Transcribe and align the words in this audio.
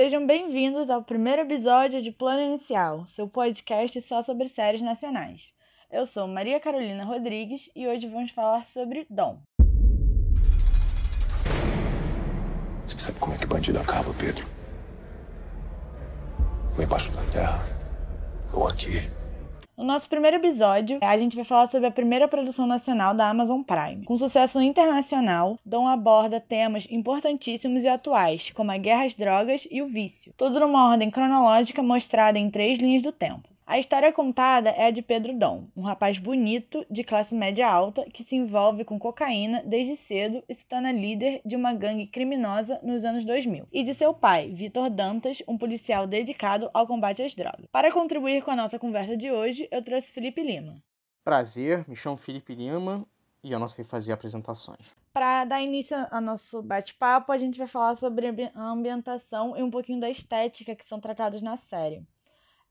Sejam 0.00 0.26
bem-vindos 0.26 0.88
ao 0.88 1.02
primeiro 1.02 1.42
episódio 1.42 2.00
de 2.00 2.10
Plano 2.10 2.40
Inicial, 2.40 3.04
seu 3.04 3.28
podcast 3.28 4.00
só 4.00 4.22
sobre 4.22 4.48
séries 4.48 4.80
nacionais. 4.80 5.52
Eu 5.92 6.06
sou 6.06 6.26
Maria 6.26 6.58
Carolina 6.58 7.04
Rodrigues 7.04 7.68
e 7.76 7.86
hoje 7.86 8.08
vamos 8.08 8.30
falar 8.30 8.64
sobre 8.64 9.06
Dom. 9.10 9.42
Você 12.86 12.98
sabe 12.98 13.18
como 13.18 13.34
é 13.34 13.36
que 13.36 13.44
bandido 13.44 13.78
acaba, 13.78 14.10
Pedro? 14.14 14.46
Ou 16.78 16.82
embaixo 16.82 17.12
da 17.12 17.22
terra, 17.24 17.62
ou 18.54 18.66
aqui. 18.66 19.02
No 19.80 19.86
nosso 19.86 20.10
primeiro 20.10 20.36
episódio, 20.36 20.98
a 21.00 21.16
gente 21.16 21.34
vai 21.34 21.42
falar 21.42 21.66
sobre 21.68 21.88
a 21.88 21.90
primeira 21.90 22.28
produção 22.28 22.66
nacional 22.66 23.14
da 23.14 23.30
Amazon 23.30 23.62
Prime. 23.62 24.04
Com 24.04 24.18
sucesso 24.18 24.60
internacional, 24.60 25.58
Dom 25.64 25.88
aborda 25.88 26.38
temas 26.38 26.86
importantíssimos 26.90 27.82
e 27.82 27.88
atuais, 27.88 28.50
como 28.50 28.70
a 28.70 28.76
guerra 28.76 29.06
às 29.06 29.14
drogas 29.14 29.66
e 29.70 29.80
o 29.80 29.86
vício, 29.86 30.34
tudo 30.36 30.60
numa 30.60 30.90
ordem 30.90 31.10
cronológica 31.10 31.82
mostrada 31.82 32.38
em 32.38 32.50
três 32.50 32.78
linhas 32.78 33.02
do 33.02 33.10
tempo. 33.10 33.48
A 33.70 33.78
história 33.78 34.12
contada 34.12 34.70
é 34.70 34.86
a 34.86 34.90
de 34.90 35.00
Pedro 35.00 35.32
Dom, 35.32 35.68
um 35.76 35.82
rapaz 35.82 36.18
bonito, 36.18 36.84
de 36.90 37.04
classe 37.04 37.32
média 37.32 37.70
alta, 37.70 38.04
que 38.10 38.24
se 38.24 38.34
envolve 38.34 38.84
com 38.84 38.98
cocaína 38.98 39.62
desde 39.64 39.94
cedo 39.94 40.42
e 40.48 40.54
se 40.56 40.66
torna 40.66 40.90
líder 40.90 41.40
de 41.44 41.54
uma 41.54 41.72
gangue 41.72 42.08
criminosa 42.08 42.80
nos 42.82 43.04
anos 43.04 43.24
2000. 43.24 43.68
E 43.70 43.84
de 43.84 43.94
seu 43.94 44.12
pai, 44.12 44.50
Vitor 44.50 44.90
Dantas, 44.90 45.40
um 45.46 45.56
policial 45.56 46.04
dedicado 46.08 46.68
ao 46.74 46.84
combate 46.84 47.22
às 47.22 47.32
drogas. 47.32 47.64
Para 47.70 47.92
contribuir 47.92 48.42
com 48.42 48.50
a 48.50 48.56
nossa 48.56 48.76
conversa 48.76 49.16
de 49.16 49.30
hoje, 49.30 49.68
eu 49.70 49.84
trouxe 49.84 50.10
Felipe 50.10 50.42
Lima. 50.42 50.82
Prazer, 51.22 51.88
me 51.88 51.94
chamo 51.94 52.16
Felipe 52.16 52.56
Lima 52.56 53.06
e 53.40 53.52
eu 53.52 53.60
não 53.60 53.68
sei 53.68 53.84
fazer 53.84 54.10
apresentações. 54.10 54.96
Para 55.12 55.44
dar 55.44 55.62
início 55.62 55.96
ao 56.10 56.20
nosso 56.20 56.60
bate-papo, 56.60 57.30
a 57.30 57.38
gente 57.38 57.56
vai 57.56 57.68
falar 57.68 57.94
sobre 57.94 58.50
a 58.52 58.62
ambientação 58.68 59.56
e 59.56 59.62
um 59.62 59.70
pouquinho 59.70 60.00
da 60.00 60.10
estética 60.10 60.74
que 60.74 60.88
são 60.88 60.98
tratados 60.98 61.40
na 61.40 61.56
série. 61.56 62.04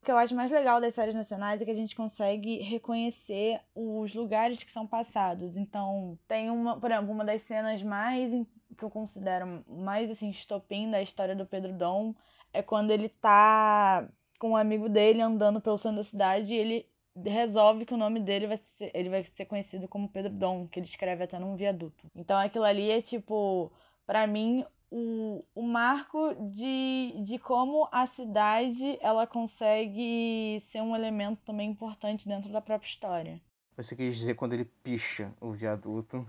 O 0.02 0.05
que 0.05 0.11
eu 0.11 0.17
acho 0.17 0.33
mais 0.33 0.50
legal 0.50 0.80
das 0.80 0.95
séries 0.95 1.14
nacionais 1.14 1.61
é 1.61 1.66
que 1.66 1.72
a 1.72 1.75
gente 1.75 1.95
consegue 1.95 2.61
reconhecer 2.61 3.59
os 3.75 4.14
lugares 4.14 4.64
que 4.64 4.72
são 4.72 4.88
passados. 4.88 5.58
Então, 5.58 6.17
tem 6.28 6.50
uma, 6.50 6.80
por 6.80 6.89
exemplo, 6.89 7.11
uma 7.11 7.25
das 7.25 7.42
cenas 7.42 7.83
mais 7.83 8.31
que 8.77 8.83
eu 8.83 8.89
considero 8.89 9.64
mais 9.67 10.09
assim 10.09 10.30
estopim 10.30 10.89
da 10.89 11.02
história 11.02 11.36
do 11.36 11.45
Pedro 11.45 11.73
Dom 11.73 12.16
é 12.53 12.61
quando 12.61 12.92
ele 12.92 13.09
tá 13.09 14.08
com 14.39 14.52
um 14.52 14.58
amigo 14.58 14.88
dele 14.88 15.22
andando 15.22 15.59
pelo 15.59 15.77
centro 15.77 15.97
da 15.97 16.03
cidade 16.03 16.53
e 16.53 16.58
ele 16.58 16.86
resolve 17.25 17.86
que 17.86 17.94
o 17.94 17.97
nome 17.97 18.22
dele 18.22 18.47
vai 18.47 18.58
ser, 18.58 18.92
ele 18.94 19.09
vai 19.09 19.23
ser 19.36 19.45
conhecido 19.45 19.88
como 19.88 20.09
Pedro 20.09 20.31
Dom, 20.31 20.67
que 20.67 20.80
ele 20.80 20.88
escreve 20.88 21.23
até 21.25 21.38
num 21.38 21.55
viaduto. 21.55 22.09
Então 22.16 22.38
aquilo 22.38 22.64
ali 22.64 22.89
é 22.89 23.02
tipo, 23.02 23.72
para 24.05 24.25
mim, 24.25 24.66
o, 24.91 25.43
o 25.53 25.61
marco 25.61 26.35
de, 26.51 27.13
de 27.23 27.37
como 27.39 27.87
a 27.91 28.07
cidade 28.07 28.97
ela 29.01 29.27
consegue 29.27 30.63
ser 30.71 30.81
um 30.81 30.95
elemento 30.95 31.41
também 31.45 31.69
importante 31.69 32.27
dentro 32.27 32.51
da 32.51 32.61
própria 32.61 32.87
história. 32.87 33.41
Você 33.77 33.95
quis 33.95 34.15
dizer 34.15 34.35
quando 34.35 34.53
ele 34.53 34.65
picha 34.65 35.31
o 35.39 35.51
viaduto. 35.51 36.27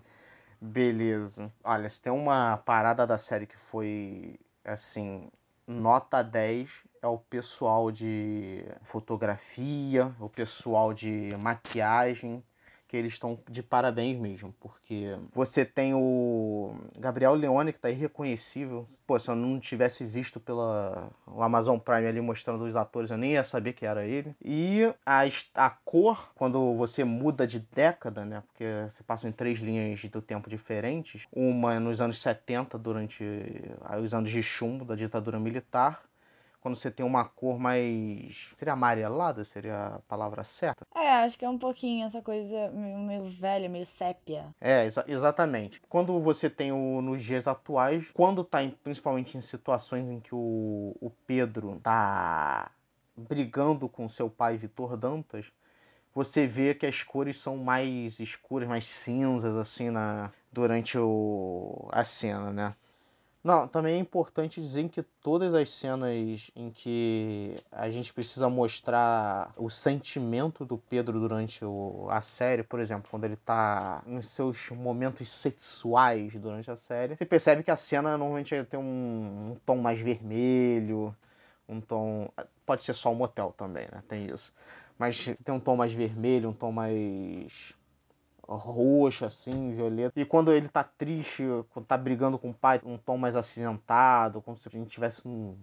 Beleza. 0.60 1.52
Olha, 1.64 1.88
se 1.88 2.00
tem 2.00 2.12
uma 2.12 2.58
parada 2.58 3.06
da 3.06 3.16
série 3.16 3.46
que 3.46 3.56
foi, 3.56 4.38
assim, 4.62 5.30
nota 5.66 6.22
10, 6.22 6.84
é 7.02 7.06
o 7.06 7.18
pessoal 7.18 7.90
de 7.90 8.64
fotografia, 8.82 10.14
o 10.20 10.28
pessoal 10.28 10.92
de 10.92 11.34
maquiagem, 11.38 12.44
que 12.90 12.96
eles 12.96 13.12
estão 13.12 13.38
de 13.48 13.62
parabéns 13.62 14.18
mesmo, 14.18 14.52
porque 14.58 15.16
você 15.32 15.64
tem 15.64 15.94
o 15.94 16.74
Gabriel 16.98 17.34
Leone, 17.34 17.72
que 17.72 17.78
está 17.78 17.88
irreconhecível. 17.88 18.84
Pô, 19.06 19.16
se 19.16 19.30
eu 19.30 19.36
não 19.36 19.60
tivesse 19.60 20.04
visto 20.04 20.40
pela 20.40 21.08
o 21.24 21.40
Amazon 21.40 21.78
Prime 21.78 22.08
ali 22.08 22.20
mostrando 22.20 22.64
os 22.64 22.74
atores, 22.74 23.12
eu 23.12 23.16
nem 23.16 23.34
ia 23.34 23.44
saber 23.44 23.74
que 23.74 23.86
era 23.86 24.04
ele. 24.04 24.34
E 24.44 24.92
a, 25.06 25.20
a 25.54 25.70
cor, 25.70 26.32
quando 26.34 26.74
você 26.74 27.04
muda 27.04 27.46
de 27.46 27.60
década, 27.60 28.24
né? 28.24 28.42
Porque 28.48 28.64
você 28.88 29.04
passa 29.04 29.28
em 29.28 29.32
três 29.32 29.60
linhas 29.60 30.04
do 30.06 30.20
tempo 30.20 30.50
diferentes. 30.50 31.28
Uma 31.32 31.78
nos 31.78 32.00
anos 32.00 32.20
70, 32.20 32.76
durante 32.76 33.24
os 34.02 34.12
anos 34.12 34.32
de 34.32 34.42
chumbo 34.42 34.84
da 34.84 34.96
ditadura 34.96 35.38
militar 35.38 36.02
quando 36.60 36.76
você 36.76 36.90
tem 36.90 37.04
uma 37.04 37.24
cor 37.24 37.58
mais. 37.58 38.52
Seria 38.54 38.74
amarelada? 38.74 39.44
Seria 39.44 39.96
a 39.96 39.98
palavra 40.00 40.44
certa? 40.44 40.86
É, 40.94 41.24
acho 41.24 41.38
que 41.38 41.44
é 41.44 41.48
um 41.48 41.58
pouquinho 41.58 42.06
essa 42.06 42.20
coisa 42.20 42.70
meio, 42.70 42.98
meio 42.98 43.30
velha, 43.30 43.68
meio 43.68 43.86
sépia. 43.86 44.54
É, 44.60 44.84
exa 44.84 45.04
exatamente. 45.08 45.80
Quando 45.88 46.20
você 46.20 46.50
tem 46.50 46.70
o, 46.72 47.00
nos 47.00 47.22
dias 47.22 47.48
atuais, 47.48 48.10
quando 48.12 48.44
tá 48.44 48.62
em, 48.62 48.70
principalmente 48.70 49.36
em 49.36 49.40
situações 49.40 50.08
em 50.08 50.20
que 50.20 50.34
o, 50.34 50.96
o 51.00 51.10
Pedro 51.26 51.80
tá 51.82 52.70
brigando 53.16 53.88
com 53.88 54.08
seu 54.08 54.30
pai 54.30 54.56
Vitor 54.56 54.96
Dantas, 54.96 55.52
você 56.14 56.46
vê 56.46 56.74
que 56.74 56.86
as 56.86 57.02
cores 57.02 57.38
são 57.38 57.56
mais 57.56 58.18
escuras, 58.18 58.68
mais 58.68 58.84
cinzas, 58.84 59.56
assim, 59.56 59.90
na, 59.90 60.32
durante 60.52 60.98
o, 60.98 61.88
a 61.92 62.04
cena, 62.04 62.52
né? 62.52 62.74
Não, 63.42 63.66
também 63.66 63.94
é 63.94 63.98
importante 63.98 64.60
dizer 64.60 64.86
que 64.90 65.02
todas 65.02 65.54
as 65.54 65.70
cenas 65.70 66.50
em 66.54 66.70
que 66.70 67.56
a 67.72 67.88
gente 67.88 68.12
precisa 68.12 68.50
mostrar 68.50 69.54
o 69.56 69.70
sentimento 69.70 70.62
do 70.62 70.76
Pedro 70.76 71.18
durante 71.18 71.64
o, 71.64 72.06
a 72.10 72.20
série, 72.20 72.62
por 72.62 72.78
exemplo, 72.78 73.08
quando 73.10 73.24
ele 73.24 73.36
tá 73.36 74.02
nos 74.04 74.28
seus 74.28 74.68
momentos 74.70 75.30
sexuais 75.30 76.34
durante 76.34 76.70
a 76.70 76.76
série, 76.76 77.16
você 77.16 77.24
percebe 77.24 77.62
que 77.62 77.70
a 77.70 77.76
cena 77.76 78.18
normalmente 78.18 78.62
tem 78.64 78.78
um, 78.78 79.52
um 79.52 79.56
tom 79.64 79.76
mais 79.78 79.98
vermelho, 79.98 81.16
um 81.66 81.80
tom. 81.80 82.30
Pode 82.66 82.84
ser 82.84 82.92
só 82.92 83.10
um 83.10 83.14
motel 83.14 83.54
também, 83.56 83.86
né? 83.90 84.02
Tem 84.06 84.26
isso. 84.26 84.52
Mas 84.98 85.32
tem 85.42 85.54
um 85.54 85.60
tom 85.60 85.76
mais 85.76 85.94
vermelho, 85.94 86.50
um 86.50 86.52
tom 86.52 86.72
mais 86.72 87.74
roxo, 88.56 89.24
assim, 89.24 89.74
violeta. 89.74 90.18
E 90.18 90.24
quando 90.24 90.52
ele 90.52 90.68
tá 90.68 90.82
triste, 90.84 91.44
quando 91.70 91.86
tá 91.86 91.96
brigando 91.96 92.38
com 92.38 92.50
o 92.50 92.54
pai, 92.54 92.80
um 92.84 92.98
tom 92.98 93.16
mais 93.16 93.36
acinzentado, 93.36 94.40
como 94.42 94.56
se 94.56 94.68
a 94.68 94.70
gente 94.70 94.90
tivesse 94.90 95.26
no, 95.26 95.56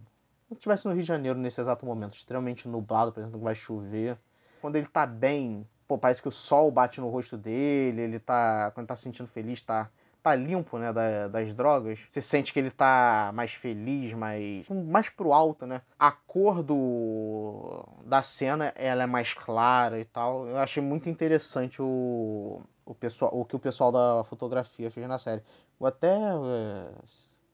tivesse 0.58 0.86
no 0.86 0.94
Rio 0.94 1.02
de 1.02 1.08
Janeiro 1.08 1.38
nesse 1.38 1.60
exato 1.60 1.86
momento, 1.86 2.16
extremamente 2.16 2.68
nublado, 2.68 3.12
por 3.12 3.20
exemplo, 3.20 3.40
que 3.40 3.44
vai 3.44 3.56
chover. 3.56 4.18
Quando 4.62 4.76
ele 4.76 4.88
tá 4.88 5.06
bem, 5.06 5.68
pô, 5.88 5.98
parece 5.98 6.22
que 6.22 6.28
o 6.28 6.32
sol 6.32 6.72
bate 6.72 7.02
no 7.02 7.10
rosto 7.10 7.38
dele, 7.38 8.02
ele 8.02 8.20
tá, 8.20 8.72
quando 8.74 8.86
ele 8.86 8.88
tá 8.88 8.96
se 8.96 9.04
sentindo 9.04 9.28
feliz, 9.28 9.62
tá 9.62 9.90
tá 10.28 10.36
limpo, 10.36 10.78
né, 10.78 10.92
da, 10.92 11.30
das 11.30 11.54
drogas, 11.54 12.00
você 12.10 12.22
sente 12.22 12.52
que 12.52 12.60
ele 12.60 12.72
tá 12.72 13.32
mais 13.34 13.54
feliz, 13.54 14.12
mais 14.14 14.68
mais 14.70 15.10
pro 15.10 15.32
alto, 15.32 15.66
né? 15.66 15.82
A 15.98 16.12
cor 16.12 16.62
do 16.62 17.86
da 18.04 18.22
cena, 18.22 18.74
ela 18.76 19.04
é 19.04 19.06
mais 19.06 19.34
clara 19.34 20.00
e 20.00 20.06
tal. 20.06 20.48
Eu 20.48 20.58
achei 20.58 20.84
muito 20.84 21.08
interessante 21.08 21.82
o 21.82 22.62
o, 22.88 22.96
pessoal, 22.96 23.32
o 23.34 23.46
que 23.46 23.56
o 23.56 23.60
pessoal 23.60 23.92
da 23.92 24.24
fotografia 24.24 24.90
fez 24.90 25.08
na 25.08 25.20
série. 25.20 25.44
Vou 25.80 25.88
até 25.88 26.16
é, 26.16 26.90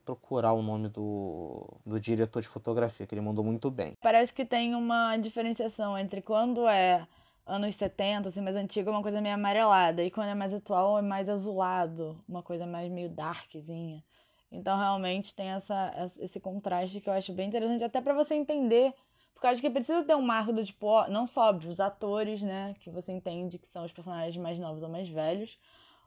procurar 0.06 0.54
o 0.54 0.62
nome 0.62 0.90
do, 0.90 1.68
do 1.86 2.00
diretor 2.00 2.42
de 2.42 2.48
fotografia, 2.48 3.08
que 3.08 3.16
ele 3.16 3.22
mandou 3.22 3.44
muito 3.44 3.72
bem. 3.72 3.98
Parece 4.02 4.34
que 4.34 4.46
tem 4.46 4.76
uma 4.76 5.18
diferenciação 5.18 5.98
entre 5.98 6.22
quando 6.22 6.68
é 6.68 7.08
anos 7.46 7.76
70, 7.76 8.30
assim, 8.30 8.42
mais 8.42 8.56
antigo, 8.56 8.90
é 8.90 8.92
uma 8.92 9.02
coisa 9.02 9.20
meio 9.20 9.36
amarelada, 9.36 10.04
e 10.04 10.12
quando 10.12 10.30
é 10.30 10.36
mais 10.36 10.54
atual 10.54 10.98
é 10.98 11.02
mais 11.02 11.28
azulado, 11.28 12.24
uma 12.28 12.42
coisa 12.42 12.66
mais 12.66 12.90
meio 12.90 13.10
darkzinha. 13.10 14.04
Então 14.52 14.78
realmente 14.78 15.36
tem 15.36 15.50
essa, 15.50 16.12
esse 16.20 16.40
contraste 16.40 17.02
que 17.02 17.10
eu 17.10 17.14
acho 17.14 17.34
bem 17.34 17.50
interessante, 17.50 17.84
até 17.84 18.00
para 18.00 18.14
você 18.14 18.36
entender 18.36 18.94
porque 19.44 19.48
eu 19.48 19.52
acho 19.52 19.62
que 19.62 19.70
precisa 19.70 20.04
ter 20.06 20.16
um 20.16 20.22
marco 20.22 20.54
do 20.54 20.64
tipo, 20.64 21.06
não 21.10 21.28
só 21.28 21.54
os 21.54 21.80
atores, 21.82 22.42
né? 22.42 22.74
Que 22.80 22.90
você 22.90 23.12
entende 23.12 23.58
que 23.58 23.68
são 23.68 23.84
os 23.84 23.92
personagens 23.92 24.38
mais 24.38 24.58
novos 24.58 24.82
ou 24.82 24.88
mais 24.88 25.10
velhos, 25.10 25.60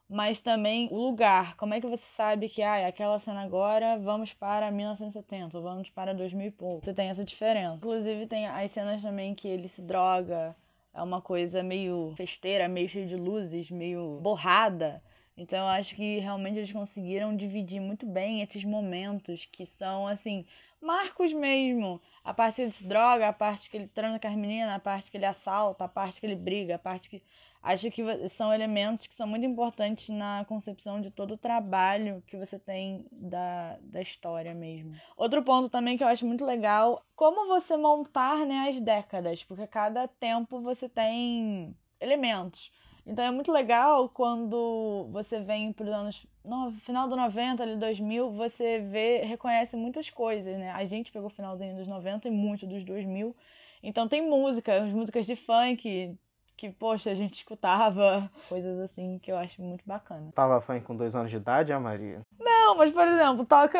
mas 0.09 0.41
também 0.41 0.89
o 0.91 0.97
lugar. 0.97 1.55
Como 1.57 1.75
é 1.75 1.81
que 1.81 1.87
você 1.87 2.05
sabe 2.17 2.49
que, 2.49 2.63
ah, 2.63 2.89
aquela 2.89 3.19
cena 3.19 3.43
agora, 3.43 3.99
vamos 3.99 4.33
para 4.33 4.71
1970, 4.71 5.61
vamos 5.61 5.91
para 5.91 6.15
2000 6.15 6.47
e 6.47 6.51
pouco. 6.51 6.85
Você 6.87 6.95
tem 6.95 7.11
essa 7.11 7.25
diferença. 7.25 7.77
Inclusive, 7.77 8.27
tem 8.27 8.47
as 8.47 8.73
cenas 8.73 9.03
também 9.03 9.35
que 9.35 9.47
ele 9.47 9.69
se 9.69 9.83
droga, 9.83 10.57
é 10.95 11.03
uma 11.03 11.21
coisa 11.21 11.63
meio 11.63 12.15
festeira, 12.17 12.67
meio 12.69 12.89
cheia 12.89 13.07
de 13.07 13.17
luzes, 13.17 13.71
meio 13.71 14.19
borrada. 14.23 15.03
Então 15.37 15.59
eu 15.59 15.67
acho 15.67 15.95
que 15.95 16.21
realmente 16.21 16.57
eles 16.57 16.73
conseguiram 16.73 17.37
dividir 17.37 17.81
muito 17.81 18.07
bem 18.07 18.41
esses 18.41 18.65
momentos 18.65 19.47
que 19.53 19.67
são 19.67 20.07
assim, 20.07 20.47
marcos 20.81 21.33
mesmo. 21.33 22.01
A 22.25 22.35
parte 22.35 22.57
que 22.57 22.63
ele 22.63 22.73
se 22.73 22.85
droga, 22.85 23.29
a 23.29 23.33
parte 23.33 23.71
que 23.71 23.77
ele 23.77 23.89
transa 23.89 24.19
com 24.19 24.29
as 24.29 24.35
meninas, 24.35 24.75
a 24.75 24.79
parte 24.79 25.11
que 25.11 25.17
ele 25.17 25.27
assalta, 25.27 25.85
a 25.85 25.89
parte 25.89 26.21
que 26.21 26.27
ele 26.27 26.37
briga, 26.37 26.77
a 26.77 26.79
parte 26.79 27.09
que. 27.09 27.23
Acho 27.63 27.91
que 27.91 28.03
são 28.37 28.55
elementos 28.55 29.09
que 29.09 29.15
são 29.17 29.27
muito 29.27 29.45
importantes 29.45 30.09
na 30.09 30.45
concepção 30.45 31.01
de 31.01 31.11
todo 31.11 31.35
o 31.35 31.37
trabalho 31.37 32.23
que 32.25 32.37
você 32.37 32.61
tem 32.61 33.05
da, 33.11 33.77
da 33.81 34.01
história 34.01 34.55
mesmo. 34.55 34.95
Outro 35.17 35.43
ponto 35.43 35.69
também 35.69 35.97
que 35.97 36.05
eu 36.05 36.07
acho 36.07 36.25
muito 36.25 36.45
legal, 36.45 37.05
como 37.17 37.49
você 37.49 37.77
montar 37.77 38.47
né, 38.47 38.69
as 38.69 38.81
décadas, 38.81 39.43
porque 39.43 39.67
cada 39.67 40.07
tempo 40.07 40.61
você 40.61 40.89
tem 40.89 41.75
elementos. 42.01 42.71
Então 43.07 43.25
é 43.25 43.31
muito 43.31 43.53
legal 43.53 44.09
quando 44.09 45.09
você 45.13 45.39
vem 45.39 45.73
para 45.73 45.85
os 45.85 45.93
anos. 45.93 46.27
No 46.45 46.73
final 46.85 47.09
do 47.09 47.15
90, 47.15 47.63
ali 47.63 47.77
2000, 47.77 48.33
você 48.33 48.81
vê, 48.81 49.19
reconhece 49.19 49.77
muitas 49.77 50.11
coisas, 50.11 50.59
né? 50.59 50.73
A 50.73 50.85
gente 50.87 51.13
pegou 51.13 51.29
o 51.29 51.33
finalzinho 51.33 51.77
dos 51.77 51.87
90 51.87 52.27
e 52.27 52.31
muito 52.33 52.67
dos 52.67 52.85
2000. 52.85 53.35
Então 53.83 54.09
tem 54.09 54.29
música, 54.29 54.83
as 54.83 54.93
músicas 54.93 55.25
de 55.25 55.37
funk, 55.37 56.19
que, 56.57 56.71
poxa, 56.71 57.11
a 57.11 57.15
gente 57.15 57.35
escutava 57.35 58.29
coisas 58.49 58.79
assim 58.81 59.21
que 59.21 59.31
eu 59.31 59.37
acho 59.37 59.63
muito 59.63 59.85
bacana. 59.87 60.33
Tava 60.35 60.61
funk 60.61 60.85
com 60.85 60.97
dois 60.97 61.15
anos 61.15 61.31
de 61.31 61.37
idade, 61.37 61.73
a 61.73 61.79
Maria? 61.79 62.23
Não, 62.41 62.77
mas 62.77 62.91
por 62.91 63.07
exemplo, 63.07 63.47
toca 63.47 63.79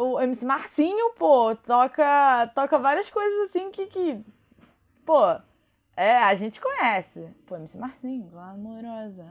o 0.00 0.20
MC 0.20 0.44
Marcinho, 0.46 1.12
pô, 1.18 1.54
toca, 1.54 2.50
toca 2.54 2.78
várias 2.78 3.10
coisas 3.10 3.50
assim 3.50 3.70
que, 3.70 3.86
que 3.86 4.24
pô, 5.04 5.36
é, 5.98 6.16
a 6.16 6.34
gente 6.36 6.60
conhece. 6.60 7.28
Pô, 7.44 7.56
MC 7.56 7.76
Marcinho, 7.76 8.24
glamourosa. 8.30 9.26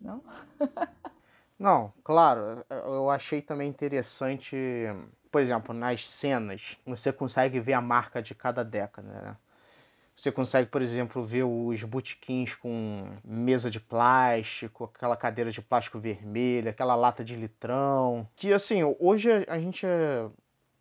Não? 0.00 0.22
Não, 1.58 1.92
claro, 2.04 2.64
eu 2.70 3.10
achei 3.10 3.42
também 3.42 3.68
interessante, 3.68 4.56
por 5.28 5.42
exemplo, 5.42 5.74
nas 5.74 6.08
cenas, 6.08 6.78
você 6.86 7.12
consegue 7.12 7.58
ver 7.58 7.72
a 7.72 7.80
marca 7.80 8.22
de 8.22 8.32
cada 8.32 8.64
década, 8.64 9.08
né? 9.08 9.36
Você 10.14 10.30
consegue, 10.30 10.68
por 10.68 10.82
exemplo, 10.82 11.24
ver 11.24 11.42
os 11.42 11.82
botequins 11.82 12.54
com 12.54 13.08
mesa 13.24 13.68
de 13.68 13.80
plástico, 13.80 14.84
aquela 14.84 15.16
cadeira 15.16 15.50
de 15.50 15.60
plástico 15.60 15.98
vermelha, 15.98 16.70
aquela 16.70 16.94
lata 16.94 17.24
de 17.24 17.34
litrão. 17.34 18.28
Que 18.36 18.52
assim, 18.52 18.82
hoje 19.00 19.30
a 19.48 19.58
gente 19.58 19.86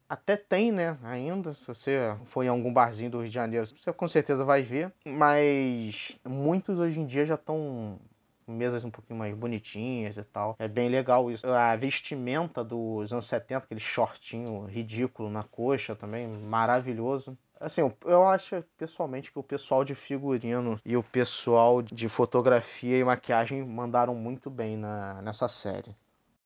até 0.09 0.35
tem, 0.35 0.71
né, 0.71 0.97
ainda. 1.03 1.53
Se 1.53 1.65
você 1.67 2.15
for 2.25 2.43
em 2.43 2.47
algum 2.47 2.71
barzinho 2.71 3.11
do 3.11 3.19
Rio 3.19 3.29
de 3.29 3.33
Janeiro, 3.33 3.65
você 3.65 3.91
com 3.91 4.07
certeza 4.07 4.43
vai 4.43 4.61
ver. 4.61 4.91
Mas 5.05 6.17
muitos 6.25 6.79
hoje 6.79 6.99
em 6.99 7.05
dia 7.05 7.25
já 7.25 7.35
estão 7.35 7.99
mesas 8.47 8.83
um 8.83 8.89
pouquinho 8.89 9.19
mais 9.19 9.35
bonitinhas 9.35 10.17
e 10.17 10.23
tal. 10.23 10.55
É 10.57 10.67
bem 10.67 10.89
legal 10.89 11.29
isso. 11.29 11.45
A 11.47 11.75
vestimenta 11.75 12.63
dos 12.63 13.11
anos 13.11 13.25
70, 13.25 13.65
aquele 13.65 13.79
shortinho 13.79 14.65
ridículo 14.65 15.29
na 15.29 15.43
coxa 15.43 15.95
também, 15.95 16.27
maravilhoso. 16.27 17.37
Assim, 17.59 17.81
eu 18.05 18.27
acho 18.27 18.63
pessoalmente 18.77 19.31
que 19.31 19.39
o 19.39 19.43
pessoal 19.43 19.83
de 19.83 19.95
figurino 19.95 20.79
e 20.85 20.95
o 20.95 21.03
pessoal 21.03 21.81
de 21.81 22.07
fotografia 22.07 22.97
e 22.97 23.03
maquiagem 23.03 23.65
mandaram 23.65 24.13
muito 24.15 24.49
bem 24.49 24.77
na, 24.77 25.21
nessa 25.21 25.47
série. 25.47 25.95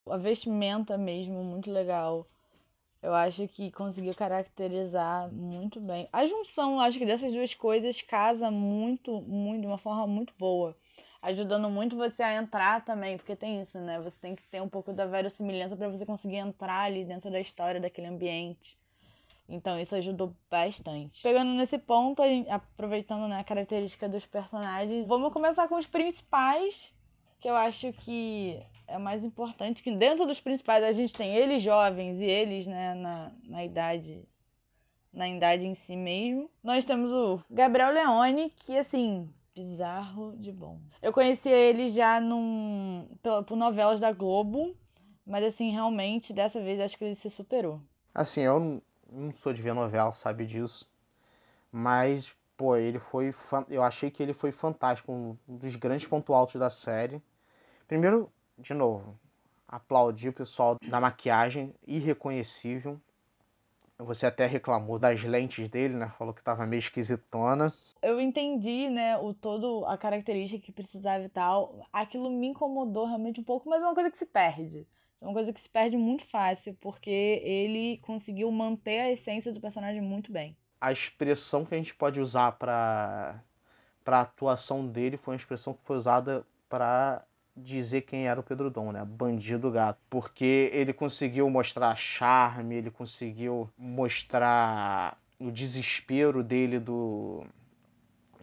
A 0.10 0.18
vestimenta 0.18 0.98
mesmo, 0.98 1.44
muito 1.44 1.70
legal. 1.70 2.26
Eu 3.02 3.16
acho 3.16 3.48
que 3.48 3.72
conseguiu 3.72 4.14
caracterizar 4.14 5.32
muito 5.32 5.80
bem. 5.80 6.08
A 6.14 6.26
junção, 6.26 6.80
acho 6.80 7.00
que 7.00 7.06
dessas 7.06 7.34
duas 7.34 7.54
coisas 7.56 8.02
casa 8.04 8.52
muito, 8.52 9.22
muito, 9.22 9.62
de 9.62 9.68
uma 9.68 9.80
forma 9.80 10.06
muito 10.06 10.34
boa. 10.38 10.76
Ajudando 11.22 11.70
muito 11.70 11.96
você 11.96 12.22
a 12.22 12.36
entrar 12.36 12.86
também, 12.86 13.18
porque 13.18 13.36
tem 13.36 13.62
isso, 13.62 13.80
né? 13.80 14.00
Você 14.02 14.16
tem 14.22 14.36
que 14.36 14.44
ter 14.48 14.62
um 14.62 14.70
pouco 14.70 14.94
da 14.94 15.06
verossimilhança 15.06 15.76
para 15.76 15.90
você 15.90 16.06
conseguir 16.06 16.38
entrar 16.38 16.84
ali 16.84 17.04
dentro 17.04 17.32
da 17.32 17.40
história 17.40 17.80
daquele 17.82 18.08
ambiente. 18.08 18.78
Então 19.50 19.80
isso 19.80 19.96
ajudou 19.96 20.34
bastante. 20.50 21.22
Pegando 21.22 21.52
nesse 21.52 21.78
ponto, 21.78 22.22
aproveitando 22.50 23.28
né, 23.28 23.40
a 23.40 23.44
característica 23.44 24.08
dos 24.08 24.26
personagens, 24.26 25.06
vamos 25.06 25.34
começar 25.34 25.68
com 25.68 25.76
os 25.76 25.86
principais, 25.86 26.94
que 27.42 27.50
eu 27.50 27.56
acho 27.56 27.92
que 27.94 28.62
é 28.88 28.98
mais 28.98 29.24
importante, 29.24 29.82
que 29.82 29.92
dentro 29.92 30.26
dos 30.26 30.40
principais 30.40 30.84
a 30.84 30.94
gente 30.94 31.14
tem 31.14 31.36
eles 31.36 31.64
jovens 31.64 32.20
e 32.20 32.26
eles 32.26 32.68
né, 32.68 32.94
na, 32.94 33.32
na 33.44 33.66
idade 33.66 34.24
na 35.12 35.28
idade 35.28 35.66
em 35.66 35.76
si 35.76 35.96
mesmo. 35.96 36.50
Nós 36.64 36.86
temos 36.86 37.12
o 37.12 37.42
Gabriel 37.50 37.92
Leone, 37.92 38.50
que 38.60 38.78
assim, 38.78 39.30
bizarro 39.54 40.38
de 40.38 40.52
bom. 40.52 40.80
Eu 41.02 41.12
conheci 41.12 41.50
ele 41.50 41.90
já 41.90 42.22
num, 42.22 43.10
por 43.46 43.58
novelas 43.58 44.00
da 44.00 44.14
Globo, 44.14 44.74
mas 45.26 45.44
assim, 45.44 45.72
realmente, 45.72 46.32
dessa 46.32 46.62
vez 46.62 46.80
acho 46.80 46.98
que 46.98 47.04
ele 47.04 47.16
se 47.16 47.30
superou. 47.30 47.82
Assim, 48.14 48.42
eu 48.42 48.82
não 49.12 49.34
sou 49.34 49.54
de 49.54 49.62
ver 49.62 49.74
novela, 49.74 50.14
sabe 50.14 50.46
disso. 50.46 50.90
Mas, 51.70 52.36
pô, 52.56 52.78
ele 52.78 53.00
foi. 53.00 53.32
Eu 53.70 53.84
achei 53.84 54.10
que 54.10 54.24
ele 54.24 54.34
foi 54.34 54.52
fantástico, 54.52 55.12
um 55.12 55.38
dos 55.48 55.76
grandes 55.76 56.08
pontos 56.08 56.34
altos 56.34 56.56
da 56.56 56.70
série. 56.70 57.22
Primeiro, 57.92 58.32
de 58.58 58.74
novo, 58.74 59.20
aplaudir 59.68 60.30
o 60.30 60.34
pessoal 60.34 60.78
da 60.82 61.02
maquiagem, 61.02 61.76
irreconhecível. 61.86 62.98
Você 63.98 64.26
até 64.26 64.46
reclamou 64.46 64.98
das 64.98 65.22
lentes 65.22 65.68
dele, 65.68 65.96
né? 65.96 66.10
Falou 66.18 66.34
que 66.34 66.42
tava 66.42 66.66
meio 66.66 66.80
esquisitona. 66.80 67.68
Eu 68.02 68.22
entendi, 68.22 68.90
né, 68.90 69.18
o 69.18 69.34
todo 69.34 69.86
a 69.88 69.98
característica 69.98 70.66
que 70.66 70.72
precisava 70.72 71.26
e 71.26 71.28
tal. 71.28 71.86
Aquilo 71.92 72.32
me 72.32 72.48
incomodou 72.48 73.06
realmente 73.08 73.42
um 73.42 73.44
pouco, 73.44 73.70
mas 73.70 73.82
é 73.82 73.86
uma 73.86 73.94
coisa 73.94 74.10
que 74.10 74.20
se 74.20 74.26
perde. 74.26 74.88
É 75.20 75.26
uma 75.26 75.34
coisa 75.34 75.52
que 75.52 75.60
se 75.60 75.70
perde 75.70 75.98
muito 75.98 76.26
fácil, 76.28 76.74
porque 76.80 77.10
ele 77.44 77.98
conseguiu 78.04 78.50
manter 78.54 79.02
a 79.02 79.12
essência 79.12 79.52
do 79.52 79.60
personagem 79.60 80.02
muito 80.02 80.32
bem. 80.32 80.56
A 80.80 80.94
expressão 80.94 81.66
que 81.66 81.76
a 81.76 81.78
gente 81.78 81.94
pode 81.94 82.22
usar 82.22 82.54
para 82.54 83.44
para 84.02 84.22
atuação 84.22 84.88
dele 84.88 85.18
foi 85.18 85.34
uma 85.34 85.38
expressão 85.38 85.74
que 85.74 85.84
foi 85.84 85.98
usada 85.98 86.48
para 86.70 87.22
dizer 87.64 88.02
quem 88.02 88.28
era 88.28 88.40
o 88.40 88.44
Pedro 88.44 88.70
Dom, 88.70 88.92
né? 88.92 89.04
Bandido 89.06 89.72
gato. 89.72 90.00
Porque 90.10 90.70
ele 90.74 90.94
conseguiu 90.94 91.50
mostrar 91.50 91.96
charme, 91.96 92.76
ele 92.76 92.92
conseguiu 92.92 93.70
mostrar 93.78 95.18
o 95.40 95.52
desespero 95.52 96.44
dele 96.44 96.80
do 96.80 97.44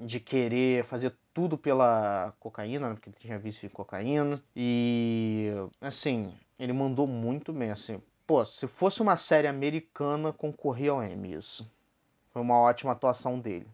de 0.01 0.21
querer 0.21 0.85
fazer 0.85 1.13
tudo 1.35 1.59
pela 1.59 2.33
cocaína, 2.39 2.89
né? 2.89 2.95
porque 2.95 3.11
ele 3.11 3.17
tinha 3.19 3.39
vício 3.39 3.67
em 3.67 3.71
cocaína. 3.71 4.43
E 4.55 5.51
assim, 5.81 6.33
ele 6.59 6.73
mandou 6.73 7.07
muito 7.07 7.53
bem, 7.53 7.71
assim. 7.71 8.01
Pô, 8.27 8.45
se 8.45 8.67
fosse 8.67 9.01
uma 9.01 9.17
série 9.17 9.49
americana, 9.49 10.33
concorria 10.33 10.91
ao 10.93 11.03
Emmy 11.03 11.35
isso. 11.35 11.69
Foi 12.31 12.43
uma 12.43 12.59
ótima 12.59 12.93
atuação 12.93 13.39
dele. 13.39 13.67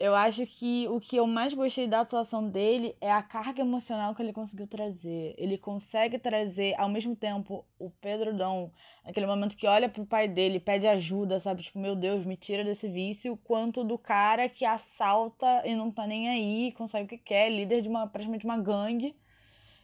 Eu 0.00 0.14
acho 0.14 0.46
que 0.46 0.86
o 0.88 1.00
que 1.00 1.16
eu 1.16 1.26
mais 1.26 1.52
gostei 1.52 1.88
da 1.88 2.00
atuação 2.00 2.48
dele 2.48 2.94
é 3.00 3.10
a 3.10 3.20
carga 3.20 3.62
emocional 3.62 4.14
que 4.14 4.22
ele 4.22 4.32
conseguiu 4.32 4.68
trazer. 4.68 5.34
Ele 5.36 5.58
consegue 5.58 6.20
trazer, 6.20 6.74
ao 6.78 6.88
mesmo 6.88 7.16
tempo, 7.16 7.66
o 7.80 7.90
Pedro 7.90 8.32
Dom, 8.36 8.70
naquele 9.04 9.26
momento 9.26 9.56
que 9.56 9.66
olha 9.66 9.88
pro 9.88 10.06
pai 10.06 10.28
dele, 10.28 10.60
pede 10.60 10.86
ajuda, 10.86 11.40
sabe? 11.40 11.62
Tipo, 11.64 11.80
meu 11.80 11.96
Deus, 11.96 12.24
me 12.24 12.36
tira 12.36 12.62
desse 12.62 12.88
vício, 12.88 13.36
quanto 13.42 13.82
do 13.82 13.98
cara 13.98 14.48
que 14.48 14.64
assalta 14.64 15.66
e 15.66 15.74
não 15.74 15.90
tá 15.90 16.06
nem 16.06 16.28
aí, 16.28 16.72
consegue 16.72 17.06
o 17.06 17.08
que 17.08 17.18
quer, 17.18 17.50
líder 17.50 17.82
de 17.82 17.88
uma, 17.88 18.06
praticamente 18.06 18.44
uma 18.44 18.58
gangue 18.58 19.16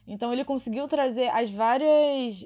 então 0.07 0.31
ele 0.31 0.45
conseguiu 0.45 0.87
trazer 0.87 1.29
as 1.29 1.49
várias 1.49 2.45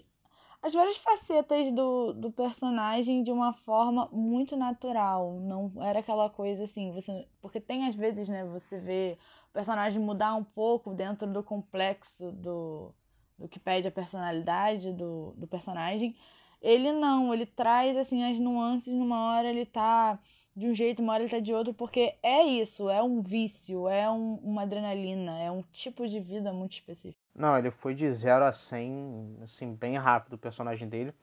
as 0.61 0.73
várias 0.73 0.97
facetas 0.97 1.73
do, 1.73 2.13
do 2.13 2.31
personagem 2.31 3.23
de 3.23 3.31
uma 3.31 3.53
forma 3.53 4.09
muito 4.11 4.57
natural. 4.57 5.39
Não 5.39 5.71
era 5.81 5.99
aquela 5.99 6.29
coisa 6.29 6.63
assim, 6.63 6.91
você. 6.91 7.27
Porque 7.41 7.59
tem 7.59 7.87
às 7.87 7.95
vezes, 7.95 8.27
né, 8.27 8.45
você 8.45 8.77
vê 8.79 9.17
o 9.49 9.53
personagem 9.53 10.01
mudar 10.01 10.35
um 10.35 10.43
pouco 10.43 10.93
dentro 10.93 11.27
do 11.31 11.41
complexo 11.41 12.31
do, 12.33 12.93
do 13.37 13.47
que 13.47 13.59
pede 13.59 13.87
a 13.87 13.91
personalidade 13.91 14.91
do, 14.91 15.33
do 15.37 15.47
personagem. 15.47 16.15
Ele 16.61 16.91
não, 16.91 17.33
ele 17.33 17.45
traz 17.45 17.95
assim 17.95 18.23
as 18.29 18.37
nuances, 18.37 18.93
numa 18.93 19.31
hora 19.31 19.49
ele 19.49 19.65
tá 19.65 20.19
de 20.55 20.67
um 20.67 20.75
jeito, 20.75 21.01
uma 21.01 21.13
hora 21.13 21.23
ele 21.23 21.31
tá 21.31 21.39
de 21.39 21.53
outro, 21.53 21.73
porque 21.73 22.15
é 22.21 22.43
isso, 22.43 22.89
é 22.89 23.01
um 23.01 23.21
vício, 23.21 23.87
é 23.87 24.09
um, 24.09 24.35
uma 24.35 24.63
adrenalina, 24.63 25.39
é 25.39 25.49
um 25.49 25.63
tipo 25.71 26.07
de 26.07 26.19
vida 26.19 26.51
muito 26.51 26.73
específico. 26.73 27.19
Não, 27.33 27.57
ele 27.57 27.71
foi 27.71 27.93
de 27.95 28.11
0 28.11 28.45
a 28.45 28.51
100, 28.51 29.37
assim, 29.41 29.73
bem 29.73 29.95
rápido 29.97 30.33
o 30.33 30.37
personagem 30.37 30.87
dele. 30.89 31.13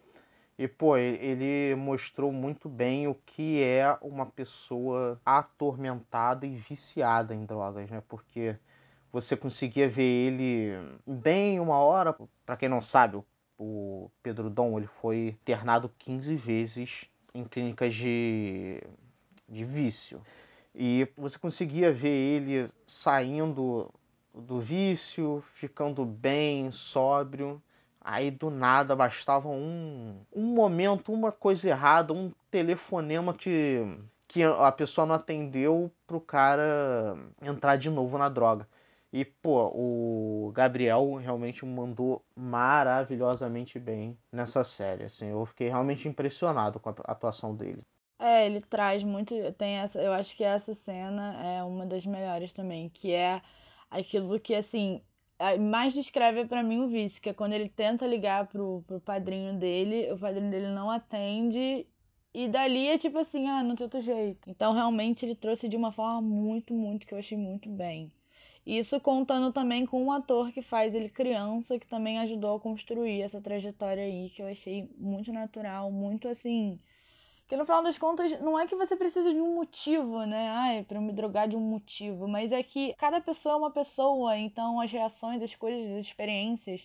E, 0.59 0.67
pô, 0.67 0.97
ele 0.97 1.75
mostrou 1.75 2.33
muito 2.33 2.67
bem 2.67 3.07
o 3.07 3.15
que 3.15 3.63
é 3.63 3.95
uma 4.01 4.25
pessoa 4.25 5.21
atormentada 5.25 6.47
e 6.47 6.55
viciada 6.55 7.35
em 7.35 7.45
drogas, 7.45 7.91
né? 7.91 8.03
Porque 8.09 8.57
você 9.13 9.37
conseguia 9.37 9.87
ver 9.87 10.03
ele 10.03 10.73
bem 11.07 11.61
uma 11.61 11.77
hora. 11.79 12.17
Para 12.47 12.57
quem 12.57 12.71
não 12.71 12.81
sabe, 12.81 13.23
o 13.59 14.11
Pedro 14.23 14.49
Dom 14.49 14.79
ele 14.79 14.87
foi 14.87 15.37
internado 15.43 15.93
15 15.99 16.35
vezes 16.37 17.05
em 17.35 17.45
clínicas 17.45 17.95
de, 17.95 18.83
de 19.49 19.65
vício. 19.65 20.21
E 20.75 21.09
você 21.17 21.39
conseguia 21.39 21.93
ver 21.93 22.09
ele 22.09 22.71
saindo 22.87 23.91
do 24.35 24.61
vício, 24.61 25.43
ficando 25.55 26.05
bem, 26.05 26.71
sóbrio. 26.71 27.63
Aí 28.01 28.31
do 28.31 28.51
nada 28.51 28.95
bastava 28.95 29.49
um, 29.49 30.21
um 30.33 30.45
momento, 30.45 31.13
uma 31.13 31.33
coisa 31.33 31.69
errada, 31.69 32.13
um 32.13 32.31
telefonema 32.51 33.35
que, 33.35 33.83
que 34.29 34.43
a 34.45 34.71
pessoa 34.71 35.07
não 35.07 35.15
atendeu 35.15 35.91
pro 36.07 36.21
cara 36.21 37.17
entrar 37.43 37.77
de 37.77 37.91
novo 37.91 38.17
na 38.19 38.29
droga. 38.29 38.69
E, 39.13 39.25
pô, 39.25 39.73
o 39.75 40.53
Gabriel 40.55 41.15
realmente 41.15 41.65
mandou 41.65 42.23
maravilhosamente 42.37 43.79
bem 43.79 44.17
nessa 44.31 44.63
série. 44.63 45.05
Assim, 45.05 45.31
eu 45.31 45.47
fiquei 45.47 45.69
realmente 45.69 46.07
impressionado 46.07 46.79
com 46.79 46.91
a 46.91 46.95
atuação 47.07 47.55
dele. 47.57 47.83
É, 48.19 48.47
ele 48.47 48.61
traz 48.63 49.03
muito. 49.05 49.35
Tem 49.55 49.77
essa. 49.77 50.01
Eu 50.01 50.13
acho 50.13 50.37
que 50.37 50.45
essa 50.45 50.75
cena 50.75 51.43
é 51.45 51.63
uma 51.63 51.87
das 51.87 52.07
melhores 52.07 52.53
também, 52.53 52.89
que 52.89 53.13
é 53.13 53.43
aquilo 53.91 54.41
que, 54.41 54.55
assim, 54.55 55.03
mais 55.71 55.93
descreve 55.95 56.47
para 56.47 56.63
mim 56.63 56.81
o 56.81 56.89
vício, 56.89 57.21
que 57.21 57.29
é 57.29 57.35
quando 57.35 57.53
ele 57.53 57.69
tenta 57.69 58.07
ligar 58.07 58.47
pro, 58.47 58.83
pro 58.87 59.01
padrinho 59.01 59.59
dele, 59.59 60.11
o 60.13 60.19
padrinho 60.19 60.51
dele 60.51 60.69
não 60.69 60.91
atende 60.91 61.87
e 62.33 62.49
dali 62.49 62.89
é 62.89 62.99
tipo 62.99 63.19
assim, 63.19 63.49
ah, 63.49 63.63
não 63.63 63.75
tem 63.77 63.85
outro 63.85 64.01
jeito. 64.03 64.51
Então 64.51 64.73
realmente 64.73 65.25
ele 65.25 65.35
trouxe 65.35 65.69
de 65.69 65.77
uma 65.77 65.93
forma 65.93 66.21
muito, 66.21 66.75
muito 66.75 67.07
que 67.07 67.15
eu 67.15 67.19
achei 67.19 67.37
muito 67.37 67.69
bem. 67.69 68.13
Isso 68.67 69.01
contando 69.01 69.53
também 69.53 69.87
com 69.87 70.05
um 70.05 70.13
ator 70.13 70.53
que 70.53 70.61
faz 70.63 70.95
ele 70.95 71.09
criança, 71.09 71.79
que 71.79 71.87
também 71.87 72.19
ajudou 72.19 72.57
a 72.57 72.61
construir 72.61 73.23
essa 73.23 73.41
trajetória 73.41 74.05
aí, 74.05 74.31
que 74.31 74.43
eu 74.43 74.49
achei 74.49 74.91
muito 74.99 75.33
natural, 75.33 75.91
muito 75.91 76.29
assim. 76.29 76.79
Que 77.47 77.57
no 77.57 77.65
final 77.65 77.83
das 77.83 77.97
contas, 77.97 78.41
não 78.41 78.59
é 78.59 78.67
que 78.67 78.75
você 78.75 78.97
precisa 78.97 79.33
de 79.33 79.41
um 79.41 79.55
motivo, 79.55 80.25
né? 80.25 80.49
Ai, 80.51 80.83
pra 80.85 81.01
me 81.01 81.13
drogar 81.13 81.49
de 81.49 81.57
um 81.57 81.61
motivo. 81.61 82.27
Mas 82.27 82.51
é 82.51 82.63
que 82.63 82.93
cada 82.95 83.21
pessoa 83.21 83.55
é 83.55 83.57
uma 83.57 83.71
pessoa, 83.71 84.37
então 84.37 84.81
as 84.81 84.91
reações, 84.91 85.41
as 85.41 85.55
coisas, 85.55 85.93
as 85.93 86.07
experiências, 86.07 86.83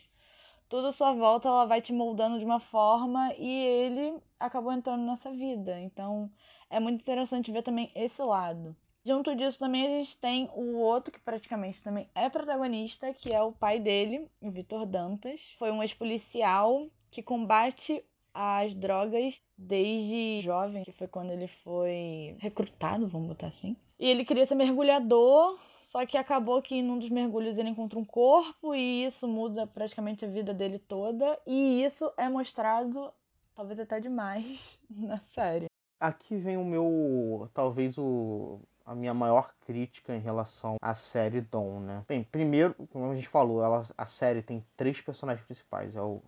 tudo 0.70 0.88
à 0.88 0.92
sua 0.92 1.14
volta, 1.14 1.48
ela 1.48 1.66
vai 1.66 1.82
te 1.82 1.92
moldando 1.92 2.40
de 2.40 2.46
uma 2.46 2.60
forma 2.60 3.34
e 3.38 3.50
ele 3.50 4.22
acabou 4.40 4.72
entrando 4.72 5.04
nessa 5.04 5.32
vida. 5.32 5.80
Então 5.82 6.32
é 6.70 6.80
muito 6.80 7.02
interessante 7.02 7.52
ver 7.52 7.64
também 7.64 7.92
esse 7.96 8.22
lado. 8.22 8.76
Junto 9.04 9.36
disso 9.36 9.58
também 9.58 9.86
a 9.86 9.90
gente 10.00 10.16
tem 10.18 10.48
o 10.54 10.78
outro 10.78 11.12
que 11.12 11.20
praticamente 11.20 11.82
também 11.82 12.08
é 12.14 12.30
protagonista, 12.30 13.12
que 13.14 13.34
é 13.34 13.42
o 13.42 13.52
pai 13.52 13.80
dele, 13.80 14.30
o 14.40 14.52
Vitor 14.52 14.86
Dantas. 14.86 15.42
Foi 15.58 15.72
um 15.72 15.82
ex-policial 15.82 16.88
que 17.10 17.24
combate 17.24 18.06
as 18.34 18.74
drogas 18.76 19.36
desde 19.58 20.42
jovem, 20.44 20.84
que 20.84 20.92
foi 20.92 21.08
quando 21.08 21.32
ele 21.32 21.48
foi 21.64 22.36
recrutado, 22.40 23.08
vamos 23.08 23.30
botar 23.30 23.48
assim. 23.48 23.76
E 24.00 24.08
ele 24.08 24.26
queria 24.26 24.46
ser 24.46 24.56
mergulhador, 24.56 25.60
só 25.92 26.06
que 26.06 26.18
acabou 26.18 26.62
que 26.62 26.82
num 26.82 26.98
dos 26.98 27.10
mergulhos 27.10 27.58
ele 27.58 27.70
encontra 27.70 28.00
um 28.00 28.06
corpo 28.06 28.74
e 28.74 29.06
isso 29.06 29.28
muda 29.28 29.68
praticamente 29.68 30.26
a 30.26 30.28
vida 30.28 30.54
dele 30.54 30.80
toda. 30.80 31.38
E 31.46 31.84
isso 31.84 32.12
é 32.18 32.28
mostrado, 32.30 33.12
talvez 33.56 33.80
até 33.80 34.00
demais, 34.00 34.80
na 34.90 35.20
série. 35.34 35.66
Aqui 36.00 36.36
vem 36.38 36.58
o 36.58 36.66
meu, 36.66 37.50
talvez 37.54 37.98
o 37.98 38.60
a 38.86 38.96
minha 38.96 39.14
maior 39.14 39.54
crítica 39.66 40.16
em 40.16 40.20
relação 40.20 40.76
à 40.82 40.94
série 40.94 41.42
Dom, 41.42 41.80
né? 41.80 42.04
Bem, 42.08 42.24
primeiro, 42.24 42.74
como 42.92 43.12
a 43.12 43.16
gente 43.16 43.28
falou, 43.28 43.64
ela, 43.64 43.84
a 43.98 44.06
série 44.06 44.42
tem 44.42 44.66
três 44.76 45.00
personagens 45.00 45.46
principais. 45.46 45.96
É 45.96 46.02
o 46.02 46.22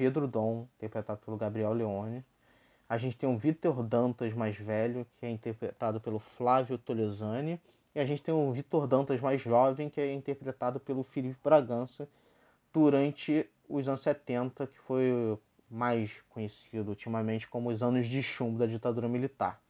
Pedro 0.00 0.26
Dom, 0.26 0.66
interpretado 0.78 1.20
pelo 1.22 1.36
Gabriel 1.36 1.74
Leone. 1.74 2.24
A 2.88 2.96
gente 2.96 3.18
tem 3.18 3.28
o 3.28 3.36
Vitor 3.36 3.82
Dantas 3.82 4.32
mais 4.32 4.56
velho, 4.56 5.06
que 5.18 5.26
é 5.26 5.30
interpretado 5.30 6.00
pelo 6.00 6.18
Flávio 6.18 6.78
Tolesani. 6.78 7.60
E 7.94 8.00
a 8.00 8.06
gente 8.06 8.22
tem 8.22 8.32
o 8.32 8.50
Vitor 8.50 8.86
Dantas 8.86 9.20
mais 9.20 9.42
jovem, 9.42 9.90
que 9.90 10.00
é 10.00 10.10
interpretado 10.14 10.80
pelo 10.80 11.02
Felipe 11.02 11.36
Bragança, 11.44 12.08
durante 12.72 13.46
os 13.68 13.90
anos 13.90 14.00
70, 14.00 14.68
que 14.68 14.78
foi 14.78 15.38
mais 15.70 16.10
conhecido 16.30 16.88
ultimamente 16.88 17.46
como 17.46 17.68
os 17.68 17.82
anos 17.82 18.08
de 18.08 18.22
chumbo 18.22 18.58
da 18.58 18.64
ditadura 18.64 19.06
militar. 19.06 19.60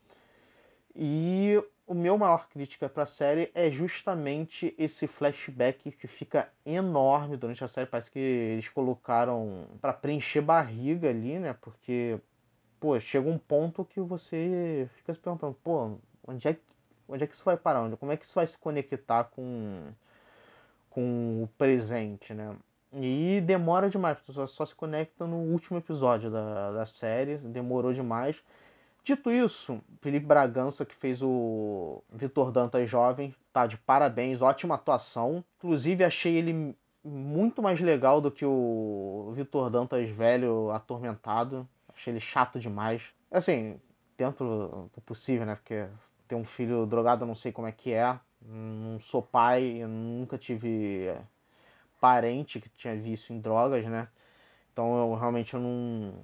E 0.95 1.61
o 1.91 1.95
meu 1.95 2.17
maior 2.17 2.49
crítica 2.49 2.89
para 2.89 3.03
a 3.03 3.07
série 3.07 3.51
é 3.53 3.69
justamente 3.69 4.73
esse 4.79 5.09
flashback 5.09 5.91
que 5.91 6.07
fica 6.07 6.49
enorme 6.65 7.37
durante 7.37 7.65
a 7.65 7.69
série. 7.69 7.85
Parece 7.89 8.09
que 8.13 8.19
eles 8.21 8.69
colocaram 8.69 9.67
para 9.81 9.93
preencher 9.93 10.41
barriga 10.41 11.09
ali, 11.09 11.41
né? 11.41 11.53
Porque, 11.61 12.17
pô, 12.79 12.99
chega 13.01 13.29
um 13.29 13.37
ponto 13.37 13.85
que 13.85 14.01
você 14.01 14.89
fica 14.99 15.13
se 15.13 15.19
perguntando, 15.19 15.53
pô, 15.65 15.97
onde 16.29 16.47
é 16.47 16.55
que, 16.55 16.61
onde 17.09 17.25
é 17.25 17.27
que 17.27 17.35
isso 17.35 17.45
vai 17.45 17.57
parar? 17.57 17.83
Onde, 17.83 17.97
como 17.97 18.13
é 18.13 18.17
que 18.17 18.25
isso 18.25 18.37
vai 18.37 18.47
se 18.47 18.57
conectar 18.57 19.25
com, 19.25 19.89
com 20.91 21.43
o 21.43 21.49
presente, 21.59 22.33
né? 22.33 22.55
E 22.93 23.43
demora 23.45 23.91
demais, 23.91 24.17
só, 24.29 24.47
só 24.47 24.65
se 24.65 24.77
conecta 24.77 25.27
no 25.27 25.39
último 25.39 25.79
episódio 25.79 26.31
da, 26.31 26.71
da 26.71 26.87
série, 26.87 27.37
demorou 27.39 27.93
demais. 27.93 28.37
Dito 29.03 29.31
isso, 29.31 29.81
Felipe 30.01 30.27
Bragança, 30.27 30.85
que 30.85 30.95
fez 30.95 31.23
o 31.23 32.03
Vitor 32.13 32.53
Dantas 32.53 32.89
jovem, 32.89 33.35
tá 33.53 33.67
de 33.67 33.77
parabéns, 33.79 34.43
ótima 34.43 34.75
atuação. 34.75 35.45
Inclusive, 35.59 36.05
achei 36.05 36.37
ele 36.37 36.77
muito 37.03 37.63
mais 37.63 37.81
legal 37.81 38.21
do 38.21 38.31
que 38.31 38.45
o 38.45 39.33
Vitor 39.35 39.71
Dantas 39.71 40.09
velho, 40.11 40.71
atormentado. 40.71 41.67
Achei 41.89 42.13
ele 42.13 42.21
chato 42.21 42.61
demais. 42.61 43.03
Assim, 43.31 43.81
dentro 44.17 44.91
do 44.95 45.01
possível, 45.01 45.47
né? 45.47 45.55
Porque 45.55 45.87
ter 46.29 46.35
um 46.35 46.45
filho 46.45 46.87
drogado 46.87 47.25
eu 47.25 47.27
não 47.27 47.35
sei 47.35 47.53
como 47.53 47.67
é 47.67 47.73
que 47.73 47.93
é. 47.93 48.19
Não 48.43 48.99
sou 49.01 49.23
pai, 49.23 49.85
nunca 49.87 50.39
tive 50.39 51.15
parente 52.01 52.61
que 52.61 52.69
tinha 52.71 52.97
vício 52.97 53.35
em 53.35 53.41
drogas, 53.41 53.85
né? 53.87 54.09
Então 54.73 54.99
eu 54.99 55.15
realmente 55.15 55.55
eu 55.55 55.61
não, 55.61 56.15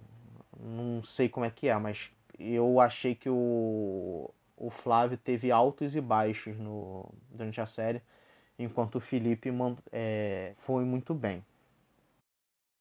não 0.58 1.02
sei 1.02 1.28
como 1.28 1.44
é 1.44 1.50
que 1.50 1.68
é, 1.68 1.76
mas 1.78 2.10
eu 2.38 2.80
achei 2.80 3.14
que 3.14 3.28
o, 3.28 4.30
o 4.56 4.70
Flávio 4.70 5.18
teve 5.18 5.50
altos 5.50 5.94
e 5.94 6.00
baixos 6.00 6.58
no, 6.58 7.12
durante 7.30 7.60
a 7.60 7.66
série, 7.66 8.02
enquanto 8.58 8.96
o 8.96 9.00
Felipe 9.00 9.50
é, 9.92 10.54
foi 10.56 10.84
muito 10.84 11.14
bem. 11.14 11.44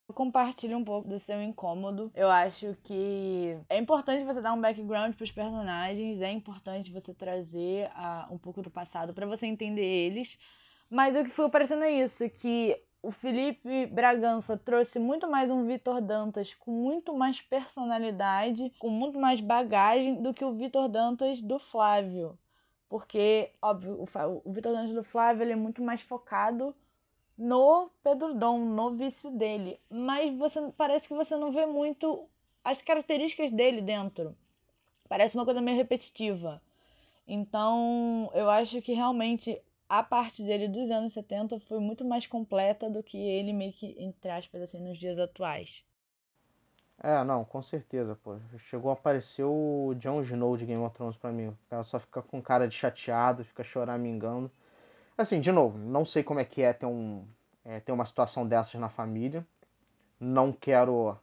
Eu 0.08 0.14
compartilho 0.14 0.78
um 0.78 0.84
pouco 0.84 1.08
do 1.08 1.18
seu 1.18 1.42
incômodo. 1.42 2.12
Eu 2.14 2.30
acho 2.30 2.76
que 2.84 3.58
é 3.68 3.76
importante 3.76 4.24
você 4.24 4.40
dar 4.40 4.52
um 4.52 4.60
background 4.60 5.14
para 5.14 5.24
os 5.24 5.32
personagens, 5.32 6.20
é 6.20 6.30
importante 6.30 6.92
você 6.92 7.12
trazer 7.12 7.88
uh, 7.88 8.32
um 8.32 8.38
pouco 8.38 8.62
do 8.62 8.70
passado 8.70 9.12
para 9.12 9.26
você 9.26 9.46
entender 9.46 9.82
eles. 9.82 10.38
Mas 10.88 11.16
o 11.16 11.24
que 11.24 11.30
foi 11.30 11.50
parecendo 11.50 11.82
é 11.82 11.90
isso, 11.90 12.28
que 12.30 12.80
o 13.06 13.12
Felipe 13.12 13.86
Bragança 13.86 14.56
trouxe 14.56 14.98
muito 14.98 15.30
mais 15.30 15.48
um 15.48 15.64
Vitor 15.64 16.00
Dantas 16.00 16.52
com 16.54 16.72
muito 16.72 17.14
mais 17.14 17.40
personalidade, 17.40 18.72
com 18.80 18.90
muito 18.90 19.16
mais 19.16 19.40
bagagem 19.40 20.20
do 20.20 20.34
que 20.34 20.44
o 20.44 20.52
Vitor 20.52 20.88
Dantas 20.88 21.40
do 21.40 21.56
Flávio. 21.60 22.36
Porque, 22.88 23.52
óbvio, 23.62 24.04
o 24.44 24.52
Vitor 24.52 24.72
Dantas 24.72 24.92
do 24.92 25.04
Flávio 25.04 25.44
ele 25.44 25.52
é 25.52 25.56
muito 25.56 25.80
mais 25.80 26.02
focado 26.02 26.74
no 27.38 27.88
Pedro 28.02 28.34
Dom, 28.34 28.58
no 28.58 28.96
vício 28.96 29.30
dele. 29.30 29.78
Mas 29.88 30.36
você 30.36 30.60
parece 30.76 31.06
que 31.06 31.14
você 31.14 31.36
não 31.36 31.52
vê 31.52 31.64
muito 31.64 32.28
as 32.64 32.82
características 32.82 33.52
dele 33.52 33.82
dentro. 33.82 34.36
Parece 35.08 35.36
uma 35.36 35.44
coisa 35.44 35.60
meio 35.60 35.76
repetitiva. 35.76 36.60
Então, 37.24 38.32
eu 38.34 38.50
acho 38.50 38.82
que 38.82 38.94
realmente 38.94 39.62
a 39.88 40.02
parte 40.02 40.42
dele 40.42 40.68
dos 40.68 40.90
anos 40.90 41.12
70 41.12 41.60
foi 41.60 41.78
muito 41.78 42.04
mais 42.04 42.26
completa 42.26 42.90
do 42.90 43.02
que 43.02 43.16
ele 43.16 43.52
meio 43.52 43.72
que, 43.72 43.94
entre 43.98 44.30
aspas, 44.30 44.62
assim, 44.62 44.80
nos 44.80 44.98
dias 44.98 45.18
atuais. 45.18 45.84
É, 47.02 47.22
não, 47.24 47.44
com 47.44 47.62
certeza, 47.62 48.16
pô. 48.16 48.36
Chegou 48.58 48.90
a 48.90 48.94
aparecer 48.94 49.44
o 49.44 49.94
Jon 49.98 50.22
Snow 50.22 50.56
de 50.56 50.64
Game 50.64 50.82
of 50.82 50.94
Thrones 50.94 51.16
pra 51.16 51.30
mim. 51.30 51.56
Ela 51.70 51.84
só 51.84 52.00
fica 52.00 52.22
com 52.22 52.40
cara 52.40 52.66
de 52.66 52.74
chateado, 52.74 53.44
fica 53.44 53.62
choramingando. 53.62 54.50
Assim, 55.16 55.40
de 55.40 55.52
novo, 55.52 55.78
não 55.78 56.04
sei 56.04 56.22
como 56.22 56.40
é 56.40 56.44
que 56.44 56.62
é 56.62 56.72
ter, 56.72 56.86
um, 56.86 57.24
é, 57.64 57.80
ter 57.80 57.92
uma 57.92 58.04
situação 58.04 58.46
dessas 58.46 58.80
na 58.80 58.88
família. 58.88 59.46
Não 60.18 60.52
quero 60.52 61.16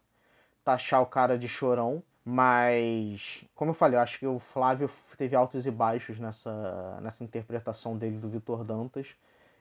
taxar 0.63 1.01
o 1.01 1.08
cara 1.08 1.38
de 1.38 1.48
chorão. 1.48 2.03
Mas, 2.25 3.44
como 3.53 3.72
eu 3.72 3.75
falei, 3.75 3.98
eu 3.98 4.01
acho 4.01 4.18
que 4.18 4.27
o 4.27 4.39
Flávio 4.39 4.89
teve 5.18 5.36
altos 5.36 5.65
e 5.65 5.72
baixos 5.72 6.20
nessa, 6.20 7.00
nessa 7.01 7.24
interpretação 7.24 7.98
dele 7.98 8.18
do 8.18 8.30
Vitor 8.30 8.63
Dantas, 8.63 9.08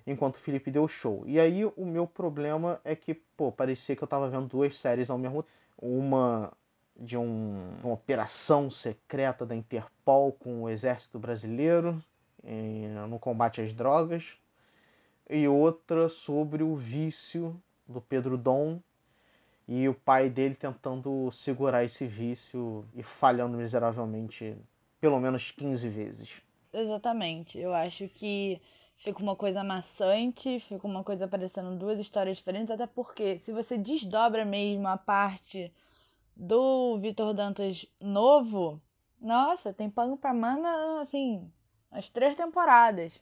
enquanto 0.07 0.37
o 0.37 0.39
Felipe 0.39 0.71
deu 0.71 0.87
show. 0.87 1.25
E 1.27 1.41
aí 1.41 1.65
o 1.65 1.85
meu 1.85 2.07
problema 2.07 2.81
é 2.85 2.95
que, 2.95 3.15
pô, 3.15 3.51
parecia 3.51 3.97
que 3.97 4.03
eu 4.03 4.09
tava 4.09 4.29
vendo 4.29 4.47
duas 4.47 4.77
séries 4.77 5.11
ao 5.11 5.19
mesmo 5.19 5.43
tempo. 5.43 5.55
Uma 5.79 6.53
de 6.97 7.17
um, 7.17 7.73
uma 7.83 7.95
operação 7.95 8.71
secreta 8.71 9.45
da 9.45 9.57
Interpol 9.57 10.31
com 10.31 10.63
o 10.63 10.69
exército 10.69 11.19
brasileiro 11.19 12.01
no 13.09 13.19
combate 13.19 13.61
às 13.61 13.73
drogas, 13.73 14.37
e 15.29 15.49
outra 15.49 16.09
sobre 16.09 16.63
o 16.63 16.77
vício 16.77 17.61
do 17.89 18.01
Pedro 18.01 18.37
Dom 18.37 18.81
e 19.67 19.89
o 19.89 19.95
pai 19.95 20.29
dele 20.29 20.55
tentando 20.55 21.31
segurar 21.31 21.85
esse 21.85 22.07
vício 22.07 22.85
e 22.95 23.03
falhando 23.03 23.57
miseravelmente 23.57 24.57
pelo 25.01 25.19
menos 25.21 25.51
15 25.51 25.89
vezes. 25.89 26.43
Exatamente. 26.73 27.59
Eu 27.59 27.75
acho 27.75 28.09
que 28.09 28.61
fica 28.97 29.23
uma 29.23 29.37
coisa 29.37 29.63
maçante, 29.65 30.61
fica 30.61 30.87
uma 30.87 31.03
coisa 31.03 31.27
parecendo 31.27 31.77
duas 31.77 31.99
histórias 31.99 32.37
diferentes, 32.37 32.71
até 32.71 32.87
porque 32.87 33.39
se 33.41 33.53
você 33.53 33.77
desdobra 33.77 34.45
mesmo 34.45 34.87
a 34.89 34.97
parte 34.97 35.73
do 36.37 36.99
Vitor 36.99 37.35
Dantas 37.35 37.87
novo, 38.01 38.81
nossa, 39.21 39.73
tem 39.73 39.91
pano 39.91 40.17
pra 40.17 40.33
mana, 40.33 41.01
assim, 41.01 41.51
as 41.91 42.09
três 42.09 42.35
temporadas. 42.37 43.13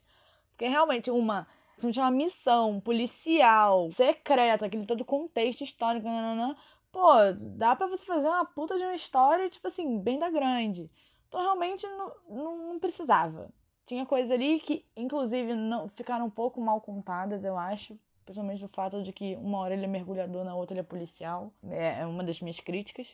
Porque 0.51 0.69
realmente 0.69 1.11
uma 1.11 1.47
se 1.81 1.93
tinha 1.93 2.05
uma 2.05 2.11
missão 2.11 2.81
policial, 2.81 3.91
secreta, 3.93 4.67
aquele 4.67 4.87
todo 4.87 5.05
contexto 5.05 5.63
histórico, 5.65 6.07
nanana, 6.07 6.57
pô, 6.93 7.09
dá 7.57 7.75
pra 7.77 7.87
você 7.87 8.05
fazer 8.05 8.29
uma 8.29 8.45
puta 8.45 8.77
de 8.77 8.85
uma 8.85 8.95
história, 8.95 9.49
tipo 9.51 9.67
assim, 9.69 9.99
bem 10.01 10.19
da 10.19 10.31
grande. 10.31 10.91
Então 11.29 11.41
realmente 11.41 11.87
não, 11.87 12.13
não, 12.29 12.59
não 12.73 12.79
precisava. 12.81 13.51
tinha 13.87 14.05
coisas 14.07 14.31
ali 14.31 14.61
que, 14.61 14.85
inclusive, 14.97 15.55
não 15.55 15.89
ficaram 15.89 16.27
um 16.27 16.31
pouco 16.31 16.61
mal 16.61 16.81
contadas, 16.81 17.45
eu 17.45 17.57
acho. 17.57 17.99
Principalmente 18.25 18.61
do 18.63 18.69
fato 18.69 19.03
de 19.03 19.13
que 19.13 19.35
uma 19.37 19.59
hora 19.59 19.75
ele 19.75 19.85
é 19.85 19.89
mergulhador, 19.89 20.45
na 20.45 20.55
outra 20.55 20.75
ele 20.75 20.81
é 20.81 20.85
policial. 20.85 21.53
É, 21.69 22.01
é 22.01 22.07
uma 22.07 22.23
das 22.23 22.41
minhas 22.41 22.61
críticas. 22.61 23.09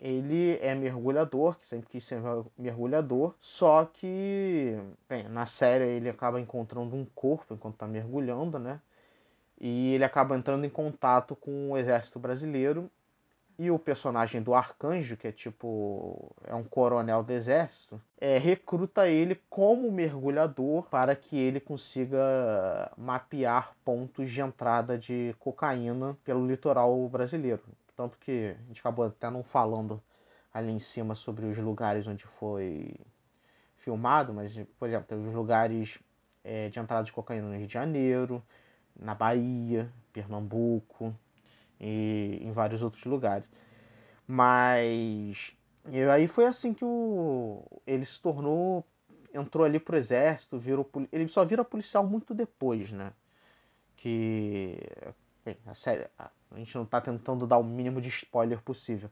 Ele 0.00 0.58
é 0.62 0.74
mergulhador, 0.74 1.58
que 1.58 1.66
sempre 1.66 1.88
quis 1.88 2.04
ser 2.04 2.20
mergulhador, 2.56 3.34
só 3.40 3.84
que, 3.84 4.78
bem, 5.08 5.28
na 5.28 5.46
série 5.46 5.84
ele 5.84 6.08
acaba 6.08 6.40
encontrando 6.40 6.94
um 6.94 7.04
corpo 7.04 7.54
enquanto 7.54 7.74
está 7.74 7.86
mergulhando, 7.86 8.58
né? 8.58 8.80
E 9.60 9.94
ele 9.94 10.04
acaba 10.04 10.36
entrando 10.36 10.64
em 10.64 10.70
contato 10.70 11.34
com 11.34 11.72
o 11.72 11.76
exército 11.76 12.18
brasileiro 12.18 12.88
e 13.58 13.72
o 13.72 13.78
personagem 13.78 14.40
do 14.40 14.54
Arcanjo, 14.54 15.16
que 15.16 15.26
é 15.26 15.32
tipo 15.32 16.32
é 16.44 16.54
um 16.54 16.62
coronel 16.62 17.24
do 17.24 17.32
exército, 17.32 18.00
é, 18.20 18.38
recruta 18.38 19.08
ele 19.08 19.40
como 19.50 19.90
mergulhador 19.90 20.84
para 20.84 21.16
que 21.16 21.36
ele 21.36 21.58
consiga 21.58 22.92
mapear 22.96 23.74
pontos 23.84 24.30
de 24.30 24.40
entrada 24.40 24.96
de 24.96 25.34
cocaína 25.40 26.16
pelo 26.24 26.46
litoral 26.46 26.96
brasileiro. 27.08 27.62
Tanto 27.98 28.16
que 28.16 28.54
a 28.56 28.62
gente 28.68 28.78
acabou 28.78 29.06
até 29.06 29.28
não 29.28 29.42
falando 29.42 30.00
ali 30.54 30.70
em 30.70 30.78
cima 30.78 31.16
sobre 31.16 31.46
os 31.46 31.58
lugares 31.58 32.06
onde 32.06 32.24
foi 32.24 32.94
filmado, 33.74 34.32
mas, 34.32 34.56
por 34.78 34.88
exemplo, 34.88 35.08
teve 35.08 35.26
os 35.26 35.34
lugares 35.34 35.98
é, 36.44 36.68
de 36.68 36.78
entrada 36.78 37.02
de 37.02 37.12
cocaína 37.12 37.48
no 37.48 37.56
Rio 37.56 37.66
de 37.66 37.72
Janeiro, 37.72 38.40
na 38.96 39.16
Bahia, 39.16 39.92
Pernambuco, 40.12 41.12
e 41.80 42.38
em 42.40 42.52
vários 42.52 42.82
outros 42.82 43.04
lugares. 43.04 43.48
Mas 44.28 45.56
e 45.90 46.00
aí 46.04 46.28
foi 46.28 46.46
assim 46.46 46.72
que 46.72 46.84
o, 46.84 47.64
ele 47.84 48.04
se 48.04 48.22
tornou, 48.22 48.86
entrou 49.34 49.64
ali 49.64 49.80
pro 49.80 49.96
exército, 49.96 50.56
virou 50.56 50.88
ele 51.10 51.26
só 51.26 51.44
vira 51.44 51.64
policial 51.64 52.06
muito 52.06 52.32
depois, 52.32 52.92
né? 52.92 53.12
Que 53.96 54.78
bem, 55.44 55.56
a 55.66 55.74
série, 55.74 56.06
a 56.16 56.30
gente 56.56 56.74
não 56.76 56.86
tá 56.86 57.00
tentando 57.00 57.46
dar 57.46 57.58
o 57.58 57.64
mínimo 57.64 58.00
de 58.00 58.08
spoiler 58.08 58.62
possível, 58.62 59.10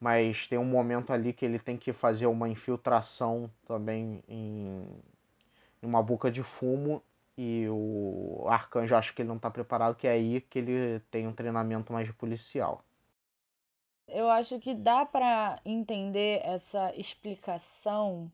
mas 0.00 0.46
tem 0.48 0.58
um 0.58 0.64
momento 0.64 1.12
ali 1.12 1.32
que 1.32 1.44
ele 1.44 1.58
tem 1.58 1.76
que 1.76 1.92
fazer 1.92 2.26
uma 2.26 2.48
infiltração 2.48 3.50
também 3.66 4.22
em, 4.28 4.86
em 5.82 5.86
uma 5.86 6.02
boca 6.02 6.30
de 6.30 6.42
fumo 6.42 7.02
e 7.36 7.66
o 7.70 8.46
Arcanjo 8.48 8.94
acha 8.94 9.12
que 9.12 9.22
ele 9.22 9.28
não 9.28 9.36
está 9.36 9.50
preparado, 9.50 9.96
que 9.96 10.06
é 10.06 10.12
aí 10.12 10.40
que 10.40 10.58
ele 10.58 11.00
tem 11.10 11.26
um 11.26 11.32
treinamento 11.32 11.92
mais 11.92 12.06
de 12.06 12.12
policial. 12.12 12.84
Eu 14.06 14.28
acho 14.28 14.58
que 14.58 14.74
dá 14.74 15.06
para 15.06 15.60
entender 15.64 16.40
essa 16.44 16.94
explicação, 16.96 18.30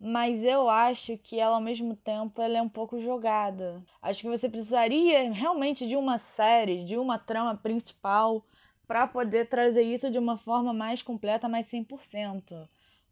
mas 0.00 0.42
eu 0.42 0.70
acho 0.70 1.18
que 1.18 1.38
ela 1.38 1.56
ao 1.56 1.60
mesmo 1.60 1.94
tempo 1.94 2.40
ela 2.40 2.56
é 2.58 2.62
um 2.62 2.68
pouco 2.68 2.98
jogada. 3.00 3.82
Acho 4.00 4.22
que 4.22 4.28
você 4.28 4.48
precisaria 4.48 5.30
realmente 5.30 5.86
de 5.86 5.94
uma 5.94 6.18
série, 6.18 6.84
de 6.86 6.96
uma 6.96 7.18
trama 7.18 7.54
principal 7.56 8.42
para 8.86 9.06
poder 9.06 9.48
trazer 9.48 9.82
isso 9.82 10.10
de 10.10 10.18
uma 10.18 10.38
forma 10.38 10.72
mais 10.72 11.02
completa, 11.02 11.48
mais 11.48 11.66
100%. 11.68 12.68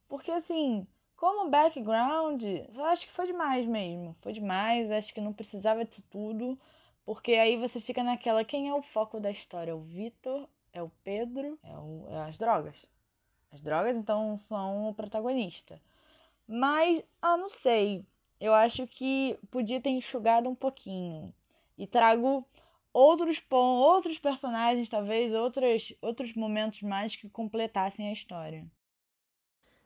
Porque 0.08 0.30
assim, 0.30 0.86
como 1.14 1.50
background, 1.50 2.42
eu 2.42 2.84
acho 2.86 3.06
que 3.06 3.12
foi 3.12 3.26
demais 3.26 3.66
mesmo. 3.66 4.16
Foi 4.22 4.32
demais, 4.32 4.90
acho 4.90 5.12
que 5.12 5.20
não 5.20 5.32
precisava 5.32 5.84
de 5.84 6.00
tudo. 6.02 6.58
Porque 7.04 7.32
aí 7.34 7.56
você 7.56 7.80
fica 7.80 8.02
naquela, 8.02 8.44
quem 8.44 8.68
é 8.68 8.74
o 8.74 8.82
foco 8.82 9.20
da 9.20 9.30
história? 9.30 9.72
É 9.72 9.74
o 9.74 9.80
Vitor? 9.80 10.48
É 10.72 10.82
o 10.82 10.90
Pedro? 11.04 11.58
É, 11.62 11.76
o, 11.76 12.06
é 12.10 12.22
as 12.28 12.38
drogas. 12.38 12.76
As 13.50 13.60
drogas, 13.60 13.96
então, 13.96 14.36
são 14.38 14.88
o 14.88 14.94
protagonista. 14.94 15.80
Mas, 16.48 17.04
ah, 17.20 17.36
não 17.36 17.50
sei. 17.50 18.06
Eu 18.40 18.54
acho 18.54 18.86
que 18.86 19.38
podia 19.50 19.80
ter 19.80 19.90
enxugado 19.90 20.48
um 20.48 20.54
pouquinho. 20.54 21.34
E 21.76 21.86
trago 21.86 22.46
outros 22.92 23.40
outros 23.50 24.18
personagens, 24.18 24.88
talvez, 24.88 25.32
outros, 25.34 25.92
outros 26.00 26.34
momentos 26.34 26.80
mais 26.82 27.14
que 27.14 27.28
completassem 27.28 28.08
a 28.08 28.12
história. 28.12 28.66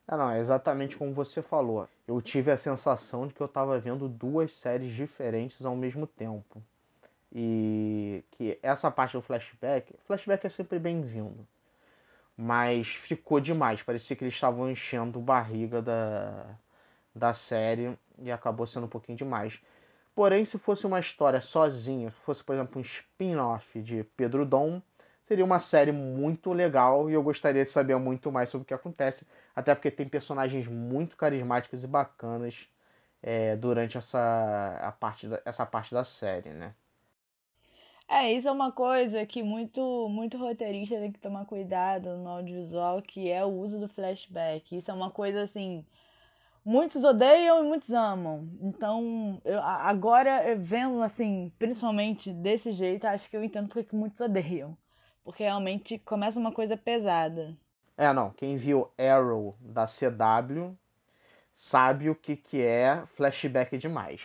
Ah, 0.07 0.17
não, 0.17 0.31
é 0.31 0.41
exatamente 0.41 0.97
como 0.97 1.13
você 1.13 1.43
falou. 1.43 1.89
Eu 2.07 2.21
tive 2.21 2.51
a 2.51 2.57
sensação 2.57 3.27
de 3.27 3.35
que 3.35 3.41
eu 3.41 3.47
estava 3.47 3.79
vendo 3.79 4.09
duas 4.09 4.53
séries 4.55 4.93
diferentes 4.93 5.65
ao 5.65 5.77
mesmo 5.77 6.07
tempo. 6.07 6.63
E 7.33 8.25
que 8.33 8.59
essa 8.63 8.91
parte 8.91 9.13
do 9.13 9.23
flashback, 9.23 9.95
flashback 10.05 10.47
é 10.47 10.51
sempre 10.51 10.79
bem-vindo. 10.79 11.47
Mas 12.37 12.89
ficou 12.89 13.41
demais, 13.41 13.83
parecia 13.83 14.17
que 14.17 14.25
eles 14.25 14.35
estavam 14.35 14.71
enchendo 14.71 15.21
barriga 15.21 15.81
da, 15.81 16.59
da 17.15 17.35
série 17.35 17.97
e 18.19 18.31
acabou 18.31 18.67
sendo 18.67 18.87
um 18.87 18.89
pouquinho 18.89 19.19
demais. 19.19 19.61
Porém, 20.15 20.45
se 20.45 20.59
fosse 20.59 20.87
uma 20.87 21.01
história 21.01 21.41
sozinha, 21.41 22.11
se 22.11 22.17
fosse, 22.19 22.45
por 22.45 22.55
exemplo, 22.55 22.79
um 22.79 22.83
spin-off 22.83 23.81
de 23.81 24.05
Pedro 24.17 24.45
Dom, 24.45 24.83
seria 25.27 25.45
uma 25.45 25.61
série 25.61 25.93
muito 25.93 26.53
legal 26.53 27.09
e 27.11 27.15
eu 27.15 27.23
gostaria 27.23 27.65
de 27.65 27.71
saber 27.71 27.97
muito 27.97 28.31
mais 28.31 28.49
sobre 28.51 28.65
o 28.65 28.67
que 28.67 28.75
acontece, 28.75 29.27
até 29.57 29.75
porque 29.75 29.91
tem 29.91 30.09
personagens 30.09 30.67
muito 30.67 31.17
carismáticos 31.17 31.83
e 31.83 31.87
bacanas 31.87 32.69
é, 33.23 33.57
durante 33.57 33.97
essa, 33.97 34.79
a 34.83 34.93
parte 34.93 35.29
da, 35.29 35.41
essa 35.45 35.65
parte 35.65 35.95
da 35.95 36.05
série, 36.05 36.51
né? 36.51 36.75
É, 38.09 38.31
isso 38.33 38.47
é 38.47 38.53
uma 38.53 38.71
coisa 38.71 39.25
que 39.25 39.43
muito, 39.43 40.09
muito 40.11 40.37
roteirista 40.37 40.97
tem 40.97 41.11
que 41.13 41.19
tomar 41.19 41.47
cuidado 41.47 42.17
no 42.19 42.29
audiovisual, 42.29 43.01
que 43.01 43.31
é 43.31 43.43
o 43.45 43.49
uso 43.49 43.79
do 43.81 43.89
flashback. 43.89 44.77
Isso 44.77 44.91
é 44.91 44.95
uma 44.95 45.11
coisa 45.11 45.45
assim, 45.45 45.85
muitos 46.65 47.05
odeiam 47.05 47.65
e 47.65 47.69
muitos 47.69 47.91
amam. 47.91 48.49
Então, 48.61 49.41
eu, 49.45 49.61
agora 49.63 50.57
vendo 50.57 51.03
assim, 51.03 51.53
principalmente 51.59 52.33
desse 52.33 52.73
jeito, 52.73 53.07
acho 53.07 53.29
que 53.29 53.37
eu 53.37 53.45
entendo 53.45 53.69
porque 53.69 53.95
muitos 53.95 54.21
odeiam. 54.21 54.77
Porque 55.25 55.43
realmente 55.43 55.99
começa 55.99 56.39
uma 56.39 56.53
coisa 56.53 56.77
pesada. 56.77 57.57
É, 57.97 58.13
não. 58.13 58.31
Quem 58.31 58.57
viu 58.57 58.91
Arrow 58.99 59.57
da 59.61 59.87
CW 59.87 60.77
sabe 61.55 62.11
o 62.11 62.15
que, 62.15 62.37
que 62.37 62.61
é 62.61 63.05
flashback 63.15 63.79
demais. 63.79 64.21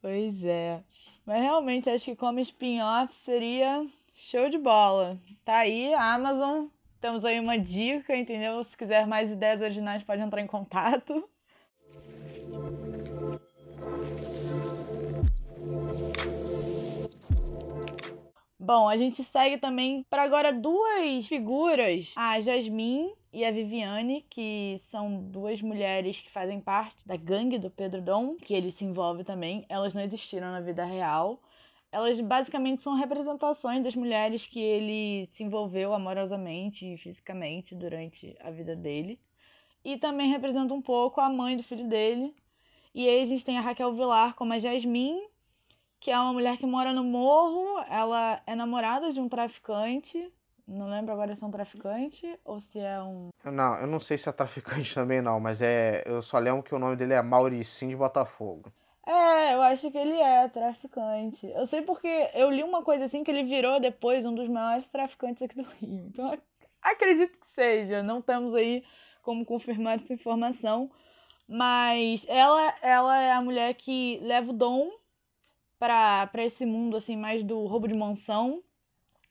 Pois 0.00 0.44
é. 0.44 0.80
Mas 1.24 1.42
realmente 1.42 1.90
acho 1.90 2.04
que 2.04 2.14
como 2.16 2.38
spin-off 2.38 3.14
seria 3.24 3.84
show 4.14 4.48
de 4.48 4.58
bola. 4.58 5.18
Tá 5.44 5.58
aí, 5.58 5.92
Amazon. 5.94 6.66
Temos 7.00 7.24
aí 7.24 7.40
uma 7.40 7.58
dica, 7.58 8.16
entendeu? 8.16 8.62
Se 8.64 8.76
quiser 8.76 9.06
mais 9.06 9.30
ideias 9.30 9.60
originais, 9.60 10.04
pode 10.04 10.22
entrar 10.22 10.40
em 10.40 10.46
contato. 10.46 11.28
Bom, 18.66 18.88
a 18.88 18.96
gente 18.96 19.22
segue 19.22 19.58
também 19.58 20.04
para 20.10 20.24
agora 20.24 20.52
duas 20.52 21.24
figuras, 21.28 22.12
a 22.16 22.40
Jasmine 22.40 23.14
e 23.32 23.44
a 23.44 23.52
Viviane, 23.52 24.26
que 24.28 24.82
são 24.90 25.22
duas 25.22 25.62
mulheres 25.62 26.20
que 26.20 26.32
fazem 26.32 26.60
parte 26.60 26.96
da 27.06 27.14
gangue 27.14 27.60
do 27.60 27.70
Pedro 27.70 28.02
Dom, 28.02 28.34
que 28.34 28.52
ele 28.52 28.72
se 28.72 28.84
envolve 28.84 29.22
também. 29.22 29.64
Elas 29.68 29.94
não 29.94 30.02
existiram 30.02 30.50
na 30.50 30.60
vida 30.60 30.84
real. 30.84 31.40
Elas 31.92 32.20
basicamente 32.20 32.82
são 32.82 32.96
representações 32.96 33.84
das 33.84 33.94
mulheres 33.94 34.44
que 34.44 34.58
ele 34.58 35.28
se 35.30 35.44
envolveu 35.44 35.94
amorosamente 35.94 36.92
e 36.92 36.98
fisicamente 36.98 37.72
durante 37.72 38.36
a 38.40 38.50
vida 38.50 38.74
dele. 38.74 39.20
E 39.84 39.96
também 39.96 40.28
representa 40.28 40.74
um 40.74 40.82
pouco 40.82 41.20
a 41.20 41.30
mãe 41.30 41.56
do 41.56 41.62
filho 41.62 41.88
dele. 41.88 42.34
E 42.92 43.08
aí 43.08 43.22
a 43.22 43.26
gente 43.26 43.44
tem 43.44 43.58
a 43.58 43.60
Raquel 43.60 43.94
Vilar 43.94 44.34
como 44.34 44.52
a 44.52 44.58
Jasmine 44.58 45.22
que 46.06 46.10
é 46.12 46.20
uma 46.20 46.32
mulher 46.32 46.56
que 46.56 46.64
mora 46.64 46.92
no 46.92 47.02
morro, 47.02 47.84
ela 47.90 48.40
é 48.46 48.54
namorada 48.54 49.12
de 49.12 49.18
um 49.18 49.28
traficante. 49.28 50.32
Não 50.64 50.88
lembro 50.88 51.12
agora 51.12 51.34
se 51.34 51.42
é 51.42 51.46
um 51.48 51.50
traficante 51.50 52.38
ou 52.44 52.60
se 52.60 52.78
é 52.78 53.02
um. 53.02 53.30
Não, 53.44 53.74
eu 53.80 53.88
não 53.88 53.98
sei 53.98 54.16
se 54.16 54.28
é 54.28 54.32
traficante 54.32 54.86
também, 54.94 55.20
não, 55.20 55.40
mas 55.40 55.60
é. 55.60 56.04
Eu 56.06 56.22
só 56.22 56.38
lembro 56.38 56.62
que 56.62 56.72
o 56.72 56.78
nome 56.78 56.94
dele 56.94 57.12
é 57.14 57.20
Mauricinho 57.20 57.90
de 57.90 57.96
Botafogo. 57.96 58.72
É, 59.04 59.54
eu 59.54 59.62
acho 59.62 59.90
que 59.90 59.98
ele 59.98 60.16
é 60.16 60.46
traficante. 60.46 61.44
Eu 61.48 61.66
sei 61.66 61.82
porque 61.82 62.30
eu 62.34 62.52
li 62.52 62.62
uma 62.62 62.84
coisa 62.84 63.06
assim 63.06 63.24
que 63.24 63.30
ele 63.32 63.42
virou 63.42 63.80
depois 63.80 64.24
um 64.24 64.32
dos 64.32 64.48
maiores 64.48 64.86
traficantes 64.86 65.42
aqui 65.42 65.56
do 65.56 65.66
Rio. 65.82 66.06
Então 66.06 66.38
acredito 66.80 67.36
que 67.36 67.48
seja. 67.52 68.00
Não 68.00 68.22
temos 68.22 68.54
aí 68.54 68.84
como 69.22 69.44
confirmar 69.44 69.96
essa 69.96 70.12
informação. 70.12 70.88
Mas 71.48 72.24
ela, 72.28 72.74
ela 72.80 73.20
é 73.20 73.32
a 73.32 73.40
mulher 73.40 73.74
que 73.74 74.20
leva 74.22 74.52
o 74.52 74.56
dom 74.56 74.88
para 75.78 76.30
esse 76.44 76.64
mundo 76.66 76.96
assim 76.96 77.16
mais 77.16 77.42
do 77.42 77.64
roubo 77.66 77.88
de 77.88 77.98
mansão. 77.98 78.62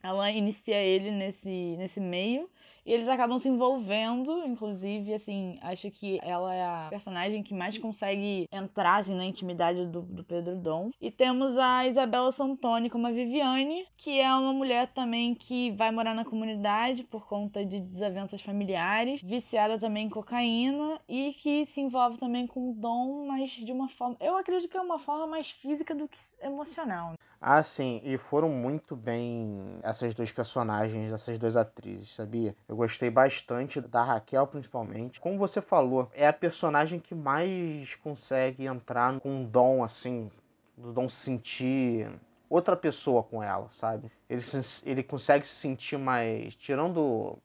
Ela 0.04 0.30
inicia 0.32 0.78
ele 0.84 1.10
nesse, 1.10 1.76
nesse 1.78 2.00
meio 2.00 2.48
E 2.86 2.94
eles 2.94 3.08
acabam 3.08 3.40
se 3.40 3.50
envolvendo, 3.50 4.46
inclusive, 4.46 5.12
assim, 5.16 5.58
acho 5.64 5.90
que 5.90 6.20
ela 6.22 6.54
é 6.54 6.64
a 6.64 6.88
personagem 6.92 7.42
que 7.42 7.52
mais 7.52 7.76
consegue 7.80 8.48
entrar 8.52 8.98
assim, 8.98 9.16
na 9.16 9.26
intimidade 9.26 9.88
do, 9.88 10.04
do 10.04 10.24
Pedro 10.24 10.56
Dom. 10.58 10.92
E 11.02 11.10
temos 11.10 11.58
a 11.58 11.88
Isabela 11.88 12.32
Santoni 12.32 12.92
como 12.92 13.08
a 13.08 13.12
Viviane, 13.12 13.88
que 13.98 14.20
é 14.20 14.32
uma 14.36 14.54
mulher 14.54 14.94
também 14.94 15.34
que 15.34 15.72
vai 15.72 15.90
morar 15.90 16.14
na 16.14 16.24
comunidade 16.24 17.04
por 17.06 17.26
conta 17.28 17.66
de 17.66 17.80
desavenças 17.80 18.44
familiares, 18.44 19.20
viciada 19.24 19.80
também 19.80 20.06
em 20.06 20.10
cocaína 20.10 21.02
e 21.10 21.34
que 21.42 21.66
se 21.66 21.82
envolve 21.82 22.20
também 22.20 22.46
com 22.46 22.70
o 22.70 22.74
Dom, 22.76 23.26
mas 23.26 23.50
de 23.50 23.72
uma 23.72 23.90
forma. 23.90 24.16
Eu 24.20 24.38
acredito 24.38 24.70
que 24.70 24.78
é 24.78 24.82
uma 24.82 25.00
forma 25.00 25.26
mais 25.26 25.50
física 25.50 25.96
do 25.96 26.08
que 26.08 26.18
emocional. 26.42 27.14
Ah, 27.40 27.62
sim, 27.62 28.02
e 28.04 28.18
foram 28.18 28.50
muito 28.50 28.96
bem 28.96 29.80
essas 29.84 30.14
duas 30.14 30.32
personagens, 30.32 31.14
essas 31.14 31.38
duas 31.38 31.56
atrizes, 31.56 32.10
sabia? 32.10 32.56
Eu 32.68 32.76
gostei 32.76 33.10
bastante 33.10 33.80
da 33.82 34.04
Raquel, 34.04 34.48
principalmente. 34.48 35.20
Como 35.20 35.38
você 35.38 35.62
falou, 35.62 36.10
é 36.14 36.28
a 36.28 36.34
personagem 36.34 37.00
que 37.00 37.14
mais 37.14 37.96
consegue 37.96 38.66
entrar 38.66 39.20
com 39.20 39.30
um 39.30 39.46
dom, 39.46 39.84
assim, 39.84 40.32
do 40.76 40.92
dom 40.92 41.08
sentir 41.08 42.12
outra 42.50 42.76
pessoa 42.76 43.22
com 43.22 43.44
ela, 43.44 43.68
sabe? 43.70 44.12
Ele, 44.30 44.42
ele 44.86 45.04
consegue 45.04 45.46
se 45.46 45.56
sentir 45.56 45.98
mais. 45.98 46.56
Tirando 46.56 47.38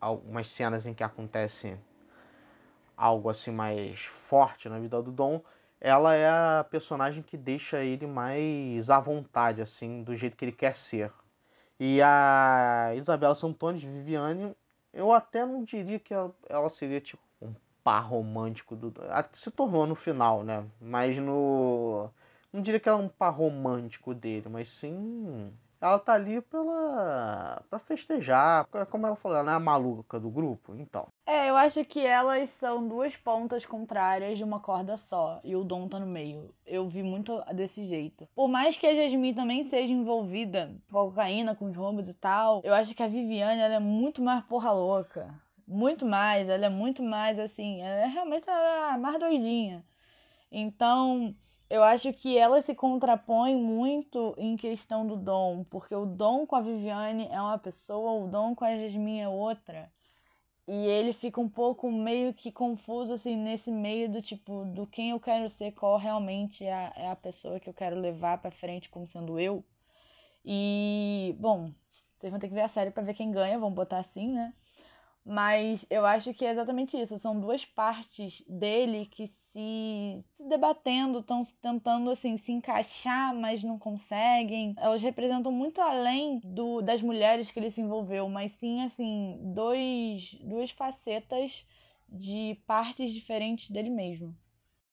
algumas 0.00 0.48
cenas 0.48 0.86
em 0.86 0.94
que 0.94 1.02
acontece 1.02 1.76
algo 2.96 3.28
assim 3.28 3.50
mais 3.50 4.00
forte 4.00 4.68
na 4.68 4.78
vida 4.78 5.02
do 5.02 5.12
Dom, 5.12 5.42
ela 5.80 6.14
é 6.14 6.28
a 6.28 6.64
personagem 6.64 7.22
que 7.22 7.36
deixa 7.36 7.82
ele 7.84 8.06
mais 8.06 8.90
à 8.90 8.98
vontade, 9.00 9.60
assim, 9.60 10.02
do 10.02 10.14
jeito 10.14 10.36
que 10.36 10.44
ele 10.44 10.52
quer 10.52 10.74
ser. 10.74 11.12
E 11.78 12.00
a 12.02 12.92
Isabela 12.96 13.34
Santones, 13.34 13.82
Viviane, 13.82 14.56
eu 14.92 15.12
até 15.12 15.44
não 15.44 15.62
diria 15.64 15.98
que 15.98 16.14
ela, 16.14 16.34
ela 16.48 16.70
seria 16.70 17.00
tipo 17.00 17.22
um 17.40 17.54
par 17.84 18.00
romântico 18.00 18.74
do. 18.74 18.92
Se 19.32 19.50
tornou 19.50 19.86
no 19.86 19.94
final, 19.94 20.42
né? 20.42 20.64
Mas 20.80 21.16
no. 21.18 22.10
Não 22.52 22.62
diria 22.62 22.80
que 22.80 22.88
ela 22.88 23.00
é 23.00 23.04
um 23.04 23.08
par 23.08 23.30
romântico 23.34 24.14
dele, 24.14 24.48
mas 24.48 24.70
sim 24.70 25.52
ela 25.80 25.98
tá 25.98 26.14
ali 26.14 26.40
pela 26.40 27.62
para 27.68 27.78
festejar, 27.78 28.66
como 28.90 29.06
ela 29.06 29.16
falou, 29.16 29.38
ela 29.38 29.52
é 29.52 29.54
a 29.54 29.60
maluca 29.60 30.18
do 30.18 30.30
grupo, 30.30 30.74
então. 30.74 31.06
É, 31.28 31.50
eu 31.50 31.56
acho 31.56 31.84
que 31.84 31.98
elas 32.06 32.48
são 32.50 32.86
duas 32.86 33.16
pontas 33.16 33.66
contrárias 33.66 34.38
de 34.38 34.44
uma 34.44 34.60
corda 34.60 34.96
só, 34.96 35.40
e 35.42 35.56
o 35.56 35.64
Dom 35.64 35.88
tá 35.88 35.98
no 35.98 36.06
meio. 36.06 36.54
Eu 36.64 36.88
vi 36.88 37.02
muito 37.02 37.42
desse 37.52 37.84
jeito. 37.84 38.28
Por 38.32 38.46
mais 38.46 38.76
que 38.76 38.86
a 38.86 38.94
Jasmine 38.94 39.34
também 39.34 39.64
seja 39.64 39.92
envolvida 39.92 40.72
com 40.88 41.00
a 41.00 41.04
cocaína, 41.06 41.56
com 41.56 41.64
os 41.64 41.74
roubos 41.74 42.08
e 42.08 42.14
tal, 42.14 42.60
eu 42.62 42.72
acho 42.72 42.94
que 42.94 43.02
a 43.02 43.08
Viviane 43.08 43.60
ela 43.60 43.74
é 43.74 43.80
muito 43.80 44.22
mais 44.22 44.44
porra 44.44 44.70
louca. 44.70 45.34
Muito 45.66 46.06
mais, 46.06 46.48
ela 46.48 46.66
é 46.66 46.68
muito 46.68 47.02
mais 47.02 47.40
assim, 47.40 47.82
ela 47.82 48.02
é 48.02 48.06
realmente 48.06 48.48
ela 48.48 48.94
é 48.94 48.96
mais 48.96 49.18
doidinha. 49.18 49.84
Então, 50.48 51.34
eu 51.68 51.82
acho 51.82 52.12
que 52.12 52.38
ela 52.38 52.62
se 52.62 52.72
contrapõe 52.72 53.56
muito 53.56 54.32
em 54.38 54.56
questão 54.56 55.04
do 55.04 55.16
Dom, 55.16 55.64
porque 55.64 55.92
o 55.92 56.06
Dom 56.06 56.46
com 56.46 56.54
a 56.54 56.60
Viviane 56.60 57.26
é 57.32 57.40
uma 57.40 57.58
pessoa, 57.58 58.12
o 58.12 58.28
Dom 58.28 58.54
com 58.54 58.64
a 58.64 58.76
Jasmine 58.76 59.22
é 59.22 59.28
outra. 59.28 59.90
E 60.68 60.72
ele 60.72 61.12
fica 61.12 61.40
um 61.40 61.48
pouco 61.48 61.90
meio 61.90 62.34
que 62.34 62.50
confuso, 62.50 63.12
assim, 63.12 63.36
nesse 63.36 63.70
meio 63.70 64.10
do 64.10 64.20
tipo, 64.20 64.64
do 64.66 64.86
quem 64.86 65.10
eu 65.10 65.20
quero 65.20 65.48
ser, 65.48 65.72
qual 65.72 65.96
realmente 65.96 66.64
é 66.64 66.72
a, 66.72 66.92
é 66.96 67.08
a 67.08 67.16
pessoa 67.16 67.60
que 67.60 67.68
eu 67.68 67.74
quero 67.74 67.98
levar 68.00 68.38
pra 68.38 68.50
frente 68.50 68.88
como 68.88 69.06
sendo 69.06 69.38
eu. 69.38 69.64
E, 70.44 71.36
bom, 71.38 71.72
vocês 72.18 72.30
vão 72.30 72.40
ter 72.40 72.48
que 72.48 72.54
ver 72.54 72.62
a 72.62 72.68
série 72.68 72.90
pra 72.90 73.02
ver 73.02 73.14
quem 73.14 73.30
ganha, 73.30 73.58
vamos 73.58 73.74
botar 73.74 73.98
assim, 74.00 74.32
né? 74.32 74.52
Mas 75.24 75.84
eu 75.90 76.06
acho 76.06 76.32
que 76.34 76.44
é 76.44 76.52
exatamente 76.52 76.96
isso. 76.96 77.18
São 77.18 77.38
duas 77.38 77.64
partes 77.64 78.42
dele 78.48 79.06
que 79.06 79.34
se, 79.56 80.22
se 80.36 80.44
debatendo, 80.44 81.20
estão 81.20 81.42
tentando 81.62 82.10
assim 82.10 82.36
se 82.36 82.52
encaixar, 82.52 83.34
mas 83.34 83.62
não 83.62 83.78
conseguem. 83.78 84.74
Elas 84.76 85.00
representam 85.00 85.50
muito 85.50 85.80
além 85.80 86.40
do 86.44 86.82
das 86.82 87.00
mulheres 87.00 87.50
que 87.50 87.58
ele 87.58 87.70
se 87.70 87.80
envolveu, 87.80 88.28
mas 88.28 88.52
sim 88.52 88.82
assim 88.84 89.38
dois 89.54 90.36
duas 90.42 90.70
facetas 90.70 91.64
de 92.06 92.60
partes 92.66 93.10
diferentes 93.12 93.70
dele 93.70 93.88
mesmo. 93.88 94.36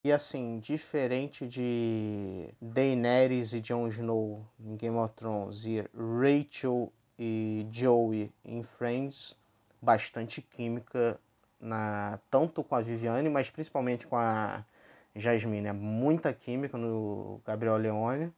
E 0.05 0.11
assim, 0.11 0.59
diferente 0.59 1.47
de 1.47 2.49
Daenerys 2.61 3.53
e 3.53 3.61
Jon 3.61 3.87
Snow 3.87 4.45
em 4.59 4.75
Game 4.77 4.97
of 4.97 5.13
Thrones 5.13 5.65
e 5.65 5.81
Rachel 5.93 6.91
e 7.19 7.67
Joey 7.69 8.31
em 8.43 8.63
Friends, 8.63 9.37
bastante 9.81 10.41
química 10.41 11.19
na 11.63 12.19
tanto 12.29 12.63
com 12.63 12.75
a 12.75 12.81
Viviane, 12.81 13.29
mas 13.29 13.49
principalmente 13.49 14.05
com 14.07 14.15
a 14.17 14.65
Jasmine. 15.15 15.67
É 15.67 15.73
muita 15.73 16.33
química 16.33 16.77
no 16.77 17.41
Gabriel 17.45 17.77
Leone. 17.77 18.33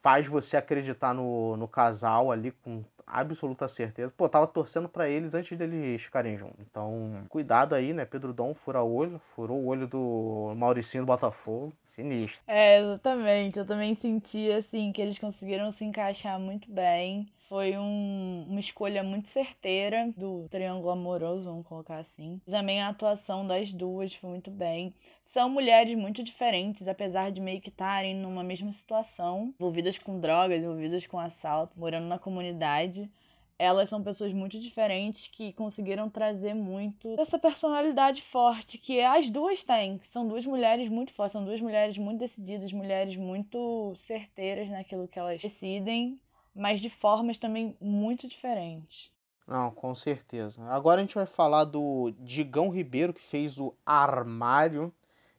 Faz 0.00 0.26
você 0.26 0.56
acreditar 0.56 1.14
no, 1.14 1.56
no 1.56 1.68
casal 1.68 2.32
ali 2.32 2.50
com 2.50 2.84
absoluta 3.06 3.66
certeza. 3.68 4.12
Pô, 4.16 4.28
tava 4.28 4.46
torcendo 4.46 4.88
para 4.88 5.08
eles 5.08 5.34
antes 5.34 5.56
deles 5.58 6.02
ficarem 6.02 6.38
juntos. 6.38 6.60
Então, 6.60 7.24
cuidado 7.28 7.74
aí, 7.74 7.92
né? 7.92 8.04
Pedro 8.04 8.32
Dom 8.32 8.54
fura 8.54 8.82
olho, 8.82 9.20
furou 9.34 9.58
o 9.58 9.66
olho 9.66 9.86
do 9.86 10.54
Mauricinho 10.56 11.02
do 11.02 11.06
Botafogo. 11.06 11.72
Sinistro. 11.90 12.44
É, 12.46 12.80
exatamente. 12.80 13.58
Eu 13.58 13.66
também 13.66 13.94
senti, 13.96 14.50
assim, 14.52 14.92
que 14.92 15.02
eles 15.02 15.18
conseguiram 15.18 15.72
se 15.72 15.84
encaixar 15.84 16.38
muito 16.38 16.70
bem. 16.70 17.28
Foi 17.48 17.76
um, 17.76 18.46
uma 18.48 18.60
escolha 18.60 19.02
muito 19.02 19.28
certeira 19.28 20.08
do 20.16 20.46
triângulo 20.48 20.90
amoroso, 20.90 21.44
vamos 21.44 21.66
colocar 21.66 21.98
assim. 21.98 22.40
Também 22.48 22.80
a 22.80 22.88
atuação 22.88 23.44
das 23.44 23.72
duas 23.72 24.14
foi 24.14 24.30
muito 24.30 24.52
bem. 24.52 24.94
São 25.30 25.48
mulheres 25.48 25.96
muito 25.96 26.22
diferentes, 26.22 26.86
apesar 26.86 27.30
de 27.30 27.40
meio 27.40 27.60
que 27.60 27.68
estarem 27.68 28.14
numa 28.14 28.42
mesma 28.42 28.72
situação, 28.72 29.54
envolvidas 29.58 29.98
com 29.98 30.20
drogas, 30.20 30.62
envolvidas 30.62 31.06
com 31.06 31.18
assaltos, 31.18 31.76
morando 31.76 32.06
na 32.06 32.18
comunidade 32.18 33.10
elas 33.58 33.90
são 33.90 34.02
pessoas 34.02 34.32
muito 34.32 34.58
diferentes 34.58 35.28
que 35.28 35.52
conseguiram 35.52 36.08
trazer 36.08 36.54
muito 36.54 37.14
dessa 37.14 37.38
personalidade 37.38 38.22
forte 38.22 38.78
que 38.78 39.02
as 39.02 39.28
duas 39.28 39.62
têm. 39.62 40.00
São 40.08 40.26
duas 40.26 40.46
mulheres 40.46 40.88
muito 40.88 41.12
fortes, 41.12 41.32
são 41.32 41.44
duas 41.44 41.60
mulheres 41.60 41.98
muito 41.98 42.20
decididas, 42.20 42.72
mulheres 42.72 43.18
muito 43.18 43.94
certeiras 43.96 44.66
naquilo 44.70 45.06
que 45.06 45.18
elas 45.18 45.42
decidem 45.42 46.18
mas 46.54 46.80
de 46.80 46.90
formas 46.90 47.38
também 47.38 47.76
muito 47.80 48.28
diferentes. 48.28 49.10
Não, 49.46 49.70
com 49.70 49.94
certeza. 49.94 50.62
Agora 50.68 51.00
a 51.00 51.04
gente 51.04 51.14
vai 51.14 51.26
falar 51.26 51.64
do 51.64 52.12
Digão 52.18 52.70
Ribeiro, 52.70 53.12
que 53.12 53.22
fez 53.22 53.58
o 53.58 53.74
Armário. 53.84 54.92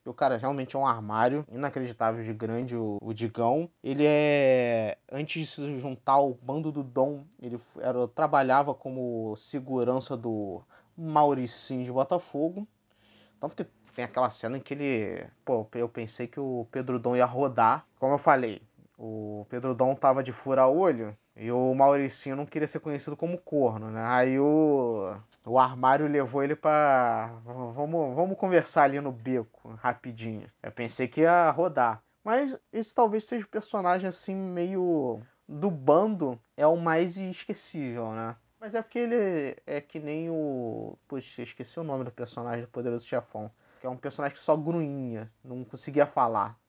E 0.05 0.09
o 0.09 0.13
cara 0.13 0.37
realmente 0.37 0.75
é 0.75 0.79
um 0.79 0.85
armário 0.85 1.45
inacreditável 1.51 2.23
de 2.23 2.33
grande, 2.33 2.75
o, 2.75 2.97
o 3.01 3.13
Digão. 3.13 3.69
Ele 3.83 4.03
é. 4.05 4.97
Antes 5.11 5.41
de 5.41 5.47
se 5.47 5.79
juntar 5.79 6.13
ao 6.13 6.33
bando 6.33 6.71
do 6.71 6.83
Dom, 6.83 7.23
ele 7.39 7.59
era, 7.79 8.07
trabalhava 8.07 8.73
como 8.73 9.35
segurança 9.35 10.17
do 10.17 10.61
Mauricinho 10.97 11.83
de 11.83 11.91
Botafogo. 11.91 12.67
Tanto 13.39 13.55
que 13.55 13.63
tem 13.95 14.05
aquela 14.05 14.29
cena 14.29 14.57
em 14.57 14.59
que 14.59 14.73
ele. 14.73 15.27
Pô, 15.45 15.67
eu 15.73 15.87
pensei 15.87 16.27
que 16.27 16.39
o 16.39 16.67
Pedro 16.71 16.97
Dom 16.97 17.15
ia 17.15 17.25
rodar. 17.25 17.85
Como 17.99 18.13
eu 18.13 18.17
falei, 18.17 18.61
o 19.03 19.47
Pedro 19.49 19.73
Dom 19.73 19.95
tava 19.95 20.21
de 20.21 20.31
fura-olho 20.31 21.17
e 21.35 21.51
o 21.51 21.73
Mauricinho 21.73 22.35
não 22.35 22.45
queria 22.45 22.67
ser 22.67 22.79
conhecido 22.79 23.17
como 23.17 23.39
corno, 23.39 23.89
né? 23.89 24.03
Aí 24.05 24.39
o, 24.39 25.17
o 25.43 25.57
armário 25.57 26.07
levou 26.07 26.43
ele 26.43 26.55
pra. 26.55 27.33
Vamos, 27.43 28.15
vamos 28.15 28.37
conversar 28.37 28.83
ali 28.83 29.01
no 29.01 29.11
beco, 29.11 29.73
rapidinho. 29.81 30.47
Eu 30.61 30.71
pensei 30.71 31.07
que 31.07 31.21
ia 31.21 31.49
rodar. 31.49 32.03
Mas 32.23 32.55
esse 32.71 32.93
talvez 32.93 33.23
seja 33.23 33.43
o 33.43 33.49
personagem 33.49 34.07
assim, 34.07 34.35
meio. 34.35 35.19
do 35.49 35.71
bando, 35.71 36.39
é 36.55 36.67
o 36.67 36.77
mais 36.77 37.17
esquecível, 37.17 38.11
né? 38.11 38.35
Mas 38.59 38.75
é 38.75 38.83
porque 38.83 38.99
ele 38.99 39.57
é 39.65 39.81
que 39.81 39.99
nem 39.99 40.29
o. 40.29 40.95
Puxa, 41.07 41.41
esqueci 41.41 41.79
o 41.79 41.83
nome 41.83 42.03
do 42.03 42.11
personagem 42.11 42.61
do 42.65 42.69
Poderoso 42.69 43.07
Chefão. 43.07 43.49
Que 43.79 43.87
é 43.87 43.89
um 43.89 43.97
personagem 43.97 44.37
que 44.37 44.43
só 44.43 44.55
grunhinha, 44.55 45.31
não 45.43 45.63
conseguia 45.63 46.05
falar 46.05 46.60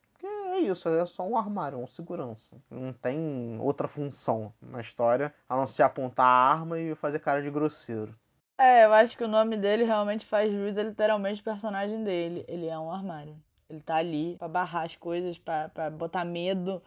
é 0.52 0.60
isso, 0.60 0.88
é 0.88 1.06
só 1.06 1.26
um 1.26 1.36
armário, 1.36 1.78
um 1.78 1.86
segurança. 1.86 2.56
Não 2.70 2.92
tem 2.92 3.58
outra 3.60 3.88
função 3.88 4.52
na 4.60 4.80
história 4.80 5.32
a 5.48 5.56
não 5.56 5.66
ser 5.66 5.82
apontar 5.82 6.26
a 6.26 6.52
arma 6.52 6.78
e 6.78 6.94
fazer 6.94 7.18
cara 7.18 7.42
de 7.42 7.50
grosseiro. 7.50 8.14
É, 8.58 8.84
eu 8.84 8.92
acho 8.92 9.16
que 9.16 9.24
o 9.24 9.28
nome 9.28 9.56
dele 9.56 9.84
realmente 9.84 10.26
faz 10.26 10.52
jus 10.52 10.76
a 10.76 10.82
literalmente 10.82 11.40
o 11.40 11.44
personagem 11.44 12.04
dele. 12.04 12.44
Ele 12.46 12.66
é 12.66 12.78
um 12.78 12.90
armário. 12.90 13.36
Ele 13.68 13.80
tá 13.80 13.96
ali 13.96 14.36
para 14.38 14.48
barrar 14.48 14.84
as 14.84 14.94
coisas, 14.96 15.38
para 15.38 15.90
botar 15.90 16.24
medo, 16.24 16.82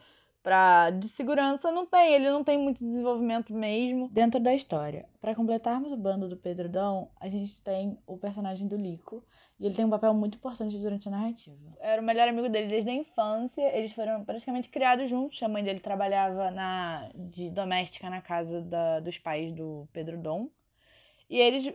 pra, 0.45 0.91
de 0.91 1.09
segurança 1.09 1.71
não 1.71 1.87
tem, 1.87 2.13
ele 2.13 2.29
não 2.29 2.43
tem 2.43 2.55
muito 2.55 2.77
desenvolvimento 2.77 3.51
mesmo 3.51 4.07
dentro 4.09 4.39
da 4.39 4.53
história. 4.53 5.09
Para 5.19 5.33
completarmos 5.33 5.91
o 5.91 5.97
bando 5.97 6.29
do 6.29 6.37
Pedro 6.37 6.69
Dão, 6.69 7.09
a 7.19 7.27
gente 7.27 7.59
tem 7.63 7.97
o 8.05 8.15
personagem 8.15 8.67
do 8.67 8.77
Lico, 8.77 9.23
e 9.59 9.65
ele 9.65 9.75
tem 9.75 9.85
um 9.85 9.89
papel 9.89 10.13
muito 10.13 10.37
importante 10.37 10.77
durante 10.77 11.07
a 11.07 11.11
narrativa. 11.11 11.77
Era 11.79 12.01
o 12.01 12.05
melhor 12.05 12.27
amigo 12.27 12.49
dele 12.49 12.67
desde 12.67 12.89
a 12.89 12.93
infância, 12.93 13.61
eles 13.77 13.93
foram 13.93 14.25
praticamente 14.25 14.69
criados 14.69 15.09
juntos. 15.09 15.41
A 15.41 15.47
mãe 15.47 15.63
dele 15.63 15.79
trabalhava 15.79 16.51
na, 16.51 17.09
de 17.15 17.49
doméstica 17.49 18.09
na 18.09 18.21
casa 18.21 18.61
da, 18.61 18.99
dos 18.99 19.17
pais 19.17 19.53
do 19.53 19.87
Pedro 19.93 20.17
Dom. 20.17 20.49
E 21.29 21.39
eles 21.39 21.73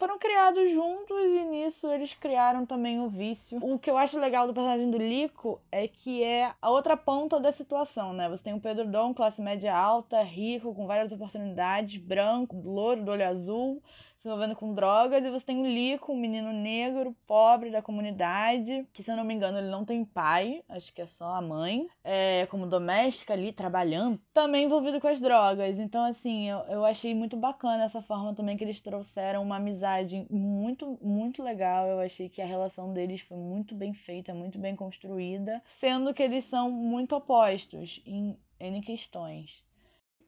foram 0.00 0.18
criados 0.18 0.70
juntos 0.70 1.16
e 1.18 1.44
nisso 1.44 1.86
eles 1.88 2.14
criaram 2.14 2.64
também 2.64 3.00
o 3.00 3.08
vício. 3.08 3.58
O 3.60 3.78
que 3.78 3.90
eu 3.90 3.98
acho 3.98 4.18
legal 4.18 4.46
do 4.46 4.54
personagem 4.54 4.90
do 4.90 4.96
Lico 4.96 5.60
é 5.70 5.86
que 5.86 6.22
é 6.22 6.54
a 6.62 6.70
outra 6.70 6.96
ponta 6.96 7.38
da 7.38 7.52
situação, 7.52 8.12
né? 8.14 8.28
Você 8.30 8.44
tem 8.44 8.54
o 8.54 8.60
Pedro 8.60 8.90
Dom, 8.90 9.12
classe 9.12 9.42
média 9.42 9.76
alta, 9.76 10.22
rico, 10.22 10.74
com 10.74 10.86
várias 10.86 11.12
oportunidades, 11.12 12.00
branco, 12.00 12.56
louro, 12.64 13.04
do 13.04 13.10
olho 13.10 13.28
azul, 13.28 13.82
se 14.20 14.28
envolvendo 14.28 14.54
com 14.54 14.74
drogas, 14.74 15.24
e 15.24 15.30
você 15.30 15.46
tem 15.46 15.62
o 15.62 15.66
Lico, 15.66 16.12
um 16.12 16.16
menino 16.16 16.52
negro, 16.52 17.16
pobre 17.26 17.70
da 17.70 17.80
comunidade, 17.80 18.86
que 18.92 19.02
se 19.02 19.10
eu 19.10 19.16
não 19.16 19.24
me 19.24 19.32
engano 19.32 19.58
ele 19.58 19.70
não 19.70 19.84
tem 19.84 20.04
pai, 20.04 20.62
acho 20.68 20.92
que 20.92 21.00
é 21.00 21.06
só 21.06 21.34
a 21.34 21.40
mãe, 21.40 21.88
é, 22.04 22.46
como 22.46 22.66
doméstica 22.66 23.32
ali, 23.32 23.50
trabalhando, 23.50 24.20
também 24.34 24.66
envolvido 24.66 25.00
com 25.00 25.08
as 25.08 25.18
drogas. 25.18 25.78
Então, 25.78 26.04
assim, 26.04 26.50
eu, 26.50 26.58
eu 26.68 26.84
achei 26.84 27.14
muito 27.14 27.36
bacana 27.36 27.84
essa 27.84 28.02
forma 28.02 28.34
também 28.34 28.58
que 28.58 28.64
eles 28.64 28.80
trouxeram 28.80 29.42
uma 29.42 29.56
amizade 29.56 30.26
muito, 30.30 30.98
muito 31.00 31.42
legal. 31.42 31.86
Eu 31.86 32.00
achei 32.00 32.28
que 32.28 32.42
a 32.42 32.46
relação 32.46 32.92
deles 32.92 33.22
foi 33.22 33.38
muito 33.38 33.74
bem 33.74 33.94
feita, 33.94 34.34
muito 34.34 34.58
bem 34.58 34.76
construída, 34.76 35.62
sendo 35.80 36.12
que 36.12 36.22
eles 36.22 36.44
são 36.44 36.70
muito 36.70 37.16
opostos 37.16 38.02
em 38.04 38.38
N 38.58 38.82
questões. 38.82 39.64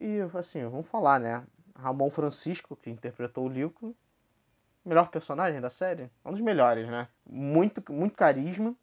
E, 0.01 0.21
assim, 0.35 0.65
vamos 0.65 0.89
falar, 0.89 1.21
né? 1.21 1.47
Ramon 1.75 2.11
Francisco, 2.11 2.77
que 2.77 2.91
interpretou 2.91 3.47
o 3.47 3.49
Lico. 3.49 3.95
Melhor 4.85 5.11
personagem 5.11 5.61
da 5.61 5.71
série? 5.71 6.11
Um 6.25 6.33
dos 6.33 6.41
melhores, 6.41 6.89
né? 6.89 7.09
Muito, 7.29 7.83
muito 7.93 8.17
carisma. 8.17 8.75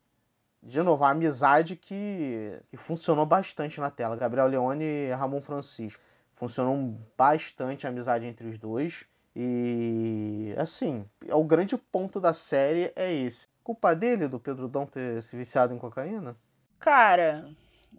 De 0.61 0.81
novo, 0.81 1.03
a 1.03 1.11
amizade 1.11 1.75
que, 1.75 2.59
que 2.69 2.77
funcionou 2.77 3.25
bastante 3.25 3.79
na 3.79 3.89
tela. 3.89 4.15
Gabriel 4.15 4.47
Leone 4.47 4.83
e 4.83 5.13
Ramon 5.13 5.41
Francisco. 5.41 6.01
Funcionou 6.33 6.97
bastante 7.17 7.85
a 7.85 7.89
amizade 7.89 8.25
entre 8.25 8.47
os 8.47 8.57
dois. 8.57 9.05
E 9.35 10.53
assim, 10.57 11.05
o 11.31 11.43
grande 11.43 11.77
ponto 11.77 12.19
da 12.19 12.33
série 12.33 12.91
é 12.95 13.11
esse. 13.11 13.47
Culpa 13.63 13.95
dele, 13.95 14.27
do 14.27 14.39
Pedro 14.39 14.67
Dom, 14.67 14.85
ter 14.85 15.21
se 15.21 15.37
viciado 15.37 15.73
em 15.73 15.77
cocaína? 15.77 16.35
Cara, 16.79 17.49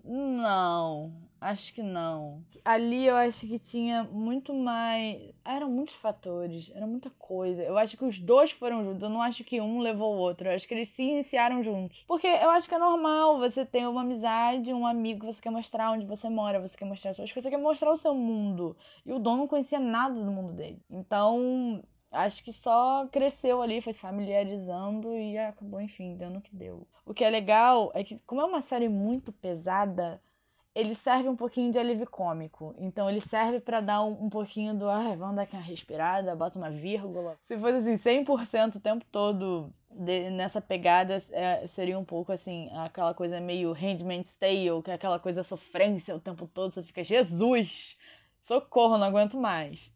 não, 0.05 1.12
acho 1.40 1.72
que 1.72 1.83
não. 1.83 2.42
Ali 2.64 3.07
eu 3.07 3.16
acho 3.16 3.46
que 3.46 3.59
tinha 3.59 4.05
muito 4.05 4.53
mais. 4.53 5.33
Eram 5.44 5.70
muitos 5.70 5.94
fatores, 5.96 6.70
era 6.74 6.87
muita 6.87 7.11
coisa. 7.11 7.62
Eu 7.62 7.79
acho 7.79 7.96
que 7.96 8.05
os 8.05 8.18
dois 8.18 8.50
foram 8.53 8.85
juntos. 8.85 9.03
Eu 9.03 9.09
não 9.09 9.22
acho 9.22 9.44
que 9.44 9.61
um 9.61 9.81
levou 9.81 10.14
o 10.14 10.18
outro. 10.18 10.48
Eu 10.48 10.55
acho 10.55 10.66
que 10.66 10.74
eles 10.74 10.88
se 10.90 11.03
iniciaram 11.03 11.62
juntos. 11.62 12.05
Porque 12.07 12.26
eu 12.26 12.50
acho 12.50 12.68
que 12.68 12.74
é 12.74 12.79
normal 12.79 13.38
você 13.38 13.64
ter 13.64 13.87
uma 13.88 14.03
amizade, 14.03 14.72
um 14.72 14.87
amigo, 14.87 15.26
você 15.26 15.40
quer 15.40 15.50
mostrar 15.50 15.92
onde 15.92 16.07
você 16.07 16.29
mora, 16.29 16.61
você 16.61 16.76
quer 16.76 16.87
mostrar 16.87 17.14
suas 17.14 17.33
coisas, 17.33 17.50
você 17.50 17.57
quer 17.57 17.62
mostrar 17.62 17.92
o 17.92 17.96
seu 17.96 18.14
mundo. 18.14 18.76
E 19.05 19.12
o 19.12 19.18
Dom 19.18 19.37
não 19.37 19.48
conhecia 19.48 19.81
nada 19.81 20.14
do 20.14 20.31
mundo 20.31 20.53
dele. 20.53 20.81
Então, 20.90 21.83
acho 22.11 22.42
que 22.42 22.53
só 22.53 23.07
cresceu 23.11 23.62
ali, 23.62 23.81
foi 23.81 23.92
familiarizando 23.92 25.14
e 25.16 25.38
acabou, 25.38 25.81
enfim, 25.81 26.16
dando 26.16 26.38
o 26.38 26.42
que 26.42 26.55
deu. 26.55 26.87
O 27.05 27.14
que 27.14 27.25
é 27.25 27.31
legal 27.31 27.90
é 27.94 28.03
que, 28.05 28.18
como 28.27 28.40
é 28.40 28.44
uma 28.44 28.62
série 28.62 28.88
muito 28.88 29.33
pesada, 29.33 30.20
ele 30.75 30.94
serve 30.94 31.29
um 31.29 31.37
pouquinho 31.37 31.73
de 31.73 31.79
alívio 31.79 32.09
cômico. 32.09 32.75
Então 32.79 33.09
ele 33.09 33.20
serve 33.20 33.61
para 33.61 33.81
dar 33.81 34.03
um, 34.03 34.25
um, 34.25 34.31
pouquinho 34.31 34.75
do, 34.75 34.88
ah, 34.88 35.14
vamos 35.16 35.37
dar 35.37 35.42
aqui 35.42 35.57
uma 35.57 35.62
respirada, 35.62 36.37
bota 36.37 36.59
uma 36.59 36.70
vírgula. 36.70 37.37
Se 37.46 37.59
fosse 37.59 37.77
assim, 37.77 38.25
100% 38.25 38.77
o 38.77 38.81
tempo 38.81 39.05
todo 39.11 39.73
de, 39.90 40.31
nessa 40.31 40.61
pegada, 40.61 41.23
é, 41.33 41.66
seria 41.66 41.99
um 41.99 42.05
pouco 42.05 42.33
assim, 42.33 42.70
aquela 42.75 43.12
coisa 43.14 43.40
meio 43.40 43.73
Handmaid's 43.73 44.35
Tale, 44.35 44.83
que 44.85 44.90
é 44.90 44.94
aquela 44.94 45.18
coisa 45.18 45.42
sofrência 45.42 46.14
o 46.14 46.20
tempo 46.20 46.46
todo, 46.46 46.73
você 46.73 46.83
fica, 46.83 47.03
Jesus, 47.03 47.96
socorro, 48.42 48.96
não 48.96 49.07
aguento 49.07 49.37
mais. 49.37 49.90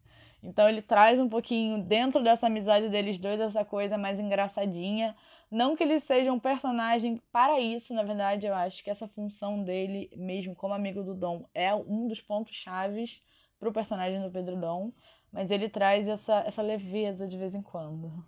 Então 0.45 0.69
ele 0.69 0.81
traz 0.81 1.19
um 1.19 1.27
pouquinho 1.27 1.81
dentro 1.83 2.23
dessa 2.23 2.47
amizade 2.47 2.87
deles 2.89 3.19
dois, 3.19 3.39
essa 3.39 3.65
coisa 3.65 3.97
mais 3.97 4.19
engraçadinha. 4.19 5.15
Não 5.49 5.75
que 5.75 5.83
ele 5.83 5.99
seja 5.99 6.31
um 6.31 6.39
personagem 6.39 7.21
para 7.31 7.59
isso, 7.59 7.93
na 7.93 8.03
verdade, 8.03 8.45
eu 8.45 8.53
acho 8.53 8.83
que 8.83 8.89
essa 8.89 9.07
função 9.07 9.63
dele, 9.63 10.09
mesmo 10.15 10.55
como 10.55 10.73
amigo 10.73 11.03
do 11.03 11.15
Dom, 11.15 11.45
é 11.53 11.73
um 11.73 12.07
dos 12.07 12.21
pontos 12.21 12.55
chaves 12.55 13.19
para 13.59 13.69
o 13.69 13.73
personagem 13.73 14.21
do 14.21 14.31
Pedro 14.31 14.55
Dom, 14.55 14.91
mas 15.31 15.49
ele 15.49 15.67
traz 15.69 16.07
essa, 16.07 16.43
essa 16.45 16.61
leveza 16.61 17.27
de 17.27 17.37
vez 17.37 17.53
em 17.53 17.61
quando 17.61 18.23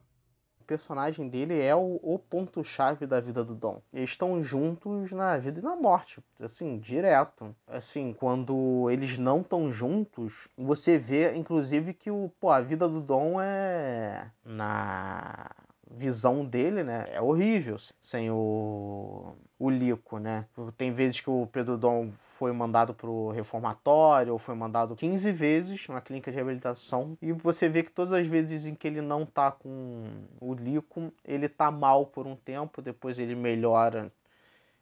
personagem 0.68 1.30
dele 1.30 1.60
é 1.60 1.74
o, 1.74 2.00
o 2.04 2.20
ponto-chave 2.20 3.08
da 3.08 3.22
vida 3.22 3.44
do 3.44 3.56
Dom. 3.56 3.82
Eles 3.94 4.12
estão 4.12 4.44
juntos 4.44 5.12
na 5.12 5.38
vida 5.38 5.60
e 5.60 5.64
na 5.64 5.76
morte, 5.76 6.22
assim, 6.42 6.78
direto. 6.78 7.56
Assim, 7.66 8.14
quando 8.14 8.90
eles 8.92 9.18
não 9.18 9.40
estão 9.40 9.72
juntos, 9.72 10.50
você 10.58 11.00
vê, 11.00 11.36
inclusive, 11.36 11.94
que 11.94 12.12
o, 12.12 12.30
pô, 12.40 12.50
a 12.50 12.62
vida 12.62 12.88
do 12.88 13.02
Dom 13.02 13.42
é. 13.42 14.30
Na 14.44 15.50
visão 15.90 16.46
dele, 16.46 16.84
né? 16.84 17.08
É 17.12 17.22
horrível 17.22 17.78
sem 18.02 18.30
o, 18.30 19.34
o 19.58 19.70
Lico, 19.70 20.20
né? 20.20 20.46
Tem 20.78 20.92
vezes 20.92 21.22
que 21.22 21.30
o 21.30 21.48
Pedro 21.48 21.78
Dom 21.78 22.12
foi 22.38 22.52
mandado 22.52 22.94
para 22.94 23.10
o 23.10 23.32
reformatório, 23.32 24.34
ou 24.34 24.40
foi 24.40 24.54
mandado 24.54 24.96
15 24.96 25.32
vezes 25.32 25.88
na 25.88 26.00
clínica 26.00 26.32
de 26.32 26.36
reabilitação, 26.36 27.18
e 27.22 27.34
você 27.34 27.68
vê 27.68 27.82
que 27.82 27.92
todas 27.92 28.14
as 28.14 28.28
vezes 28.28 28.66
em 28.66 28.76
que 28.76 28.88
ele 28.88 29.02
não 29.02 29.26
tá 29.26 29.52
com 29.52 30.06
o 30.40 30.54
Lico, 30.54 31.12
ele 31.26 31.50
tá 31.50 31.72
mal 31.72 32.06
por 32.06 32.28
um 32.28 32.36
tempo, 32.36 32.82
depois 32.82 33.18
ele 33.18 33.34
melhora 33.36 34.12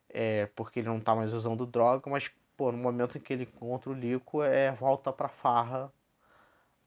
é, 0.09 0.47
porque 0.55 0.79
ele 0.79 0.89
não 0.89 0.99
tá 0.99 1.15
mais 1.15 1.33
usando 1.33 1.65
droga, 1.65 2.09
mas 2.09 2.29
pô, 2.57 2.71
no 2.71 2.77
momento 2.77 3.17
em 3.17 3.21
que 3.21 3.33
ele 3.33 3.43
encontra 3.43 3.89
o 3.89 3.93
Lico, 3.93 4.43
é 4.43 4.71
volta 4.73 5.13
pra 5.13 5.29
farra 5.29 5.91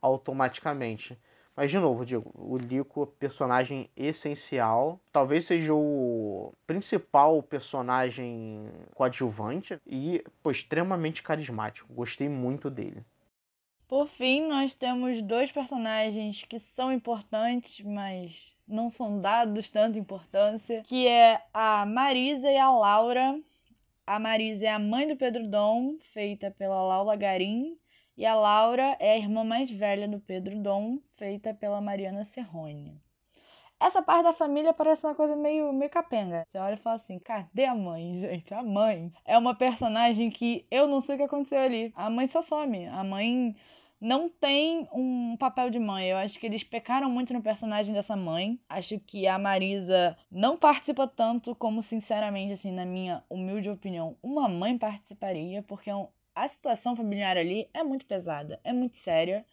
automaticamente. 0.01 1.17
Mas, 1.59 1.71
de 1.71 1.77
novo, 1.77 2.05
digo, 2.05 2.31
o 2.35 2.55
Lico, 2.55 3.05
personagem 3.19 3.89
essencial. 3.93 4.97
Talvez 5.11 5.43
seja 5.43 5.73
o 5.73 6.53
principal 6.65 7.43
personagem 7.43 8.63
coadjuvante 8.95 9.77
e, 9.85 10.23
pô, 10.41 10.51
extremamente 10.51 11.21
carismático. 11.21 11.93
Gostei 11.93 12.29
muito 12.29 12.69
dele. 12.69 13.03
Por 13.89 14.07
fim, 14.07 14.47
nós 14.47 14.73
temos 14.73 15.21
dois 15.21 15.51
personagens 15.51 16.45
que 16.47 16.59
são 16.73 16.93
importantes, 16.93 17.85
mas 17.85 18.53
não 18.65 18.89
são 18.89 19.19
dados 19.19 19.67
tanta 19.67 19.99
importância, 19.99 20.81
que 20.87 21.09
é 21.09 21.41
a 21.53 21.85
Marisa 21.85 22.49
e 22.49 22.57
a 22.57 22.71
Laura. 22.71 23.37
A 24.07 24.17
Marisa 24.17 24.63
é 24.63 24.71
a 24.71 24.79
mãe 24.79 25.09
do 25.09 25.17
Pedro 25.17 25.45
Dom, 25.45 25.97
feita 26.13 26.55
pela 26.57 26.81
Laura 26.81 27.17
Garim, 27.17 27.77
e 28.19 28.25
a 28.25 28.35
Laura 28.35 28.97
é 28.99 29.13
a 29.13 29.17
irmã 29.17 29.45
mais 29.45 29.71
velha 29.71 30.05
do 30.05 30.19
Pedro 30.19 30.59
Dom, 30.59 30.99
feita 31.15 31.53
pela 31.53 31.79
Mariana 31.79 32.25
Serrone. 32.25 33.01
Essa 33.79 34.01
parte 34.01 34.23
da 34.23 34.33
família 34.33 34.73
parece 34.73 35.05
uma 35.05 35.15
coisa 35.15 35.37
meio, 35.37 35.71
meio 35.71 35.89
capenga. 35.89 36.45
Você 36.51 36.57
olha 36.57 36.73
e 36.73 36.79
fala 36.79 36.97
assim: 36.97 37.17
cadê 37.17 37.63
a 37.63 37.73
mãe, 37.73 38.19
gente? 38.19 38.53
A 38.53 38.61
mãe 38.61 39.09
é 39.23 39.37
uma 39.37 39.55
personagem 39.55 40.29
que 40.29 40.67
eu 40.69 40.85
não 40.85 40.99
sei 40.99 41.15
o 41.15 41.17
que 41.17 41.23
aconteceu 41.23 41.59
ali. 41.59 41.93
A 41.95 42.09
mãe 42.09 42.27
só 42.27 42.41
some. 42.41 42.87
A 42.87 43.05
mãe 43.05 43.55
não 44.01 44.27
tem 44.27 44.89
um 44.91 45.37
papel 45.37 45.69
de 45.69 45.79
mãe. 45.79 46.09
Eu 46.09 46.17
acho 46.17 46.37
que 46.37 46.45
eles 46.45 46.61
pecaram 46.61 47.09
muito 47.09 47.31
no 47.31 47.41
personagem 47.41 47.93
dessa 47.93 48.17
mãe. 48.17 48.59
Acho 48.67 48.99
que 48.99 49.27
a 49.27 49.39
Marisa 49.39 50.17
não 50.29 50.57
participa 50.57 51.07
tanto 51.07 51.55
como, 51.55 51.81
sinceramente, 51.81 52.51
assim, 52.51 52.73
na 52.73 52.85
minha 52.85 53.23
humilde 53.29 53.69
opinião, 53.69 54.17
uma 54.21 54.49
mãe 54.49 54.77
participaria, 54.77 55.63
porque 55.63 55.89
é 55.89 55.95
um, 55.95 56.09
a 56.43 56.47
situação 56.47 56.95
familiar 56.95 57.37
ali 57.37 57.69
é 57.73 57.83
muito 57.83 58.05
pesada, 58.05 58.59
é 58.63 58.71
muito 58.71 58.97
séria. 58.97 59.45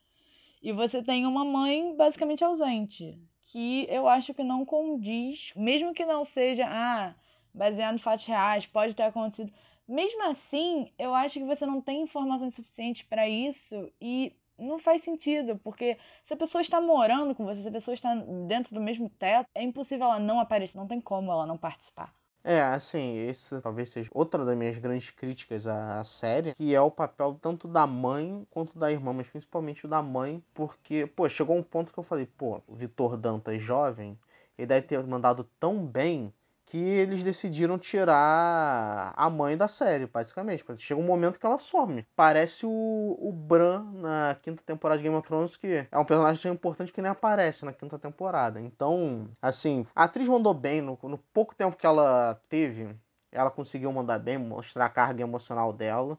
E 0.63 0.73
você 0.73 1.03
tem 1.03 1.27
uma 1.27 1.45
mãe 1.45 1.95
basicamente 1.97 2.45
ausente, 2.45 3.19
que 3.47 3.87
eu 3.91 4.09
acho 4.09 4.33
que 4.35 4.43
não 4.43 4.65
condiz, 4.65 5.53
mesmo 5.57 5.93
que 5.93 6.05
não 6.05 6.25
seja 6.25 6.67
ah, 6.69 7.15
baseado 7.53 7.97
em 7.97 7.99
fatos 7.99 8.25
reais, 8.25 8.67
pode 8.67 8.95
ter 8.95 9.05
acontecido. 9.05 9.53
Mesmo 9.87 10.23
assim, 10.31 10.91
eu 10.99 11.15
acho 11.15 11.39
que 11.39 11.45
você 11.45 11.65
não 11.67 11.81
tem 11.81 12.03
informações 12.03 12.55
suficientes 12.55 13.03
para 13.03 13.29
isso 13.29 13.93
e 14.01 14.33
não 14.59 14.79
faz 14.79 15.03
sentido, 15.03 15.59
porque 15.59 15.99
se 16.25 16.35
a 16.35 16.37
pessoa 16.37 16.63
está 16.63 16.81
morando 16.81 17.35
com 17.35 17.45
você, 17.45 17.63
se 17.63 17.69
a 17.69 17.73
pessoa 17.73 17.95
está 17.95 18.15
dentro 18.49 18.75
do 18.75 18.81
mesmo 18.81 19.09
teto, 19.11 19.49
é 19.55 19.63
impossível 19.63 20.07
ela 20.07 20.19
não 20.19 20.41
aparecer, 20.41 20.77
não 20.77 20.87
tem 20.87 21.01
como 21.01 21.31
ela 21.31 21.47
não 21.47 21.59
participar. 21.59 22.13
É, 22.49 22.63
assim, 22.63 23.17
esse 23.17 23.61
talvez 23.61 23.89
seja 23.91 24.09
outra 24.15 24.45
das 24.45 24.57
minhas 24.57 24.79
grandes 24.79 25.11
críticas 25.11 25.67
à, 25.67 25.99
à, 25.99 26.05
série, 26.05 26.55
que 26.55 26.73
é 26.73 26.81
o 26.81 26.93
papel 26.93 27.35
tanto 27.43 27.67
da 27.67 27.89
mãe 27.89 28.47
quanto 28.53 28.79
da 28.79 28.89
irmã, 28.89 29.13
mas 29.13 29.27
principalmente 29.27 29.89
da 29.89 30.01
mãe, 30.01 30.41
porque, 30.55 31.09
pô, 31.09 31.29
chegou 31.29 31.57
um 31.57 31.63
ponto 31.63 31.93
que 31.93 31.99
eu 31.99 32.05
falei, 32.05 32.25
pô, 32.25 32.63
o 32.69 32.77
Vitor 32.77 33.17
Dantas 33.17 33.61
jovem, 33.61 34.17
ele 34.57 34.69
deve 34.69 34.87
ter 34.87 35.05
mandado 35.05 35.43
tão 35.59 35.85
bem 35.85 36.33
que 36.67 36.77
eles 36.77 37.23
decidiram 37.23 37.79
tirar 37.79 39.15
a 39.17 39.31
mãe 39.31 39.57
da 39.57 39.69
série, 39.69 40.07
basicamente. 40.07 40.65
Chega 40.79 41.01
um 41.01 41.05
momento 41.05 41.39
que 41.39 41.47
ela 41.47 41.59
some. 41.59 42.05
Parece 42.17 42.67
o, 42.67 43.17
o 43.21 43.33
Bran 43.33 43.85
na 43.95 44.37
quinta 44.43 44.61
temporada 44.67 44.99
de 44.99 45.05
Game 45.05 45.17
of 45.17 45.27
Thrones, 45.27 45.57
que 45.57 45.87
é 45.91 45.99
um 45.99 46.05
personagem 46.05 46.43
tão 46.43 46.53
importante 46.53 46.93
que 46.93 47.01
nem 47.01 47.11
aparece 47.11 47.65
na 47.65 47.73
quinta 47.73 47.97
temporada. 47.99 48.61
Então, 48.61 49.31
assim, 49.41 49.87
a 49.95 50.05
atriz 50.05 50.27
mandou 50.27 50.53
bem 50.53 50.81
no, 50.81 50.99
no 51.05 51.19
pouco 51.33 51.55
tempo 51.55 51.77
que 51.77 51.87
ela 51.87 52.39
teve. 52.49 52.89
Ela 53.31 53.51
conseguiu 53.51 53.93
mandar 53.93 54.19
bem, 54.19 54.37
mostrar 54.37 54.87
a 54.87 54.91
carga 54.91 55.23
emocional 55.23 55.73
dela, 55.73 56.19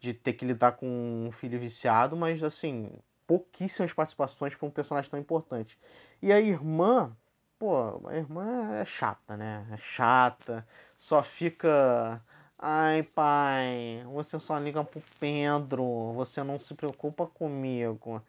de 0.00 0.14
ter 0.14 0.32
que 0.32 0.44
lidar 0.46 0.72
com 0.72 0.86
um 0.86 1.30
filho 1.32 1.58
viciado, 1.58 2.16
mas 2.16 2.42
assim, 2.42 2.90
pouquíssimas 3.26 3.92
participações 3.92 4.54
para 4.54 4.66
um 4.66 4.70
personagem 4.70 5.10
tão 5.10 5.20
importante. 5.20 5.78
E 6.22 6.32
a 6.32 6.40
irmã, 6.40 7.14
pô, 7.60 8.08
a 8.08 8.16
irmã 8.16 8.74
é 8.76 8.84
chata, 8.86 9.36
né? 9.36 9.66
É 9.70 9.76
chata, 9.76 10.66
só 10.98 11.22
fica. 11.22 12.20
Ai, 12.58 13.02
pai, 13.02 14.02
você 14.06 14.38
só 14.40 14.58
liga 14.58 14.82
pro 14.84 15.02
Pedro, 15.18 16.12
você 16.14 16.42
não 16.42 16.58
se 16.58 16.74
preocupa 16.74 17.26
comigo. 17.26 18.22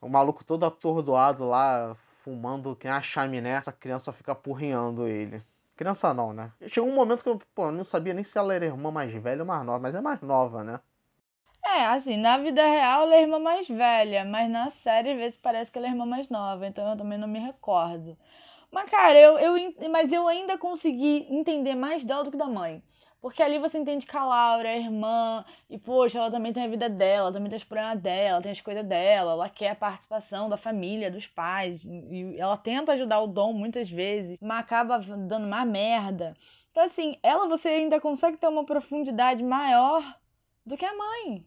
O 0.00 0.08
maluco 0.08 0.44
todo 0.44 0.64
atordoado 0.66 1.48
lá, 1.48 1.94
fumando 2.24 2.76
que 2.76 2.88
a 2.88 3.00
chaminé, 3.02 3.50
essa 3.52 3.72
criança 3.72 4.06
só 4.06 4.12
fica 4.12 4.32
apurrinhando 4.32 5.06
ele. 5.06 5.42
Criança 5.76 6.12
não, 6.14 6.32
né? 6.32 6.52
Chegou 6.68 6.88
um 6.90 6.94
momento 6.94 7.22
que 7.22 7.28
eu 7.28 7.40
pô, 7.54 7.70
não 7.70 7.84
sabia 7.84 8.14
nem 8.14 8.24
se 8.24 8.38
ela 8.38 8.54
era 8.54 8.66
irmã 8.66 8.90
mais 8.90 9.12
velha 9.14 9.42
ou 9.42 9.46
mais 9.46 9.64
nova, 9.64 9.78
mas 9.80 9.94
é 9.94 10.00
mais 10.00 10.20
nova, 10.22 10.64
né? 10.64 10.80
É, 11.64 11.86
assim, 11.86 12.16
na 12.16 12.38
vida 12.38 12.62
real 12.66 13.02
ela 13.02 13.14
é 13.14 13.22
irmã 13.22 13.38
mais 13.38 13.68
velha, 13.68 14.24
mas 14.24 14.50
na 14.50 14.70
série 14.82 15.12
às 15.12 15.18
vezes 15.18 15.38
parece 15.40 15.70
que 15.70 15.78
ela 15.78 15.86
é 15.86 15.90
irmã 15.90 16.06
mais 16.06 16.28
nova, 16.28 16.66
então 16.66 16.88
eu 16.90 16.96
também 16.96 17.18
não 17.18 17.28
me 17.28 17.38
recordo. 17.38 18.16
Mas, 18.70 18.90
cara, 18.90 19.18
eu, 19.18 19.38
eu, 19.38 19.90
mas 19.90 20.12
eu 20.12 20.28
ainda 20.28 20.58
consegui 20.58 21.26
entender 21.30 21.74
mais 21.74 22.04
dela 22.04 22.24
do 22.24 22.30
que 22.30 22.36
da 22.36 22.46
mãe. 22.46 22.82
Porque 23.20 23.42
ali 23.42 23.58
você 23.58 23.78
entende 23.78 24.06
que 24.06 24.16
a 24.16 24.24
Laura 24.24 24.68
é 24.68 24.78
irmã, 24.78 25.44
e 25.68 25.76
poxa, 25.76 26.18
ela 26.18 26.30
também 26.30 26.52
tem 26.52 26.62
a 26.64 26.68
vida 26.68 26.88
dela, 26.88 27.32
também 27.32 27.50
tem 27.50 27.56
os 27.56 27.64
problemas 27.64 28.00
dela, 28.00 28.40
tem 28.40 28.52
as 28.52 28.60
coisas 28.60 28.86
dela, 28.86 29.32
ela 29.32 29.48
quer 29.48 29.70
a 29.70 29.74
participação 29.74 30.48
da 30.48 30.56
família, 30.56 31.10
dos 31.10 31.26
pais, 31.26 31.84
e 31.84 32.36
ela 32.38 32.56
tenta 32.56 32.92
ajudar 32.92 33.20
o 33.20 33.26
Dom 33.26 33.52
muitas 33.52 33.90
vezes, 33.90 34.38
mas 34.40 34.60
acaba 34.60 34.98
dando 34.98 35.46
uma 35.46 35.64
merda. 35.64 36.36
Então, 36.70 36.84
assim, 36.84 37.18
ela 37.20 37.48
você 37.48 37.68
ainda 37.68 38.00
consegue 38.00 38.36
ter 38.36 38.46
uma 38.46 38.64
profundidade 38.64 39.42
maior 39.42 40.00
do 40.64 40.76
que 40.76 40.84
a 40.84 40.94
mãe. 40.96 41.44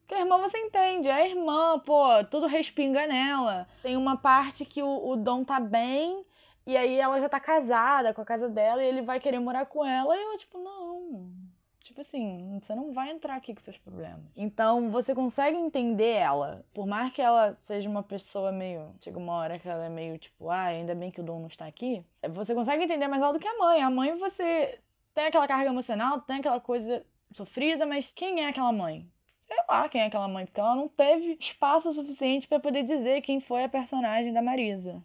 Porque 0.00 0.14
a 0.14 0.20
irmã 0.20 0.38
você 0.38 0.56
entende, 0.56 1.08
é 1.08 1.12
a 1.12 1.28
irmã, 1.28 1.80
pô, 1.80 2.24
tudo 2.30 2.46
respinga 2.46 3.08
nela. 3.08 3.66
Tem 3.82 3.96
uma 3.96 4.16
parte 4.16 4.64
que 4.64 4.82
o, 4.82 5.08
o 5.10 5.16
Dom 5.16 5.42
tá 5.42 5.58
bem, 5.58 6.24
e 6.68 6.76
aí 6.76 7.00
ela 7.00 7.18
já 7.18 7.30
tá 7.30 7.40
casada 7.40 8.12
com 8.12 8.20
a 8.20 8.26
casa 8.26 8.46
dela 8.46 8.84
e 8.84 8.86
ele 8.86 9.00
vai 9.00 9.18
querer 9.18 9.38
morar 9.38 9.64
com 9.64 9.82
ela 9.82 10.14
e 10.14 10.20
ela, 10.20 10.36
tipo, 10.36 10.58
não. 10.58 11.32
Tipo 11.80 12.02
assim, 12.02 12.60
você 12.60 12.74
não 12.74 12.92
vai 12.92 13.10
entrar 13.10 13.36
aqui 13.36 13.54
com 13.54 13.62
seus 13.62 13.78
problemas. 13.78 14.20
Então 14.36 14.90
você 14.90 15.14
consegue 15.14 15.56
entender 15.56 16.12
ela. 16.12 16.62
Por 16.74 16.86
mais 16.86 17.10
que 17.10 17.22
ela 17.22 17.56
seja 17.62 17.88
uma 17.88 18.02
pessoa 18.02 18.52
meio. 18.52 18.94
Chega 19.00 19.16
uma 19.18 19.32
hora 19.32 19.58
que 19.58 19.66
ela 19.66 19.86
é 19.86 19.88
meio 19.88 20.18
tipo, 20.18 20.50
ah, 20.50 20.64
ainda 20.64 20.94
bem 20.94 21.10
que 21.10 21.22
o 21.22 21.24
Dom 21.24 21.40
não 21.40 21.46
está 21.46 21.66
aqui. 21.66 22.04
Você 22.34 22.54
consegue 22.54 22.84
entender 22.84 23.08
mais 23.08 23.22
ela 23.22 23.32
do 23.32 23.38
que 23.38 23.48
a 23.48 23.56
mãe. 23.56 23.82
A 23.82 23.88
mãe 23.88 24.18
você 24.18 24.78
tem 25.14 25.24
aquela 25.24 25.48
carga 25.48 25.70
emocional, 25.70 26.20
tem 26.20 26.36
aquela 26.36 26.60
coisa 26.60 27.02
sofrida, 27.32 27.86
mas 27.86 28.12
quem 28.14 28.44
é 28.44 28.48
aquela 28.50 28.72
mãe? 28.72 29.10
Sei 29.46 29.56
lá 29.66 29.88
quem 29.88 30.02
é 30.02 30.04
aquela 30.04 30.28
mãe, 30.28 30.44
porque 30.44 30.60
ela 30.60 30.76
não 30.76 30.86
teve 30.86 31.38
espaço 31.40 31.94
suficiente 31.94 32.46
para 32.46 32.60
poder 32.60 32.82
dizer 32.82 33.22
quem 33.22 33.40
foi 33.40 33.64
a 33.64 33.70
personagem 33.70 34.34
da 34.34 34.42
Marisa 34.42 35.02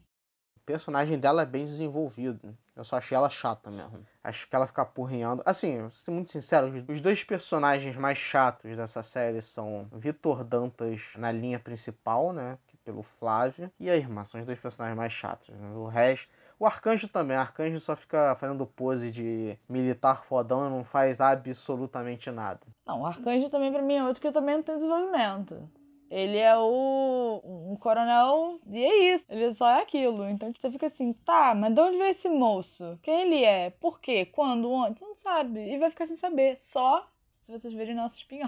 personagem 0.65 1.19
dela 1.19 1.41
é 1.41 1.45
bem 1.45 1.65
desenvolvido. 1.65 2.55
Eu 2.75 2.83
só 2.83 2.97
achei 2.97 3.15
ela 3.15 3.29
chata 3.29 3.69
mesmo. 3.69 4.03
Acho 4.23 4.47
que 4.47 4.55
ela 4.55 4.65
fica 4.65 4.81
apurrinhando. 4.81 5.43
Assim, 5.45 5.81
vou 5.81 5.89
ser 5.89 6.11
muito 6.11 6.31
sincero, 6.31 6.71
os 6.87 7.01
dois 7.01 7.23
personagens 7.23 7.95
mais 7.95 8.17
chatos 8.17 8.75
dessa 8.75 9.03
série 9.03 9.41
são 9.41 9.87
Vitor 9.91 10.43
Dantas 10.43 11.13
na 11.17 11.31
linha 11.31 11.59
principal, 11.59 12.33
né? 12.33 12.57
Pelo 12.83 13.01
Flávio, 13.01 13.71
e 13.79 13.89
a 13.89 13.95
irmã. 13.95 14.25
São 14.25 14.41
os 14.41 14.45
dois 14.45 14.59
personagens 14.59 14.97
mais 14.97 15.13
chatos. 15.13 15.47
Né? 15.47 15.69
O 15.73 15.87
resto. 15.87 16.27
O 16.59 16.65
Arcanjo 16.65 17.07
também. 17.07 17.37
O 17.37 17.39
Arcanjo 17.39 17.79
só 17.79 17.95
fica 17.95 18.35
fazendo 18.35 18.65
pose 18.65 19.09
de 19.09 19.57
militar 19.69 20.25
fodão 20.25 20.67
e 20.67 20.69
não 20.69 20.83
faz 20.83 21.21
absolutamente 21.21 22.29
nada. 22.29 22.59
Não, 22.85 23.01
o 23.01 23.05
Arcanjo 23.05 23.49
também 23.49 23.71
pra 23.71 23.81
mim 23.81 23.95
é 23.95 24.03
outro 24.03 24.21
que 24.21 24.31
também 24.33 24.55
não 24.55 24.63
tem 24.63 24.75
desenvolvimento. 24.75 25.69
Ele 26.13 26.37
é 26.37 26.55
o 26.55 27.41
um 27.43 27.75
coronel 27.75 28.59
e 28.67 28.85
é 28.85 29.15
isso. 29.15 29.25
Ele 29.29 29.51
só 29.55 29.67
é 29.67 29.81
aquilo. 29.81 30.29
Então 30.29 30.53
você 30.53 30.69
fica 30.69 30.85
assim, 30.85 31.11
tá, 31.11 31.55
mas 31.55 31.73
de 31.73 31.81
onde 31.81 31.97
veio 31.97 32.11
esse 32.11 32.29
moço? 32.29 32.99
Quem 33.01 33.21
ele 33.21 33.43
é? 33.43 33.71
Por 33.71 33.99
quê? 33.99 34.23
Quando? 34.27 34.69
Onde? 34.69 34.99
Você 34.99 35.05
não 35.05 35.15
sabe. 35.15 35.59
E 35.59 35.79
vai 35.79 35.89
ficar 35.89 36.05
sem 36.05 36.15
saber. 36.17 36.57
Só 36.71 37.07
se 37.47 37.51
vocês 37.51 37.73
verem 37.73 37.95
nossos 37.95 38.19
spin 38.19 38.43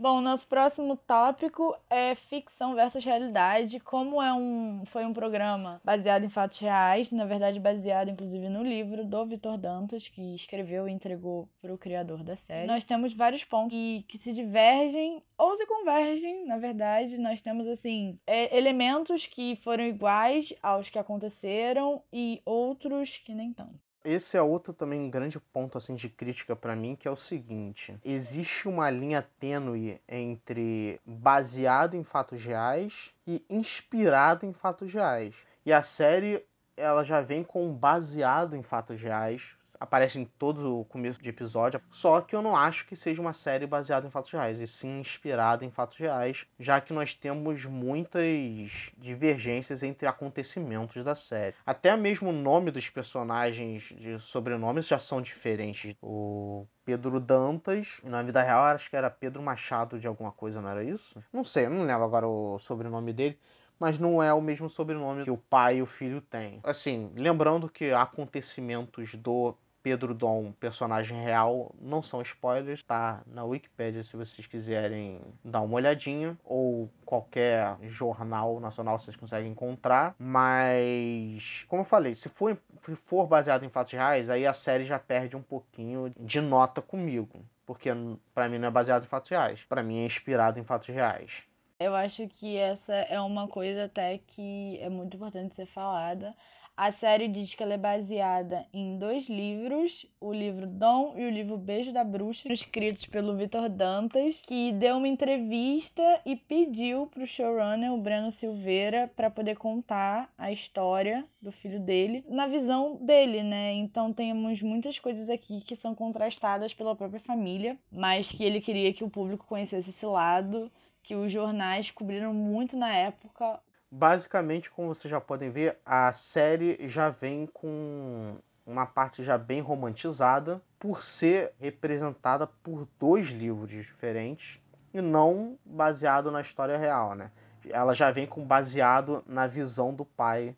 Bom, 0.00 0.22
nosso 0.22 0.48
próximo 0.48 0.96
tópico 0.96 1.76
é 1.90 2.14
ficção 2.14 2.74
versus 2.74 3.04
realidade. 3.04 3.78
Como 3.80 4.22
é 4.22 4.32
um, 4.32 4.82
foi 4.86 5.04
um 5.04 5.12
programa 5.12 5.78
baseado 5.84 6.24
em 6.24 6.30
fatos 6.30 6.58
reais, 6.58 7.12
na 7.12 7.26
verdade 7.26 7.60
baseado 7.60 8.08
inclusive 8.08 8.48
no 8.48 8.62
livro 8.62 9.04
do 9.04 9.26
Vitor 9.26 9.58
Dantas, 9.58 10.08
que 10.08 10.34
escreveu 10.34 10.88
e 10.88 10.92
entregou 10.92 11.50
para 11.60 11.74
o 11.74 11.76
criador 11.76 12.24
da 12.24 12.34
série. 12.34 12.66
Nós 12.66 12.82
temos 12.82 13.12
vários 13.12 13.44
pontos 13.44 13.72
que, 13.72 14.06
que 14.08 14.16
se 14.16 14.32
divergem 14.32 15.22
ou 15.36 15.54
se 15.58 15.66
convergem, 15.66 16.46
na 16.46 16.56
verdade. 16.56 17.18
Nós 17.18 17.42
temos, 17.42 17.66
assim, 17.66 18.18
é, 18.26 18.56
elementos 18.56 19.26
que 19.26 19.56
foram 19.56 19.84
iguais 19.84 20.50
aos 20.62 20.88
que 20.88 20.98
aconteceram 20.98 22.02
e 22.10 22.40
outros 22.46 23.18
que 23.18 23.34
nem 23.34 23.52
tanto. 23.52 23.89
Esse 24.04 24.36
é 24.36 24.42
outro 24.42 24.72
também 24.72 25.10
grande 25.10 25.38
ponto 25.38 25.76
assim 25.76 25.94
de 25.94 26.08
crítica 26.08 26.56
para 26.56 26.74
mim, 26.74 26.96
que 26.96 27.06
é 27.06 27.10
o 27.10 27.16
seguinte: 27.16 27.94
existe 28.02 28.66
uma 28.66 28.90
linha 28.90 29.22
tênue 29.38 30.00
entre 30.08 30.98
baseado 31.04 31.94
em 31.94 32.02
fatos 32.02 32.42
reais 32.42 33.10
e 33.26 33.44
inspirado 33.50 34.46
em 34.46 34.52
fatos 34.54 34.92
reais. 34.92 35.34
E 35.66 35.72
a 35.72 35.82
série 35.82 36.44
ela 36.76 37.04
já 37.04 37.20
vem 37.20 37.44
com 37.44 37.70
baseado 37.72 38.56
em 38.56 38.62
fatos 38.62 39.00
reais, 39.00 39.54
aparece 39.80 40.20
em 40.20 40.26
todo 40.26 40.80
o 40.80 40.84
começo 40.84 41.20
de 41.20 41.30
episódio. 41.30 41.80
Só 41.90 42.20
que 42.20 42.36
eu 42.36 42.42
não 42.42 42.54
acho 42.54 42.86
que 42.86 42.94
seja 42.94 43.20
uma 43.20 43.32
série 43.32 43.66
baseada 43.66 44.06
em 44.06 44.10
fatos 44.10 44.30
reais, 44.30 44.60
e 44.60 44.66
sim 44.66 45.00
inspirada 45.00 45.64
em 45.64 45.70
fatos 45.70 45.96
reais, 45.96 46.46
já 46.58 46.80
que 46.80 46.92
nós 46.92 47.14
temos 47.14 47.64
muitas 47.64 48.92
divergências 48.98 49.82
entre 49.82 50.06
acontecimentos 50.06 51.02
da 51.02 51.14
série. 51.14 51.56
Até 51.64 51.96
mesmo 51.96 52.28
o 52.28 52.32
nome 52.32 52.70
dos 52.70 52.90
personagens 52.90 53.84
de 53.96 54.18
sobrenomes 54.18 54.86
já 54.86 54.98
são 54.98 55.22
diferentes. 55.22 55.96
O 56.02 56.66
Pedro 56.84 57.18
Dantas, 57.18 58.02
na 58.04 58.22
vida 58.22 58.42
real 58.42 58.64
acho 58.64 58.90
que 58.90 58.96
era 58.96 59.08
Pedro 59.08 59.42
Machado 59.42 59.98
de 59.98 60.06
alguma 60.06 60.32
coisa, 60.32 60.60
não 60.60 60.68
era 60.68 60.84
isso? 60.84 61.22
Não 61.32 61.44
sei, 61.44 61.68
não 61.68 61.86
lembro 61.86 62.04
agora 62.04 62.28
o 62.28 62.58
sobrenome 62.58 63.12
dele 63.12 63.38
mas 63.80 63.98
não 63.98 64.22
é 64.22 64.32
o 64.32 64.42
mesmo 64.42 64.68
sobrenome 64.68 65.24
que 65.24 65.30
o 65.30 65.38
pai 65.38 65.78
e 65.78 65.82
o 65.82 65.86
filho 65.86 66.20
têm. 66.20 66.60
Assim, 66.62 67.10
lembrando 67.16 67.66
que 67.66 67.90
acontecimentos 67.92 69.14
do 69.14 69.56
Pedro 69.82 70.14
Dom, 70.14 70.52
personagem 70.52 71.22
real, 71.22 71.74
não 71.80 72.02
são 72.02 72.20
spoilers, 72.22 72.82
tá 72.82 73.22
na 73.26 73.44
Wikipedia 73.44 74.02
se 74.02 74.16
vocês 74.16 74.46
quiserem 74.46 75.20
dar 75.44 75.60
uma 75.60 75.76
olhadinha, 75.76 76.36
ou 76.44 76.90
qualquer 77.04 77.76
jornal 77.82 78.60
nacional 78.60 78.98
vocês 78.98 79.16
conseguem 79.16 79.50
encontrar, 79.50 80.14
mas 80.18 81.64
como 81.68 81.82
eu 81.82 81.86
falei, 81.86 82.14
se 82.14 82.28
for, 82.28 82.58
se 82.82 82.96
for 82.96 83.26
baseado 83.26 83.64
em 83.64 83.70
fatos 83.70 83.92
reais, 83.92 84.28
aí 84.28 84.46
a 84.46 84.54
série 84.54 84.84
já 84.84 84.98
perde 84.98 85.36
um 85.36 85.42
pouquinho 85.42 86.12
de 86.18 86.40
nota 86.40 86.82
comigo, 86.82 87.44
porque 87.64 87.90
para 88.34 88.48
mim 88.48 88.58
não 88.58 88.68
é 88.68 88.70
baseado 88.70 89.04
em 89.04 89.08
fatos 89.08 89.30
reais, 89.30 89.64
para 89.68 89.82
mim 89.82 90.00
é 90.00 90.04
inspirado 90.04 90.58
em 90.58 90.64
fatos 90.64 90.88
reais. 90.88 91.44
Eu 91.78 91.94
acho 91.94 92.28
que 92.28 92.58
essa 92.58 92.92
é 92.94 93.18
uma 93.18 93.48
coisa 93.48 93.84
até 93.84 94.18
que 94.18 94.78
é 94.82 94.90
muito 94.90 95.16
importante 95.16 95.54
ser 95.54 95.64
falada 95.64 96.34
a 96.80 96.92
série 96.92 97.28
diz 97.28 97.54
que 97.54 97.62
ela 97.62 97.74
é 97.74 97.76
baseada 97.76 98.64
em 98.72 98.96
dois 98.96 99.28
livros, 99.28 100.06
o 100.18 100.32
livro 100.32 100.66
Dom 100.66 101.12
e 101.14 101.26
o 101.26 101.30
livro 101.30 101.58
Beijo 101.58 101.92
da 101.92 102.02
Bruxa, 102.02 102.50
escritos 102.50 103.04
pelo 103.04 103.36
Vitor 103.36 103.68
Dantas, 103.68 104.40
que 104.46 104.72
deu 104.72 104.96
uma 104.96 105.06
entrevista 105.06 106.02
e 106.24 106.36
pediu 106.36 107.06
para 107.08 107.22
o 107.22 107.26
showrunner, 107.26 107.92
o 107.92 108.00
Breno 108.00 108.32
Silveira, 108.32 109.12
para 109.14 109.28
poder 109.28 109.58
contar 109.58 110.32
a 110.38 110.50
história 110.50 111.22
do 111.42 111.52
filho 111.52 111.78
dele 111.78 112.24
na 112.26 112.46
visão 112.46 112.96
dele, 112.96 113.42
né? 113.42 113.74
Então 113.74 114.10
temos 114.10 114.62
muitas 114.62 114.98
coisas 114.98 115.28
aqui 115.28 115.60
que 115.60 115.76
são 115.76 115.94
contrastadas 115.94 116.72
pela 116.72 116.96
própria 116.96 117.20
família, 117.20 117.76
mas 117.92 118.26
que 118.26 118.42
ele 118.42 118.58
queria 118.58 118.90
que 118.94 119.04
o 119.04 119.10
público 119.10 119.44
conhecesse 119.46 119.90
esse 119.90 120.06
lado 120.06 120.72
que 121.02 121.14
os 121.14 121.30
jornais 121.30 121.90
cobriram 121.90 122.32
muito 122.32 122.74
na 122.74 122.94
época 122.96 123.60
basicamente, 123.90 124.70
como 124.70 124.88
vocês 124.88 125.10
já 125.10 125.20
podem 125.20 125.50
ver, 125.50 125.78
a 125.84 126.12
série 126.12 126.88
já 126.88 127.10
vem 127.10 127.46
com 127.46 128.36
uma 128.64 128.86
parte 128.86 129.24
já 129.24 129.36
bem 129.36 129.60
romantizada 129.60 130.62
por 130.78 131.02
ser 131.02 131.52
representada 131.58 132.46
por 132.46 132.86
dois 132.98 133.28
livros 133.28 133.70
diferentes 133.70 134.60
e 134.94 135.00
não 135.00 135.58
baseado 135.64 136.30
na 136.30 136.40
história 136.40 136.78
real, 136.78 137.14
né? 137.14 137.30
Ela 137.68 137.94
já 137.94 138.10
vem 138.10 138.26
com 138.26 138.44
baseado 138.44 139.22
na 139.26 139.46
visão 139.46 139.92
do 139.92 140.04
pai. 140.04 140.54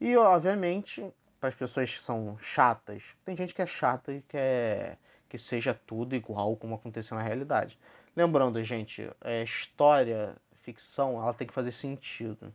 E 0.00 0.16
obviamente, 0.16 1.12
para 1.40 1.48
as 1.48 1.54
pessoas 1.54 1.92
que 1.92 2.02
são 2.02 2.36
chatas, 2.40 3.16
tem 3.24 3.36
gente 3.36 3.54
que 3.54 3.62
é 3.62 3.66
chata 3.66 4.12
e 4.12 4.22
quer 4.22 4.98
que 5.28 5.38
seja 5.38 5.72
tudo 5.72 6.14
igual 6.14 6.54
como 6.56 6.74
aconteceu 6.74 7.16
na 7.16 7.22
realidade. 7.22 7.78
Lembrando, 8.14 8.62
gente, 8.62 9.10
é, 9.22 9.42
história, 9.42 10.36
ficção, 10.60 11.20
ela 11.22 11.32
tem 11.32 11.46
que 11.46 11.54
fazer 11.54 11.72
sentido. 11.72 12.52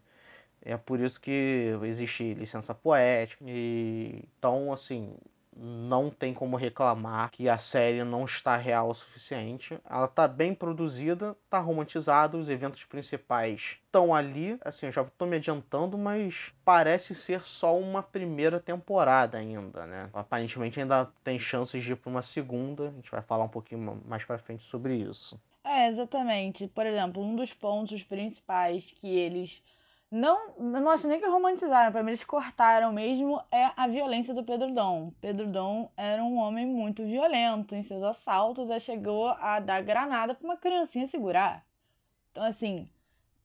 É 0.62 0.76
por 0.78 1.00
isso 1.00 1.20
que 1.20 1.78
existe 1.84 2.34
licença 2.34 2.74
poética. 2.74 3.44
E, 3.48 4.24
então, 4.38 4.72
assim, 4.72 5.14
não 5.60 6.10
tem 6.10 6.34
como 6.34 6.56
reclamar 6.56 7.32
que 7.32 7.50
a 7.50 7.58
série 7.58 8.04
não 8.04 8.26
está 8.26 8.56
real 8.58 8.90
o 8.90 8.94
suficiente. 8.94 9.80
Ela 9.90 10.06
está 10.06 10.28
bem 10.28 10.54
produzida, 10.54 11.36
está 11.46 11.60
romantizada, 11.60 12.38
os 12.38 12.50
eventos 12.50 12.84
principais 12.84 13.78
estão 13.86 14.14
ali. 14.14 14.58
Assim, 14.64 14.86
eu 14.88 14.92
já 14.92 15.02
estou 15.02 15.28
me 15.28 15.38
adiantando, 15.38 15.98
mas 15.98 16.54
parece 16.64 17.16
ser 17.16 17.42
só 17.42 17.78
uma 17.78 18.04
primeira 18.04 18.60
temporada 18.60 19.38
ainda, 19.38 19.86
né? 19.86 20.10
Aparentemente 20.14 20.80
ainda 20.80 21.10
tem 21.24 21.40
chances 21.40 21.84
de 21.84 21.94
ir 21.94 21.96
para 21.96 22.10
uma 22.10 22.22
segunda. 22.22 22.90
A 22.90 22.92
gente 22.92 23.10
vai 23.12 23.22
falar 23.22 23.46
um 23.46 23.50
pouquinho 23.50 24.02
mais 24.06 24.24
para 24.24 24.38
frente 24.38 24.64
sobre 24.64 24.96
isso. 24.96 25.40
É, 25.64 25.90
exatamente. 25.90 26.68
Por 26.68 26.86
exemplo, 26.86 27.22
um 27.22 27.36
dos 27.36 27.54
pontos 27.54 28.02
principais 28.04 28.86
que 29.02 29.08
eles 29.08 29.62
não, 30.10 30.54
eu 30.58 30.82
não 30.82 30.90
acho 30.90 31.08
nem 31.08 31.20
que 31.20 31.28
romantizaram, 31.28 31.92
pra 31.92 32.02
mim 32.02 32.12
eles 32.12 32.24
cortaram 32.24 32.94
mesmo, 32.94 33.42
é 33.52 33.72
a 33.76 33.88
violência 33.88 34.34
do 34.34 34.44
Pedro 34.44 34.74
Dom. 34.74 35.12
Pedro 35.20 35.48
Dom 35.48 35.92
era 35.98 36.24
um 36.24 36.38
homem 36.38 36.66
muito 36.66 37.04
violento 37.04 37.76
em 37.76 37.84
seus 37.84 38.02
assaltos, 38.04 38.72
aí 38.72 38.80
chegou 38.80 39.30
a 39.30 39.60
dar 39.60 39.84
granada 39.84 40.34
pra 40.34 40.46
uma 40.46 40.58
criancinha 40.58 41.08
segurar. 41.08 41.66
Então, 42.32 42.44
assim, 42.44 42.90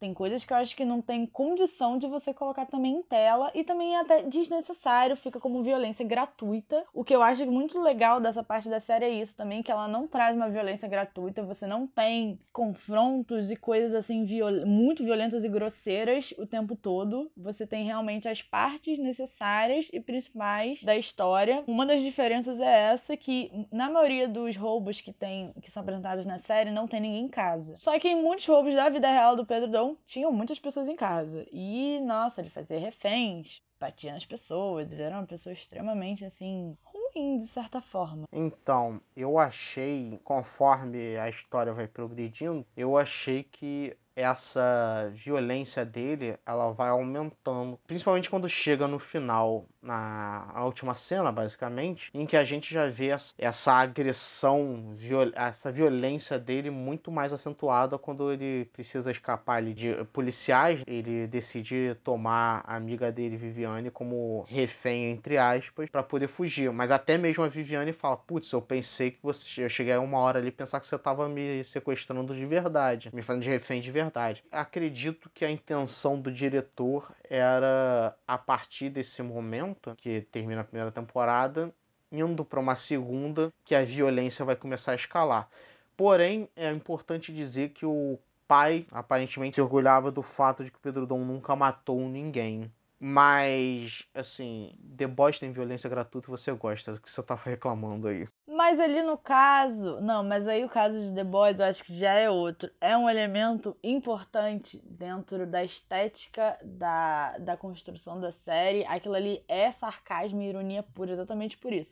tem 0.03 0.12
coisas 0.12 0.44
que 0.44 0.53
eu 0.53 0.57
acho 0.57 0.74
que 0.74 0.84
não 0.84 1.00
tem 1.00 1.24
condição 1.24 1.96
de 1.96 2.09
você 2.09 2.34
colocar 2.34 2.66
também 2.66 2.96
em 2.96 3.03
tela 3.03 3.53
e 3.55 3.62
também 3.62 3.94
é 3.94 4.00
até 4.00 4.22
desnecessário, 4.22 5.16
fica 5.16 5.38
como 5.38 5.62
violência 5.62 6.05
gratuita. 6.05 6.84
O 6.92 7.05
que 7.05 7.14
eu 7.14 7.22
acho 7.22 7.46
muito 7.46 7.80
legal 7.80 8.20
dessa 8.20 8.42
parte 8.42 8.68
da 8.68 8.80
série 8.80 9.05
é 9.05 9.11
isso 9.11 9.32
também, 9.36 9.62
que 9.62 9.70
ela 9.70 9.86
não 9.86 10.09
traz 10.09 10.34
uma 10.34 10.50
violência 10.50 10.88
gratuita, 10.88 11.44
você 11.44 11.68
não 11.68 11.86
tem 11.86 12.36
confrontos 12.53 13.48
e 13.48 13.55
coisas 13.55 13.94
assim 13.94 14.24
viol 14.24 14.66
muito 14.66 15.05
violentas 15.05 15.44
e 15.44 15.48
grosseiras 15.48 16.34
o 16.36 16.46
tempo 16.48 16.74
todo. 16.74 17.30
Você 17.36 17.64
tem 17.64 17.84
realmente 17.84 18.28
as 18.28 18.42
partes 18.42 18.98
necessárias 18.98 19.88
e 19.92 20.00
principais 20.00 20.82
da 20.82 20.96
história. 20.96 21.62
Uma 21.64 21.86
das 21.86 22.03
diferenças 22.03 22.59
é 22.59 22.92
essa 22.92 23.16
que 23.16 23.53
na 23.70 23.88
maioria 23.88 24.26
dos 24.26 24.57
roubos 24.57 25.00
que 25.00 25.12
tem 25.12 25.53
que 25.62 25.70
são 25.70 25.84
apresentados 25.84 26.26
na 26.26 26.40
série 26.40 26.72
não 26.72 26.88
tem 26.88 27.00
ninguém 27.00 27.26
em 27.26 27.28
casa. 27.28 27.76
Só 27.78 27.96
que 28.00 28.09
em 28.09 28.20
muitos 28.20 28.46
roubos 28.46 28.74
da 28.74 28.88
vida 28.88 29.09
real 29.09 29.36
do 29.36 29.46
Pedro 29.46 29.70
Dom 29.70 29.91
tinham 30.07 30.32
muitas 30.32 30.59
pessoas 30.59 30.88
em 30.88 30.97
casa. 30.97 31.47
E, 31.51 32.01
nossa, 32.01 32.40
ele 32.40 32.51
fazia 32.51 32.78
reféns, 32.78 33.61
batia 33.80 34.12
nas 34.12 34.24
pessoas, 34.24 34.90
ele 34.93 35.03
era 35.03 35.16
uma 35.16 35.26
pessoa 35.26 35.53
extremamente, 35.53 36.24
assim, 36.24 36.76
ruim, 36.84 37.40
de 37.40 37.49
certa 37.49 37.80
forma. 37.80 38.26
Então, 38.32 39.01
eu 39.16 39.38
achei, 39.38 40.20
conforme 40.22 41.16
a 41.16 41.28
história 41.28 41.72
vai 41.72 41.88
progredindo, 41.88 42.64
eu 42.76 42.97
achei 42.97 43.43
que 43.43 43.97
essa 44.14 45.10
violência 45.14 45.84
dele, 45.84 46.36
ela 46.44 46.70
vai 46.72 46.90
aumentando, 46.90 47.78
principalmente 47.86 48.28
quando 48.28 48.48
chega 48.48 48.86
no 48.86 48.98
final, 48.98 49.66
na 49.82 50.52
última 50.64 50.94
cena, 50.94 51.32
basicamente, 51.32 52.10
em 52.14 52.26
que 52.26 52.36
a 52.36 52.44
gente 52.44 52.72
já 52.72 52.88
vê 52.88 53.10
essa 53.38 53.72
agressão, 53.72 54.94
essa 55.34 55.72
violência 55.72 56.38
dele 56.38 56.70
muito 56.70 57.10
mais 57.10 57.32
acentuada 57.32 57.98
quando 57.98 58.30
ele 58.32 58.66
precisa 58.66 59.10
escapar 59.10 59.56
ali 59.56 59.74
de 59.74 60.04
policiais, 60.12 60.82
ele 60.86 61.26
decide 61.26 61.96
tomar 62.04 62.62
a 62.66 62.76
amiga 62.76 63.10
dele, 63.10 63.36
Viviane, 63.36 63.90
como 63.90 64.44
refém, 64.48 65.10
entre 65.10 65.38
aspas, 65.38 65.88
para 65.88 66.02
poder 66.02 66.28
fugir, 66.28 66.70
mas 66.72 66.90
até 66.90 67.16
mesmo 67.16 67.44
a 67.44 67.48
Viviane 67.48 67.92
fala, 67.92 68.16
putz, 68.16 68.52
eu 68.52 68.60
pensei 68.60 69.10
que 69.10 69.18
você, 69.22 69.64
eu 69.64 69.68
cheguei 69.68 69.96
uma 69.96 70.18
hora 70.18 70.38
ali 70.38 70.50
pensar 70.50 70.80
que 70.80 70.86
você 70.86 70.98
tava 70.98 71.28
me 71.28 71.64
sequestrando 71.64 72.34
de 72.34 72.44
verdade, 72.46 73.10
me 73.12 73.22
fazendo 73.22 73.42
de 73.42 73.50
refém 73.50 73.80
de 73.80 73.90
verdade 73.90 74.01
verdade. 74.03 74.44
Acredito 74.50 75.30
que 75.30 75.44
a 75.44 75.50
intenção 75.50 76.20
do 76.20 76.32
diretor 76.32 77.12
era, 77.28 78.16
a 78.26 78.38
partir 78.38 78.90
desse 78.90 79.22
momento, 79.22 79.94
que 79.96 80.22
termina 80.32 80.61
a 80.61 80.64
primeira 80.64 80.90
temporada, 80.90 81.72
indo 82.11 82.44
para 82.44 82.61
uma 82.61 82.76
segunda, 82.76 83.53
que 83.64 83.74
a 83.74 83.84
violência 83.84 84.44
vai 84.44 84.57
começar 84.57 84.92
a 84.92 84.96
escalar. 84.96 85.48
Porém, 85.96 86.48
é 86.57 86.70
importante 86.70 87.32
dizer 87.32 87.70
que 87.70 87.86
o 87.86 88.18
pai 88.46 88.86
aparentemente 88.90 89.55
se 89.55 89.62
orgulhava 89.62 90.11
do 90.11 90.22
fato 90.22 90.64
de 90.64 90.70
que 90.70 90.76
o 90.76 90.80
Pedro 90.80 91.07
Dom 91.07 91.24
nunca 91.24 91.57
matou 91.57 92.00
ninguém. 92.09 92.70
Mas, 93.05 94.07
assim, 94.14 94.78
The 94.96 95.09
Boys 95.09 95.36
tem 95.36 95.50
violência 95.50 95.90
gratuita 95.90 96.30
você 96.30 96.53
gosta, 96.53 96.92
do 96.92 97.00
que 97.00 97.11
você 97.11 97.20
tá 97.20 97.34
reclamando 97.34 98.07
aí. 98.07 98.28
Mas 98.46 98.78
ali 98.78 99.03
no 99.03 99.18
caso, 99.18 100.00
não, 100.00 100.22
mas 100.22 100.46
aí 100.46 100.64
o 100.64 100.68
caso 100.68 101.00
de 101.00 101.12
The 101.12 101.24
Boys 101.24 101.59
eu 101.59 101.64
acho 101.64 101.82
que 101.82 101.98
já 101.98 102.12
é 102.12 102.30
outro. 102.30 102.70
É 102.80 102.96
um 102.96 103.11
elemento 103.11 103.76
importante 103.82 104.80
dentro 104.84 105.48
da 105.48 105.64
estética 105.64 106.57
da, 106.62 107.38
da 107.38 107.57
construção 107.57 108.20
da 108.20 108.30
série. 108.44 108.84
Aquilo 108.84 109.16
ali 109.16 109.42
é 109.48 109.72
sarcasmo 109.72 110.40
e 110.40 110.48
ironia 110.48 110.84
pura, 110.84 111.11
exatamente 111.11 111.59
por 111.59 111.72
isso. 111.72 111.90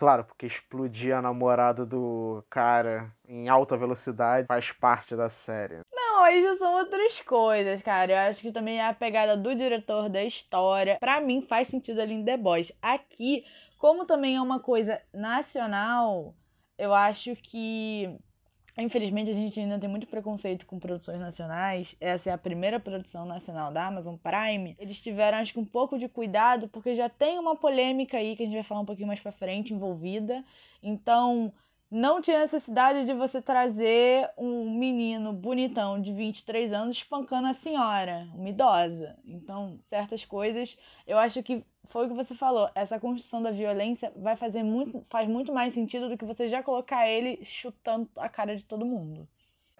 Claro, 0.00 0.24
porque 0.24 0.46
explodir 0.46 1.14
a 1.14 1.20
namorada 1.20 1.84
do 1.84 2.42
cara 2.48 3.12
em 3.28 3.50
alta 3.50 3.76
velocidade 3.76 4.46
faz 4.46 4.72
parte 4.72 5.14
da 5.14 5.28
série. 5.28 5.80
Não, 5.92 6.22
aí 6.22 6.42
já 6.42 6.56
são 6.56 6.72
outras 6.72 7.20
coisas, 7.20 7.82
cara. 7.82 8.10
Eu 8.10 8.16
acho 8.30 8.40
que 8.40 8.50
também 8.50 8.78
é 8.78 8.88
a 8.88 8.94
pegada 8.94 9.36
do 9.36 9.54
diretor 9.54 10.08
da 10.08 10.24
história. 10.24 10.96
Para 10.98 11.20
mim 11.20 11.42
faz 11.42 11.68
sentido 11.68 12.00
ali 12.00 12.14
em 12.14 12.24
The 12.24 12.38
Boys. 12.38 12.72
Aqui, 12.80 13.44
como 13.78 14.06
também 14.06 14.36
é 14.36 14.40
uma 14.40 14.58
coisa 14.58 14.98
nacional, 15.12 16.34
eu 16.78 16.94
acho 16.94 17.36
que 17.36 18.08
Infelizmente, 18.80 19.30
a 19.30 19.34
gente 19.34 19.58
ainda 19.58 19.78
tem 19.78 19.88
muito 19.88 20.06
preconceito 20.06 20.66
com 20.66 20.78
produções 20.78 21.20
nacionais. 21.20 21.94
Essa 22.00 22.30
é 22.30 22.32
a 22.32 22.38
primeira 22.38 22.80
produção 22.80 23.24
nacional 23.24 23.72
da 23.72 23.86
Amazon 23.86 24.16
Prime. 24.16 24.76
Eles 24.78 25.00
tiveram, 25.00 25.38
acho 25.38 25.52
que, 25.52 25.60
um 25.60 25.64
pouco 25.64 25.98
de 25.98 26.08
cuidado, 26.08 26.68
porque 26.68 26.94
já 26.94 27.08
tem 27.08 27.38
uma 27.38 27.56
polêmica 27.56 28.16
aí 28.16 28.36
que 28.36 28.42
a 28.42 28.46
gente 28.46 28.54
vai 28.54 28.64
falar 28.64 28.80
um 28.80 28.86
pouquinho 28.86 29.08
mais 29.08 29.20
pra 29.20 29.32
frente 29.32 29.72
envolvida. 29.72 30.44
Então, 30.82 31.52
não 31.90 32.22
tinha 32.22 32.38
necessidade 32.38 33.04
de 33.04 33.12
você 33.12 33.42
trazer 33.42 34.30
um 34.38 34.70
menino 34.78 35.32
bonitão 35.32 36.00
de 36.00 36.12
23 36.12 36.72
anos 36.72 36.98
espancando 36.98 37.48
a 37.48 37.54
senhora, 37.54 38.28
uma 38.34 38.48
idosa. 38.48 39.16
Então, 39.24 39.78
certas 39.88 40.24
coisas, 40.24 40.76
eu 41.06 41.18
acho 41.18 41.42
que 41.42 41.64
foi 41.88 42.06
o 42.06 42.08
que 42.08 42.14
você 42.14 42.34
falou, 42.36 42.70
essa 42.74 43.00
construção 43.00 43.42
da 43.42 43.50
violência 43.50 44.12
vai 44.16 44.36
fazer 44.36 44.62
muito, 44.62 45.04
faz 45.10 45.28
muito 45.28 45.52
mais 45.52 45.74
sentido 45.74 46.08
do 46.08 46.16
que 46.16 46.24
você 46.24 46.48
já 46.48 46.62
colocar 46.62 47.08
ele 47.08 47.44
chutando 47.44 48.08
a 48.16 48.28
cara 48.28 48.56
de 48.56 48.64
todo 48.64 48.86
mundo. 48.86 49.26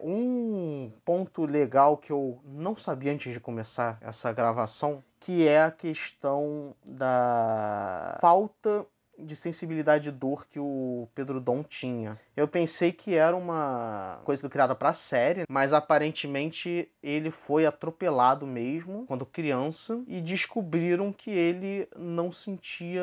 Um 0.03 0.91
ponto 1.05 1.45
legal 1.45 1.97
que 1.97 2.11
eu 2.11 2.41
não 2.45 2.75
sabia 2.75 3.13
antes 3.13 3.33
de 3.33 3.39
começar 3.39 3.99
essa 4.01 4.33
gravação, 4.33 5.05
que 5.21 5.47
é 5.47 5.63
a 5.63 5.71
questão 5.71 6.75
da 6.85 8.19
falta 8.21 8.87
de 9.25 9.37
sensibilidade 9.37 10.05
de 10.05 10.11
dor 10.11 10.47
que 10.47 10.59
o 10.59 11.09
Pedro 11.15 11.41
Dom 11.41 11.63
tinha. 11.63 12.19
Eu 12.37 12.49
pensei 12.49 12.93
que 12.93 13.15
era 13.15 13.37
uma 13.37 14.21
coisa 14.25 14.49
criada 14.49 14.75
para 14.75 14.93
série, 14.93 15.45
mas 15.49 15.73
aparentemente 15.73 16.89
ele 17.03 17.31
foi 17.31 17.67
atropelado 17.67 18.47
mesmo 18.47 19.05
quando 19.07 19.27
criança 19.27 20.03
e 20.07 20.21
descobriram 20.21 21.13
que 21.13 21.31
ele 21.31 21.89
não 21.97 22.33
sentia 22.33 23.03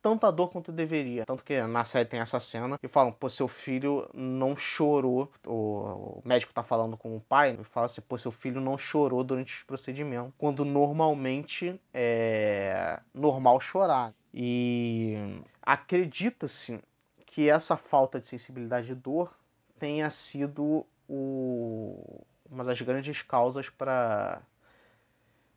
tanta 0.00 0.30
dor 0.30 0.48
quanto 0.48 0.72
deveria. 0.72 1.26
Tanto 1.26 1.44
que 1.44 1.60
na 1.62 1.84
série 1.84 2.08
tem 2.08 2.20
essa 2.20 2.40
cena 2.40 2.78
e 2.82 2.88
falam, 2.88 3.12
pô, 3.12 3.28
seu 3.28 3.48
filho 3.48 4.08
não 4.14 4.56
chorou. 4.56 5.30
O 5.46 6.22
médico 6.24 6.52
tá 6.52 6.62
falando 6.62 6.96
com 6.96 7.16
o 7.16 7.20
pai 7.20 7.58
e 7.60 7.64
fala 7.64 7.86
assim, 7.86 8.00
pô, 8.00 8.16
seu 8.16 8.30
filho 8.30 8.60
não 8.60 8.78
chorou 8.78 9.22
durante 9.24 9.56
os 9.56 9.62
procedimentos. 9.64 10.32
Quando 10.38 10.64
normalmente 10.64 11.80
é 11.92 13.00
normal 13.12 13.60
chorar. 13.60 14.14
E 14.32 15.42
acredita-se 15.62 16.80
que 17.26 17.48
essa 17.48 17.76
falta 17.76 18.20
de 18.20 18.26
sensibilidade 18.26 18.88
de 18.88 18.94
dor 18.94 19.36
tenha 19.78 20.10
sido 20.10 20.86
o, 21.08 22.24
uma 22.50 22.64
das 22.64 22.80
grandes 22.80 23.22
causas 23.22 23.68
para 23.70 24.42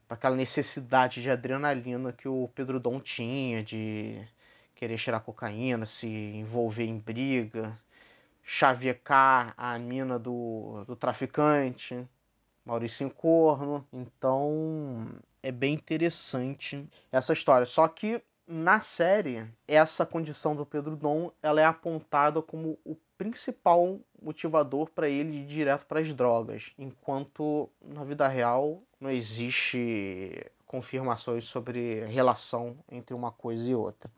aquela 0.09 0.35
necessidade 0.35 1.21
de 1.21 1.29
adrenalina 1.29 2.11
que 2.11 2.27
o 2.27 2.49
Pedro 2.53 2.79
Dom 2.79 2.99
tinha, 2.99 3.63
de 3.63 4.21
querer 4.75 4.97
cheirar 4.97 5.21
cocaína, 5.21 5.85
se 5.85 6.07
envolver 6.07 6.85
em 6.85 6.97
briga, 6.97 7.77
chavecar 8.43 9.53
a 9.55 9.77
mina 9.79 10.19
do, 10.19 10.83
do 10.85 10.95
traficante, 10.95 12.05
Maurício 12.65 13.09
Corno. 13.09 13.87
Então 13.93 15.07
é 15.41 15.51
bem 15.51 15.73
interessante 15.73 16.87
essa 17.11 17.33
história. 17.33 17.65
Só 17.65 17.87
que 17.87 18.21
na 18.51 18.81
série, 18.81 19.47
essa 19.65 20.05
condição 20.05 20.55
do 20.55 20.65
Pedro 20.65 20.97
Dom 20.97 21.31
ela 21.41 21.61
é 21.61 21.65
apontada 21.65 22.41
como 22.41 22.77
o 22.83 22.97
principal 23.17 23.99
motivador 24.21 24.89
para 24.89 25.07
ele 25.07 25.37
ir 25.37 25.45
direto 25.45 25.85
para 25.85 26.01
as 26.01 26.13
drogas, 26.13 26.73
enquanto 26.77 27.69
na 27.81 28.03
vida 28.03 28.27
real 28.27 28.83
não 28.99 29.09
existe 29.09 30.51
confirmações 30.65 31.45
sobre 31.45 32.03
relação 32.05 32.77
entre 32.91 33.15
uma 33.15 33.31
coisa 33.31 33.69
e 33.69 33.73
outra. 33.73 34.11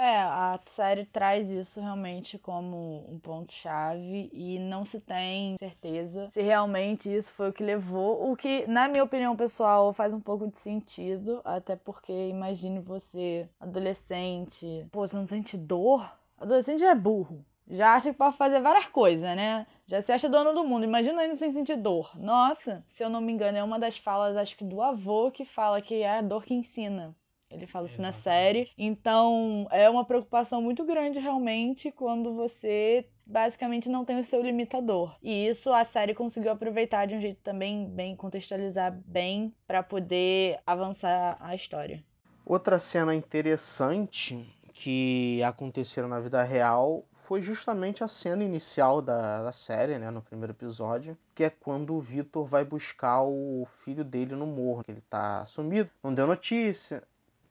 É, 0.00 0.16
a 0.20 0.60
série 0.66 1.04
traz 1.06 1.50
isso 1.50 1.80
realmente 1.80 2.38
como 2.38 3.04
um 3.10 3.18
ponto-chave 3.18 4.30
e 4.32 4.56
não 4.60 4.84
se 4.84 5.00
tem 5.00 5.56
certeza 5.58 6.30
se 6.30 6.40
realmente 6.40 7.12
isso 7.12 7.32
foi 7.32 7.48
o 7.48 7.52
que 7.52 7.64
levou. 7.64 8.30
O 8.30 8.36
que, 8.36 8.64
na 8.68 8.86
minha 8.86 9.02
opinião 9.02 9.34
pessoal, 9.34 9.92
faz 9.92 10.14
um 10.14 10.20
pouco 10.20 10.46
de 10.46 10.56
sentido, 10.60 11.40
até 11.44 11.74
porque 11.74 12.12
imagine 12.28 12.78
você, 12.78 13.48
adolescente, 13.58 14.86
pô, 14.92 15.00
você 15.00 15.16
não 15.16 15.26
sente 15.26 15.56
dor? 15.56 16.08
Adolescente 16.38 16.78
já 16.78 16.90
é 16.90 16.94
burro. 16.94 17.44
Já 17.68 17.94
acha 17.94 18.12
que 18.12 18.16
pode 18.16 18.36
fazer 18.36 18.60
várias 18.60 18.86
coisas, 18.86 19.34
né? 19.34 19.66
Já 19.88 20.00
se 20.00 20.12
acha 20.12 20.28
dono 20.28 20.54
do 20.54 20.62
mundo. 20.62 20.84
Imagina 20.84 21.22
ainda 21.22 21.36
sem 21.36 21.52
sentir 21.52 21.76
dor. 21.76 22.16
Nossa, 22.16 22.84
se 22.92 23.02
eu 23.02 23.10
não 23.10 23.20
me 23.20 23.32
engano, 23.32 23.58
é 23.58 23.64
uma 23.64 23.80
das 23.80 23.98
falas, 23.98 24.36
acho 24.36 24.56
que 24.56 24.64
do 24.64 24.80
avô, 24.80 25.32
que 25.32 25.44
fala 25.44 25.82
que 25.82 26.02
é 26.02 26.18
a 26.18 26.22
dor 26.22 26.44
que 26.44 26.54
ensina. 26.54 27.16
Ele 27.50 27.66
fala 27.66 27.86
isso 27.86 28.00
na 28.00 28.12
série. 28.12 28.70
Então, 28.76 29.66
é 29.70 29.88
uma 29.88 30.04
preocupação 30.04 30.60
muito 30.60 30.84
grande 30.84 31.18
realmente 31.18 31.90
quando 31.90 32.34
você 32.34 33.06
basicamente 33.24 33.88
não 33.88 34.04
tem 34.04 34.18
o 34.18 34.24
seu 34.24 34.42
limitador. 34.42 35.16
E 35.22 35.48
isso 35.48 35.72
a 35.72 35.84
série 35.84 36.14
conseguiu 36.14 36.52
aproveitar 36.52 37.06
de 37.06 37.14
um 37.14 37.20
jeito 37.20 37.40
também 37.42 37.88
bem 37.88 38.16
contextualizar 38.16 38.98
bem 39.06 39.54
para 39.66 39.82
poder 39.82 40.58
avançar 40.66 41.36
a 41.40 41.54
história. 41.54 42.02
Outra 42.44 42.78
cena 42.78 43.14
interessante 43.14 44.46
que 44.72 45.42
aconteceram 45.42 46.08
na 46.08 46.20
vida 46.20 46.42
real 46.42 47.04
foi 47.12 47.42
justamente 47.42 48.02
a 48.02 48.08
cena 48.08 48.42
inicial 48.42 49.02
da, 49.02 49.42
da 49.42 49.52
série, 49.52 49.98
né, 49.98 50.10
no 50.10 50.22
primeiro 50.22 50.52
episódio, 50.52 51.18
que 51.34 51.44
é 51.44 51.50
quando 51.50 51.94
o 51.94 52.00
Vitor 52.00 52.46
vai 52.46 52.64
buscar 52.64 53.22
o 53.22 53.66
filho 53.84 54.02
dele 54.02 54.34
no 54.34 54.46
morro, 54.46 54.82
que 54.82 54.90
ele 54.90 55.02
tá 55.10 55.44
sumido, 55.44 55.90
não 56.02 56.14
deu 56.14 56.26
notícia, 56.26 57.02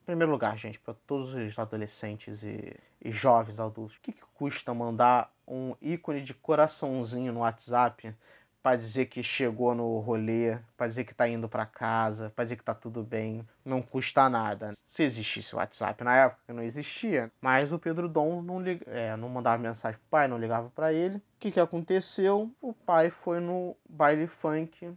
primeiro 0.07 0.31
lugar, 0.31 0.57
gente, 0.57 0.79
para 0.79 0.93
todos 1.05 1.33
os 1.33 1.59
adolescentes 1.59 2.41
e, 2.41 2.73
e 3.03 3.11
jovens 3.11 3.59
adultos, 3.59 3.97
o 3.97 4.01
que, 4.01 4.13
que 4.13 4.23
custa 4.33 4.73
mandar 4.73 5.29
um 5.45 5.75
ícone 5.81 6.21
de 6.21 6.33
coraçãozinho 6.33 7.33
no 7.33 7.41
WhatsApp 7.41 8.15
para 8.63 8.77
dizer 8.77 9.07
que 9.07 9.21
chegou 9.21 9.75
no 9.75 9.99
rolê, 9.99 10.57
para 10.77 10.87
dizer 10.87 11.03
que 11.03 11.13
tá 11.13 11.27
indo 11.27 11.49
para 11.49 11.65
casa, 11.65 12.31
para 12.33 12.45
dizer 12.45 12.55
que 12.55 12.63
tá 12.63 12.73
tudo 12.73 13.03
bem, 13.03 13.45
não 13.65 13.81
custa 13.81 14.29
nada. 14.29 14.71
Se 14.89 15.03
existisse 15.03 15.53
o 15.53 15.57
WhatsApp 15.57 16.01
na 16.05 16.15
época, 16.15 16.53
não 16.53 16.63
existia, 16.63 17.29
mas 17.41 17.73
o 17.73 17.79
Pedro 17.79 18.07
Dom 18.07 18.41
não, 18.41 18.61
lig... 18.61 18.81
é, 18.87 19.13
não 19.17 19.27
mandava 19.27 19.61
mensagem 19.61 19.99
pro 19.99 20.09
pai, 20.09 20.27
não 20.29 20.37
ligava 20.37 20.69
para 20.69 20.93
ele. 20.93 21.17
O 21.17 21.21
que, 21.37 21.51
que 21.51 21.59
aconteceu? 21.59 22.49
O 22.61 22.71
pai 22.71 23.09
foi 23.09 23.41
no 23.41 23.75
baile 23.89 24.25
funk, 24.25 24.89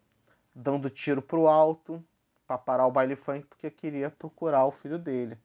dando 0.54 0.88
tiro 0.88 1.20
pro 1.20 1.48
alto, 1.48 2.04
para 2.50 2.58
parar 2.58 2.86
o 2.88 2.90
baile 2.90 3.14
funk 3.14 3.46
porque 3.46 3.70
queria 3.70 4.10
procurar 4.10 4.66
o 4.66 4.72
filho 4.72 4.98
dele. 4.98 5.38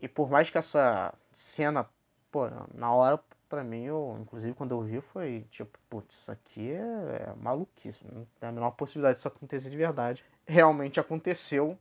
E 0.00 0.08
por 0.08 0.28
mais 0.28 0.50
que 0.50 0.58
essa 0.58 1.14
cena, 1.32 1.88
pô, 2.32 2.48
na 2.74 2.92
hora 2.92 3.20
para 3.48 3.62
mim, 3.62 3.84
eu, 3.84 4.18
inclusive 4.20 4.52
quando 4.52 4.72
eu 4.72 4.80
vi, 4.80 5.00
foi 5.00 5.46
tipo, 5.52 5.78
putz, 5.88 6.16
isso 6.16 6.32
aqui 6.32 6.72
é, 6.72 6.80
é 7.28 7.34
maluquice, 7.40 8.04
não 8.12 8.26
tem 8.40 8.48
a 8.48 8.52
menor 8.52 8.72
possibilidade 8.72 9.18
disso 9.18 9.28
acontecer 9.28 9.70
de 9.70 9.76
verdade. 9.76 10.24
Realmente 10.44 10.98
aconteceu. 10.98 11.78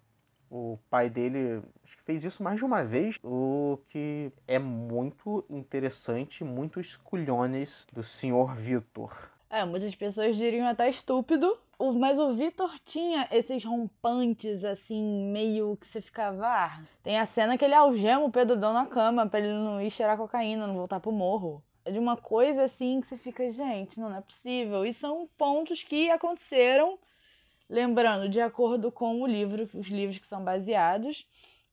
O 0.48 0.78
pai 0.92 1.10
dele 1.10 1.64
acho 1.84 1.98
que 1.98 2.04
fez 2.04 2.24
isso 2.24 2.44
mais 2.44 2.58
de 2.58 2.66
uma 2.66 2.84
vez, 2.84 3.18
o 3.24 3.80
que 3.90 4.32
é 4.48 4.60
muito 4.60 5.44
interessante, 5.50 6.44
muito 6.44 6.80
esculhones 6.80 7.88
do 7.92 8.04
senhor 8.04 8.54
Vitor. 8.54 9.35
É, 9.50 9.64
muitas 9.64 9.96
pessoas 9.96 10.36
diriam 10.36 10.68
até 10.68 10.90
estúpido, 10.90 11.58
mas 11.80 12.18
o 12.18 12.34
Vitor 12.34 12.78
tinha 12.84 13.28
esses 13.32 13.64
rompantes, 13.64 14.64
assim, 14.64 15.32
meio 15.32 15.78
que 15.78 15.88
você 15.88 16.02
ficava. 16.02 16.46
Ah, 16.46 16.82
tem 17.04 17.20
a 17.20 17.28
cena 17.28 17.58
que 17.58 17.64
ele 17.64 17.76
algema 17.76 18.26
o 18.26 18.32
Pedro 18.32 18.58
Dão 18.58 18.74
na 18.74 18.86
cama 18.86 19.28
pra 19.28 19.40
ele 19.40 19.54
não 19.54 19.82
ir 19.82 19.92
cheirar 19.92 20.18
cocaína, 20.18 20.68
não 20.68 20.76
voltar 20.76 21.00
pro 21.00 21.12
morro. 21.12 21.64
É 21.86 21.92
de 21.92 22.00
uma 22.00 22.18
coisa 22.18 22.64
assim 22.64 23.00
que 23.00 23.08
você 23.08 23.18
fica, 23.18 23.52
gente, 23.54 24.00
não 24.00 24.14
é 24.16 24.20
possível. 24.20 24.86
E 24.86 24.92
são 24.92 25.30
pontos 25.38 25.84
que 25.84 26.10
aconteceram, 26.10 26.98
lembrando, 27.70 28.28
de 28.28 28.42
acordo 28.42 28.92
com 28.92 29.22
o 29.22 29.28
livro, 29.28 29.70
os 29.76 29.88
livros 29.88 30.18
que 30.18 30.28
são 30.28 30.44
baseados. 30.44 31.26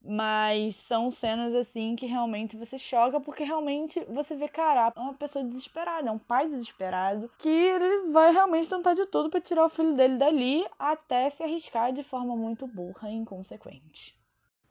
Mas 0.05 0.75
são 0.89 1.13
cenas 1.13 1.55
assim 1.55 1.95
que 1.95 2.07
realmente 2.07 2.57
você 2.57 2.77
choca, 2.77 3.21
porque 3.21 3.45
realmente 3.45 4.05
você 4.07 4.35
vê, 4.35 4.49
cara, 4.49 4.93
é 4.95 5.01
uma 5.01 5.15
pessoa 5.15 5.45
desesperada, 5.45 6.09
é 6.09 6.13
um 6.13 6.19
pai 6.19 6.49
desesperado, 6.49 7.31
que 7.39 7.49
ele 7.49 8.11
vai 8.11 8.33
realmente 8.33 8.69
tentar 8.69 8.95
de 8.95 9.07
tudo 9.07 9.31
para 9.31 9.41
tirar 9.41 9.65
o 9.65 9.71
filho 9.71 9.95
dele 9.95 10.19
dali, 10.19 10.67
até 10.77 11.31
se 11.31 11.43
arriscar 11.43 11.93
de 11.93 12.03
forma 12.03 12.35
muito 12.35 12.67
burra 12.67 13.09
e 13.09 13.15
inconsequente. 13.15 14.19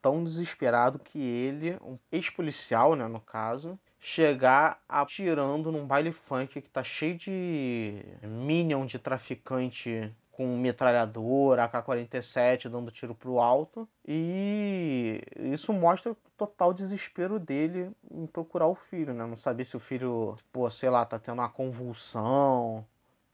Tão 0.02 0.24
desesperado 0.24 1.00
que 1.00 1.20
ele, 1.20 1.78
um 1.82 1.98
ex-policial, 2.12 2.96
né, 2.96 3.08
no 3.08 3.22
caso, 3.22 3.80
chegar 4.00 4.82
atirando 4.90 5.72
num 5.72 5.86
baile 5.86 6.12
funk 6.12 6.60
que 6.60 6.70
tá 6.70 6.84
cheio 6.84 7.16
de 7.16 8.04
minion 8.24 8.86
de 8.86 8.98
traficante 8.98 10.12
com 10.42 10.58
metralhador, 10.58 11.60
AK-47 11.60 12.68
dando 12.68 12.90
tiro 12.90 13.14
pro 13.14 13.40
alto. 13.40 13.88
E 14.08 15.22
isso 15.36 15.72
mostra 15.72 16.14
o 16.14 16.18
total 16.36 16.74
desespero 16.74 17.40
dele 17.40 17.92
em 18.10 18.26
procurar 18.26 18.66
o 18.66 18.74
filho, 18.74 19.14
né? 19.14 19.24
Não 19.24 19.36
saber 19.36 19.64
se 19.64 19.78
o 19.78 19.80
filho, 19.80 20.36
pô, 20.52 20.68
sei 20.70 20.90
lá, 20.90 21.06
tá 21.06 21.20
tendo 21.20 21.36
uma 21.36 21.50
convulsão, 21.50 22.84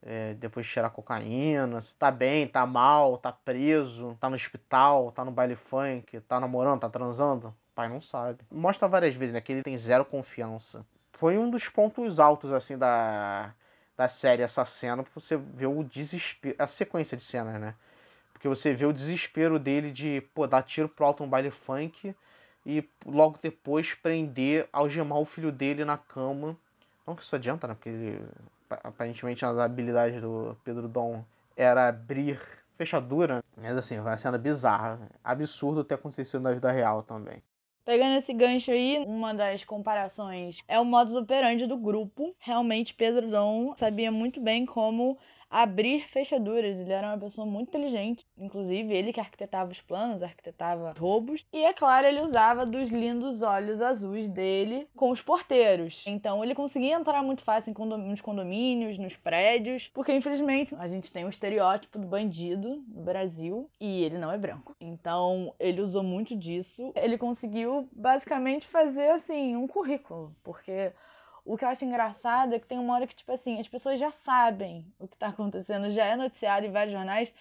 é, 0.01 0.33
depois 0.33 0.65
de 0.65 0.71
cheirar 0.73 0.91
cocaína, 0.91 1.79
se 1.79 1.95
tá 1.95 2.11
bem, 2.11 2.45
tá 2.45 2.65
mal, 2.65 3.17
tá 3.17 3.31
preso, 3.31 4.17
tá 4.19 4.29
no 4.29 4.35
hospital, 4.35 5.13
tá 5.13 5.23
no 5.23 5.31
baile 5.31 5.55
funk, 5.55 6.19
tá 6.21 6.41
namorando, 6.41 6.81
tá 6.81 6.89
transando. 6.89 7.47
O 7.47 7.73
pai 7.73 7.87
não 7.87 8.01
sabe. 8.01 8.39
Mostra 8.51 8.85
várias 8.85 9.15
vezes, 9.15 9.33
né, 9.33 9.39
que 9.39 9.53
ele 9.53 9.63
tem 9.63 9.77
zero 9.77 10.03
confiança. 10.03 10.85
Foi 11.13 11.37
um 11.37 11.49
dos 11.49 11.69
pontos 11.69 12.19
altos, 12.19 12.51
assim, 12.51 12.77
da, 12.77 13.53
da 13.97 14.07
série 14.07 14.43
essa 14.43 14.63
cena, 14.63 15.03
você 15.13 15.35
ver 15.35 15.65
o 15.65 15.83
desespero, 15.83 16.55
a 16.59 16.67
sequência 16.67 17.17
de 17.17 17.23
cenas, 17.23 17.59
né? 17.59 17.73
Porque 18.31 18.47
você 18.47 18.71
vê 18.71 18.85
o 18.85 18.93
desespero 18.93 19.57
dele 19.57 19.91
de, 19.91 20.21
pô, 20.35 20.45
dar 20.45 20.61
tiro 20.61 20.87
pro 20.87 21.05
alto 21.05 21.23
um 21.23 21.27
baile 21.27 21.49
funk 21.49 22.15
e 22.63 22.87
logo 23.03 23.39
depois 23.41 23.95
prender, 23.95 24.69
algemar 24.71 25.17
o 25.17 25.25
filho 25.25 25.51
dele 25.51 25.83
na 25.83 25.97
cama. 25.97 26.55
Não 27.05 27.15
que 27.15 27.23
isso 27.23 27.35
adianta, 27.35 27.67
né? 27.67 27.73
Porque 27.73 27.89
ele, 27.89 28.21
aparentemente 28.69 29.43
a 29.43 29.63
habilidade 29.63 30.21
do 30.21 30.55
Pedro 30.63 30.87
Dom 30.87 31.23
era 31.55 31.87
abrir 31.87 32.39
fechadura. 32.77 33.43
Mas 33.55 33.75
assim, 33.75 33.99
vai 33.99 34.15
sendo 34.17 34.37
bizarra. 34.37 34.99
Absurdo 35.23 35.83
ter 35.83 35.95
acontecido 35.95 36.41
na 36.41 36.53
vida 36.53 36.71
real 36.71 37.01
também. 37.01 37.41
Pegando 37.87 38.17
esse 38.17 38.33
gancho 38.33 38.69
aí, 38.69 39.01
uma 39.07 39.33
das 39.33 39.63
comparações 39.63 40.57
é 40.67 40.77
o 40.77 40.83
modus 40.83 41.15
operandi 41.15 41.65
do 41.65 41.77
grupo. 41.77 42.35
Realmente, 42.37 42.93
Pedro 42.93 43.29
Dom 43.29 43.73
sabia 43.77 44.11
muito 44.11 44.41
bem 44.41 44.65
como 44.65 45.17
abrir 45.49 46.07
fechaduras. 46.09 46.77
Ele 46.77 46.91
era 46.91 47.07
uma 47.07 47.17
pessoa 47.17 47.45
muito 47.45 47.69
inteligente, 47.69 48.25
inclusive 48.37 48.93
ele 48.93 49.13
que 49.13 49.19
arquitetava 49.19 49.71
os 49.71 49.81
planos, 49.81 50.21
arquitetava 50.21 50.93
roubos. 50.97 51.45
E 51.51 51.63
é 51.63 51.73
claro, 51.73 52.07
ele 52.07 52.21
usava 52.21 52.65
dos 52.65 52.87
lindos 52.89 53.41
olhos 53.41 53.81
azuis 53.81 54.27
dele 54.27 54.87
com 54.95 55.11
os 55.11 55.21
porteiros. 55.21 56.03
Então 56.05 56.43
ele 56.43 56.55
conseguia 56.55 56.95
entrar 56.95 57.23
muito 57.23 57.43
fácil 57.43 57.73
nos 57.77 58.21
condomínios, 58.21 58.97
nos 58.97 59.15
prédios, 59.15 59.89
porque 59.93 60.13
infelizmente 60.13 60.75
a 60.75 60.87
gente 60.87 61.11
tem 61.11 61.25
o 61.25 61.29
estereótipo 61.29 61.97
do 61.97 62.07
bandido 62.07 62.83
no 62.87 63.03
Brasil 63.03 63.69
e 63.79 64.03
ele 64.03 64.17
não 64.17 64.31
é 64.31 64.37
branco. 64.37 64.75
Então 64.79 65.53
ele 65.59 65.81
usou 65.81 66.03
muito 66.03 66.35
disso. 66.35 66.91
Ele 66.95 67.17
conseguiu 67.17 67.87
basicamente 67.91 68.67
fazer 68.67 69.09
assim 69.11 69.55
um 69.55 69.67
currículo, 69.67 70.35
porque 70.43 70.91
o 71.47 71.57
que 71.57 71.63
eu 71.63 71.69
acho 71.69 71.85
engraçado 71.85 72.53
é 72.53 72.59
que 72.59 72.67
tem 72.67 72.77
uma 72.77 72.93
hora 72.93 73.07
que, 73.07 73.15
tipo 73.15 73.31
assim, 73.31 73.59
as 73.59 73.67
pessoas 73.67 73.99
já 73.99 74.11
sabem 74.11 74.85
o 74.99 75.07
que 75.07 75.15
está 75.15 75.27
acontecendo, 75.27 75.89
já 75.91 76.05
é 76.05 76.15
noticiado 76.15 76.65
em 76.65 76.71
vários 76.71 76.93
jornais, 76.93 77.31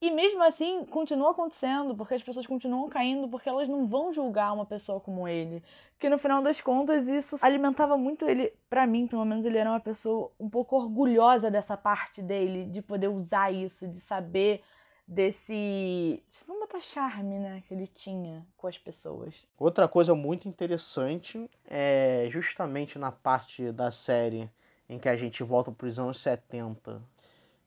e 0.00 0.12
mesmo 0.12 0.42
assim 0.44 0.84
continua 0.86 1.32
acontecendo, 1.32 1.96
porque 1.96 2.14
as 2.14 2.22
pessoas 2.22 2.46
continuam 2.46 2.88
caindo, 2.88 3.28
porque 3.28 3.48
elas 3.48 3.68
não 3.68 3.84
vão 3.86 4.12
julgar 4.12 4.52
uma 4.52 4.64
pessoa 4.64 5.00
como 5.00 5.26
ele. 5.26 5.60
Que 5.98 6.08
no 6.08 6.18
final 6.18 6.40
das 6.40 6.60
contas 6.60 7.08
isso 7.08 7.36
alimentava 7.42 7.96
muito 7.96 8.24
ele, 8.24 8.52
para 8.70 8.86
mim, 8.86 9.08
pelo 9.08 9.24
menos 9.24 9.44
ele 9.44 9.58
era 9.58 9.70
uma 9.70 9.80
pessoa 9.80 10.30
um 10.38 10.48
pouco 10.48 10.76
orgulhosa 10.76 11.50
dessa 11.50 11.76
parte 11.76 12.22
dele, 12.22 12.66
de 12.66 12.80
poder 12.80 13.08
usar 13.08 13.50
isso, 13.52 13.88
de 13.88 13.98
saber 14.00 14.62
desse, 15.08 16.22
vamos 16.46 16.68
botar 16.68 16.80
charme, 16.80 17.38
né, 17.38 17.62
que 17.66 17.72
ele 17.72 17.86
tinha 17.86 18.46
com 18.58 18.66
as 18.66 18.76
pessoas. 18.76 19.34
Outra 19.58 19.88
coisa 19.88 20.14
muito 20.14 20.46
interessante 20.46 21.50
é 21.66 22.28
justamente 22.30 22.98
na 22.98 23.10
parte 23.10 23.72
da 23.72 23.90
série 23.90 24.50
em 24.86 24.98
que 24.98 25.08
a 25.08 25.16
gente 25.16 25.42
volta 25.42 25.72
para 25.72 25.86
os 25.86 25.98
anos 25.98 26.20
70, 26.20 27.02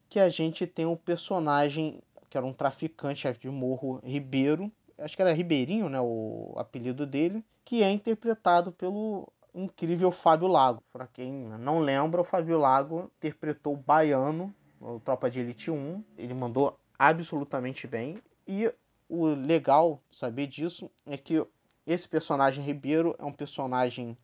que 0.07 0.19
a 0.19 0.29
gente 0.29 0.67
tem 0.67 0.85
um 0.85 0.95
personagem 0.95 2.01
que 2.29 2.37
era 2.37 2.45
um 2.45 2.53
traficante 2.53 3.21
chefe 3.21 3.39
de 3.39 3.49
morro 3.49 3.99
Ribeiro, 4.03 4.71
acho 4.97 5.15
que 5.15 5.21
era 5.21 5.33
Ribeirinho, 5.33 5.89
né, 5.89 5.99
o 5.99 6.53
apelido 6.57 7.05
dele, 7.05 7.43
que 7.65 7.81
é 7.81 7.91
interpretado 7.91 8.71
pelo 8.71 9.27
incrível 9.53 10.11
Fábio 10.11 10.47
Lago. 10.47 10.81
Para 10.93 11.07
quem 11.07 11.31
não 11.31 11.79
lembra, 11.79 12.21
o 12.21 12.23
Fábio 12.23 12.57
Lago 12.57 13.11
interpretou 13.17 13.73
o 13.73 13.77
Baiano 13.77 14.53
no 14.79 14.99
Tropa 14.99 15.29
de 15.29 15.39
Elite 15.39 15.69
1. 15.69 16.03
Ele 16.17 16.33
mandou 16.33 16.77
absolutamente 17.09 17.87
bem. 17.87 18.21
E 18.47 18.71
o 19.09 19.25
legal 19.27 20.01
saber 20.11 20.45
disso 20.47 20.89
é 21.05 21.17
que 21.17 21.45
Esse 21.85 22.07
personagem 22.07 22.63
Ribeiro 22.63 23.15
é 23.17 23.25
um 23.25 23.31
personagem 23.33 24.15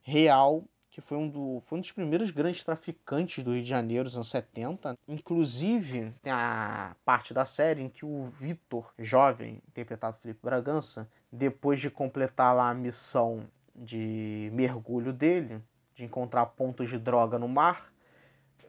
real 0.00 0.64
que 0.90 1.00
foi 1.00 1.16
um, 1.16 1.28
do, 1.28 1.62
foi 1.66 1.78
um 1.78 1.80
dos 1.80 1.92
primeiros 1.92 2.30
grandes 2.30 2.62
traficantes 2.64 3.42
do 3.42 3.52
Rio 3.52 3.62
de 3.62 3.68
Janeiro 3.68 4.04
nos 4.04 4.14
anos 4.14 4.28
70. 4.28 4.98
Inclusive, 5.08 6.12
tem 6.22 6.32
a 6.32 6.94
parte 7.04 7.32
da 7.32 7.46
série 7.46 7.82
em 7.82 7.88
que 7.88 8.04
o 8.04 8.24
Vitor, 8.24 8.92
jovem, 8.98 9.62
interpretado 9.68 10.16
por 10.16 10.22
Felipe 10.22 10.40
Bragança, 10.42 11.08
depois 11.30 11.80
de 11.80 11.90
completar 11.90 12.54
lá 12.54 12.68
a 12.68 12.74
missão 12.74 13.46
de 13.74 14.50
mergulho 14.52 15.14
dele, 15.14 15.62
de 15.94 16.04
encontrar 16.04 16.44
pontos 16.46 16.90
de 16.90 16.98
droga 16.98 17.38
no 17.38 17.48
mar, 17.48 17.90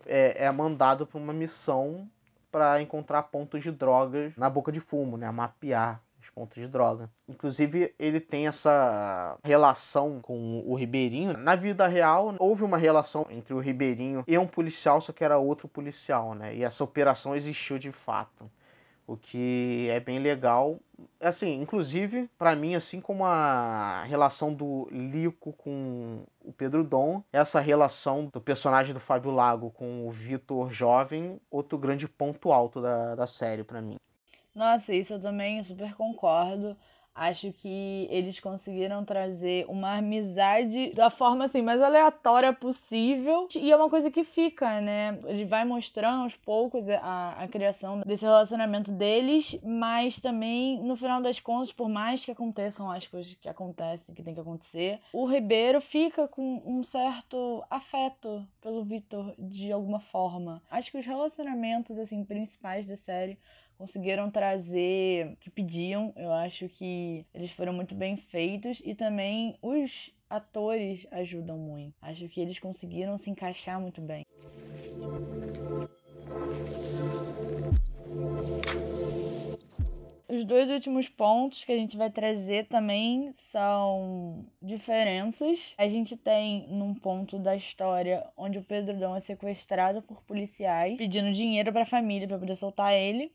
é, 0.06 0.46
é 0.46 0.52
mandado 0.52 1.06
para 1.06 1.20
uma 1.20 1.34
missão 1.34 2.10
para 2.54 2.80
encontrar 2.80 3.24
pontos 3.24 3.64
de 3.64 3.72
drogas 3.72 4.32
na 4.38 4.48
boca 4.48 4.72
de 4.72 4.80
fumo, 4.80 5.18
né? 5.18 5.30
Mapear 5.32 6.00
pontos 6.34 6.62
de 6.62 6.68
droga. 6.68 7.10
Inclusive, 7.28 7.94
ele 7.98 8.20
tem 8.20 8.48
essa 8.48 9.38
relação 9.44 10.20
com 10.22 10.64
o 10.66 10.76
Ribeirinho. 10.76 11.38
Na 11.38 11.56
vida 11.56 11.88
real, 11.88 12.36
houve 12.40 12.64
uma 12.64 12.78
relação 12.78 13.26
entre 13.30 13.54
o 13.54 13.60
Ribeirinho 13.60 14.24
e 14.28 14.38
um 14.38 14.48
policial, 14.48 15.00
só 15.00 15.14
que 15.14 15.24
era 15.24 15.38
outro 15.38 15.68
policial, 15.68 16.34
né? 16.34 16.56
E 16.56 16.64
essa 16.64 16.84
operação 16.84 17.36
existiu 17.36 17.78
de 17.78 17.92
fato. 17.92 18.50
O 19.06 19.18
que 19.18 19.88
é 19.90 20.00
bem 20.00 20.20
legal. 20.20 20.80
Assim, 21.20 21.62
inclusive, 21.62 22.30
para 22.38 22.56
mim, 22.56 22.76
assim 22.76 23.02
como 23.02 23.26
a 23.26 24.04
relação 24.04 24.54
do 24.54 24.88
Lico 24.92 25.52
com 25.54 26.24
o 26.44 26.54
Pedro 26.54 26.84
Dom, 26.84 27.22
essa 27.32 27.60
relação 27.60 28.26
do 28.26 28.40
personagem 28.40 28.94
do 28.94 29.00
Fábio 29.00 29.32
Lago 29.32 29.72
com 29.72 30.08
o 30.08 30.12
Vitor 30.12 30.72
Jovem, 30.72 31.40
outro 31.52 31.78
grande 31.78 32.08
ponto 32.08 32.52
alto 32.52 32.82
da, 32.82 33.16
da 33.16 33.28
série 33.28 33.64
para 33.64 33.82
mim. 33.82 33.98
Nossa, 34.56 34.94
isso 34.94 35.14
eu 35.14 35.22
também 35.22 35.64
super 35.64 35.94
concordo. 35.96 36.78
Acho 37.16 37.52
que 37.54 38.08
eles 38.10 38.40
conseguiram 38.40 39.06
trazer 39.06 39.66
uma 39.70 39.98
amizade 39.98 40.94
da 40.94 41.10
forma 41.12 41.46
assim 41.46 41.62
mais 41.62 41.80
aleatória 41.80 42.52
possível. 42.52 43.48
E 43.54 43.72
é 43.72 43.76
uma 43.76 43.90
coisa 43.90 44.10
que 44.10 44.24
fica, 44.24 44.82
né? 44.82 45.20
Ele 45.26 45.46
vai 45.46 45.64
mostrando 45.64 46.24
aos 46.24 46.36
poucos 46.36 46.90
a, 46.90 47.36
a 47.44 47.48
criação 47.48 48.02
desse 48.02 48.24
relacionamento 48.24 48.92
deles, 48.92 49.56
mas 49.64 50.20
também, 50.20 50.82
no 50.82 50.96
final 50.96 51.22
das 51.22 51.40
contas, 51.40 51.72
por 51.72 51.88
mais 51.88 52.26
que 52.26 52.32
aconteçam 52.32 52.90
as 52.90 53.06
coisas 53.06 53.34
que 53.36 53.48
acontecem, 53.48 54.16
que 54.16 54.24
tem 54.24 54.34
que 54.34 54.40
acontecer, 54.40 55.00
o 55.14 55.26
Ribeiro 55.26 55.80
fica 55.82 56.28
com 56.28 56.64
um 56.66 56.84
certo 56.84 57.64
afeto 57.70 58.46
pelo 58.60 58.84
Vitor 58.84 59.36
de 59.38 59.72
alguma 59.72 60.00
forma. 60.00 60.62
Acho 60.70 60.92
que 60.92 60.98
os 60.98 61.06
relacionamentos 61.06 61.98
assim 62.00 62.24
principais 62.26 62.88
da 62.88 62.98
série 62.98 63.38
conseguiram 63.84 64.32
trazer 64.32 65.34
o 65.34 65.36
que 65.36 65.50
pediam. 65.50 66.14
Eu 66.16 66.32
acho 66.32 66.70
que 66.70 67.26
eles 67.34 67.52
foram 67.52 67.74
muito 67.74 67.94
bem 67.94 68.16
feitos 68.16 68.82
e 68.86 68.96
também 68.96 69.58
os 69.62 70.10
atores 70.30 71.06
ajudam 71.12 71.58
muito. 71.58 71.94
Acho 72.02 72.30
que 72.30 72.40
eles 72.40 72.58
conseguiram 72.60 73.18
se 73.18 73.30
encaixar 73.30 73.82
muito 73.82 74.00
bem. 74.02 74.26
Os 80.30 80.46
dois 80.46 80.70
últimos 80.70 81.10
pontos 81.10 81.64
que 81.66 81.72
a 81.74 81.78
gente 81.78 81.98
vai 81.98 82.10
trazer 82.10 82.68
também 82.68 83.34
são 83.52 84.46
diferenças. 84.62 85.60
A 85.78 85.90
gente 85.90 86.16
tem 86.16 86.68
num 86.70 86.96
ponto 86.96 87.38
da 87.38 87.54
história 87.54 88.26
onde 88.38 88.58
o 88.58 88.64
Pedro 88.64 88.98
Dom 88.98 89.16
é 89.16 89.20
sequestrado 89.20 90.02
por 90.02 90.24
policiais, 90.24 90.98
pedindo 90.98 91.34
dinheiro 91.34 91.72
para 91.74 91.84
a 91.84 91.86
família 91.86 92.28
para 92.30 92.40
poder 92.40 92.56
soltar 92.56 92.94
ele. 92.94 93.30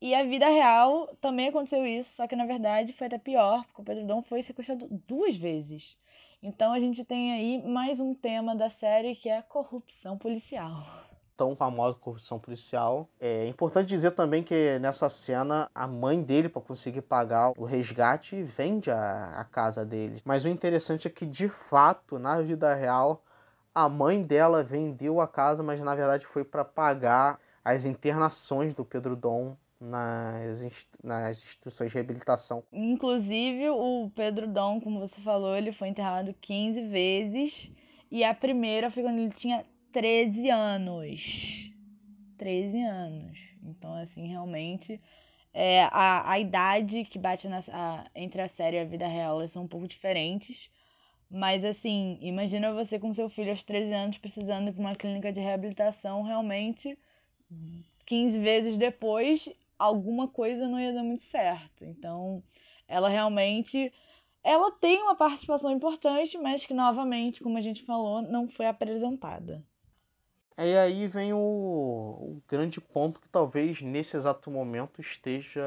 E 0.00 0.14
a 0.14 0.22
vida 0.24 0.46
real 0.46 1.08
também 1.22 1.48
aconteceu 1.48 1.86
isso, 1.86 2.16
só 2.16 2.26
que 2.26 2.36
na 2.36 2.44
verdade 2.44 2.92
foi 2.92 3.06
até 3.06 3.18
pior, 3.18 3.64
porque 3.64 3.80
o 3.80 3.84
Pedro 3.84 4.06
Dom 4.06 4.22
foi 4.22 4.42
sequestrado 4.42 4.86
duas 5.06 5.36
vezes. 5.36 5.96
Então 6.42 6.72
a 6.72 6.78
gente 6.78 7.02
tem 7.02 7.32
aí 7.32 7.66
mais 7.66 7.98
um 7.98 8.14
tema 8.14 8.54
da 8.54 8.68
série 8.68 9.16
que 9.16 9.28
é 9.28 9.38
a 9.38 9.42
corrupção 9.42 10.18
policial. 10.18 10.86
Tão 11.34 11.56
famosa 11.56 11.98
corrupção 11.98 12.38
policial. 12.38 13.08
É 13.18 13.48
importante 13.48 13.88
dizer 13.88 14.10
também 14.10 14.42
que 14.42 14.78
nessa 14.78 15.08
cena 15.08 15.70
a 15.74 15.86
mãe 15.86 16.22
dele, 16.22 16.50
para 16.50 16.60
conseguir 16.60 17.02
pagar 17.02 17.52
o 17.56 17.64
resgate, 17.64 18.42
vende 18.42 18.90
a, 18.90 19.40
a 19.40 19.44
casa 19.44 19.84
dele. 19.84 20.20
Mas 20.26 20.44
o 20.44 20.48
interessante 20.48 21.08
é 21.08 21.10
que 21.10 21.24
de 21.24 21.48
fato, 21.48 22.18
na 22.18 22.40
vida 22.42 22.74
real, 22.74 23.22
a 23.74 23.88
mãe 23.88 24.22
dela 24.22 24.62
vendeu 24.62 25.22
a 25.22 25.28
casa, 25.28 25.62
mas 25.62 25.80
na 25.80 25.94
verdade 25.94 26.26
foi 26.26 26.44
para 26.44 26.64
pagar 26.64 27.38
as 27.64 27.86
internações 27.86 28.74
do 28.74 28.84
Pedro 28.84 29.16
Dom 29.16 29.56
nas, 29.80 30.86
nas 31.02 31.38
instituições 31.38 31.90
de 31.90 31.94
reabilitação. 31.94 32.64
Inclusive, 32.72 33.68
o 33.70 34.10
Pedro 34.14 34.46
Dom, 34.46 34.80
como 34.80 35.00
você 35.00 35.20
falou, 35.20 35.56
ele 35.56 35.72
foi 35.72 35.88
enterrado 35.88 36.34
15 36.40 36.88
vezes. 36.88 37.70
E 38.10 38.24
a 38.24 38.34
primeira 38.34 38.90
foi 38.90 39.02
quando 39.02 39.18
ele 39.18 39.34
tinha 39.34 39.64
13 39.92 40.50
anos. 40.50 41.72
13 42.38 42.82
anos. 42.82 43.38
Então, 43.62 43.94
assim, 43.94 44.26
realmente. 44.26 45.00
É, 45.52 45.84
a, 45.84 46.32
a 46.32 46.38
idade 46.38 47.04
que 47.04 47.18
bate 47.18 47.48
na, 47.48 47.62
a, 47.72 48.04
entre 48.14 48.42
a 48.42 48.48
série 48.48 48.76
e 48.76 48.80
a 48.80 48.84
vida 48.84 49.06
real 49.06 49.46
são 49.48 49.64
um 49.64 49.68
pouco 49.68 49.88
diferentes. 49.88 50.70
Mas, 51.30 51.64
assim, 51.64 52.18
imagina 52.20 52.72
você 52.72 52.98
com 52.98 53.12
seu 53.12 53.28
filho 53.28 53.50
aos 53.50 53.62
13 53.62 53.92
anos 53.92 54.18
precisando 54.18 54.68
ir 54.68 54.72
para 54.72 54.80
uma 54.80 54.94
clínica 54.94 55.32
de 55.32 55.40
reabilitação. 55.40 56.22
Realmente, 56.22 56.96
15 58.04 58.38
vezes 58.38 58.76
depois, 58.76 59.48
alguma 59.78 60.28
coisa 60.28 60.68
não 60.68 60.80
ia 60.80 60.92
dar 60.92 61.02
muito 61.02 61.24
certo. 61.24 61.84
Então, 61.84 62.42
ela 62.88 63.08
realmente 63.08 63.92
ela 64.46 64.70
tem 64.70 65.02
uma 65.02 65.16
participação 65.16 65.72
importante, 65.72 66.38
mas 66.38 66.64
que 66.64 66.72
novamente, 66.72 67.42
como 67.42 67.58
a 67.58 67.60
gente 67.60 67.84
falou, 67.84 68.22
não 68.22 68.48
foi 68.48 68.66
apresentada. 68.66 69.60
E 70.56 70.76
aí 70.76 71.08
vem 71.08 71.32
o, 71.32 71.38
o 71.38 72.42
grande 72.48 72.80
ponto 72.80 73.20
que 73.20 73.28
talvez 73.28 73.82
nesse 73.82 74.16
exato 74.16 74.48
momento 74.48 75.00
esteja 75.00 75.64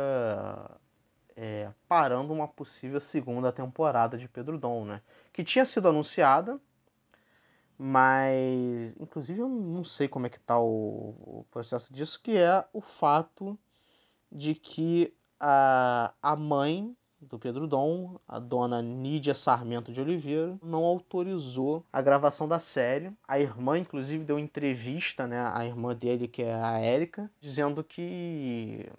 é, 1.35 1.69
parando 1.89 2.31
uma 2.31 2.47
possível 2.47 3.01
segunda 3.01 3.51
temporada 3.51 4.17
de 4.17 4.29
Pedro 4.29 4.57
Dom, 4.57 4.85
né? 4.85 5.01
Que 5.33 5.43
tinha 5.43 5.65
sido 5.65 5.89
anunciada, 5.89 6.57
mas 7.77 8.95
inclusive 8.99 9.41
eu 9.41 9.49
não 9.49 9.83
sei 9.83 10.07
como 10.07 10.25
é 10.25 10.29
que 10.29 10.39
tá 10.39 10.57
o, 10.57 11.15
o 11.39 11.45
processo 11.51 11.93
disso, 11.93 12.19
que 12.23 12.37
é 12.37 12.65
o 12.73 12.79
fato 12.79 13.59
de 14.31 14.55
que 14.55 15.13
a, 15.39 16.13
a 16.21 16.35
mãe 16.35 16.95
do 17.21 17.37
Pedro 17.37 17.67
Dom, 17.67 18.17
a 18.27 18.39
dona 18.39 18.81
Nídia 18.81 19.33
Sarmento 19.33 19.91
de 19.91 19.99
Oliveira, 19.99 20.57
não 20.63 20.83
autorizou 20.85 21.85
a 21.91 22.01
gravação 22.01 22.47
da 22.47 22.59
série. 22.59 23.11
A 23.27 23.39
irmã, 23.39 23.77
inclusive, 23.77 24.23
deu 24.23 24.39
entrevista, 24.39 25.27
né, 25.27 25.51
a 25.53 25.65
irmã 25.65 25.93
dele, 25.93 26.27
que 26.27 26.41
é 26.41 26.53
a 26.53 26.79
Érica, 26.79 27.29
dizendo 27.41 27.83
que 27.83 28.89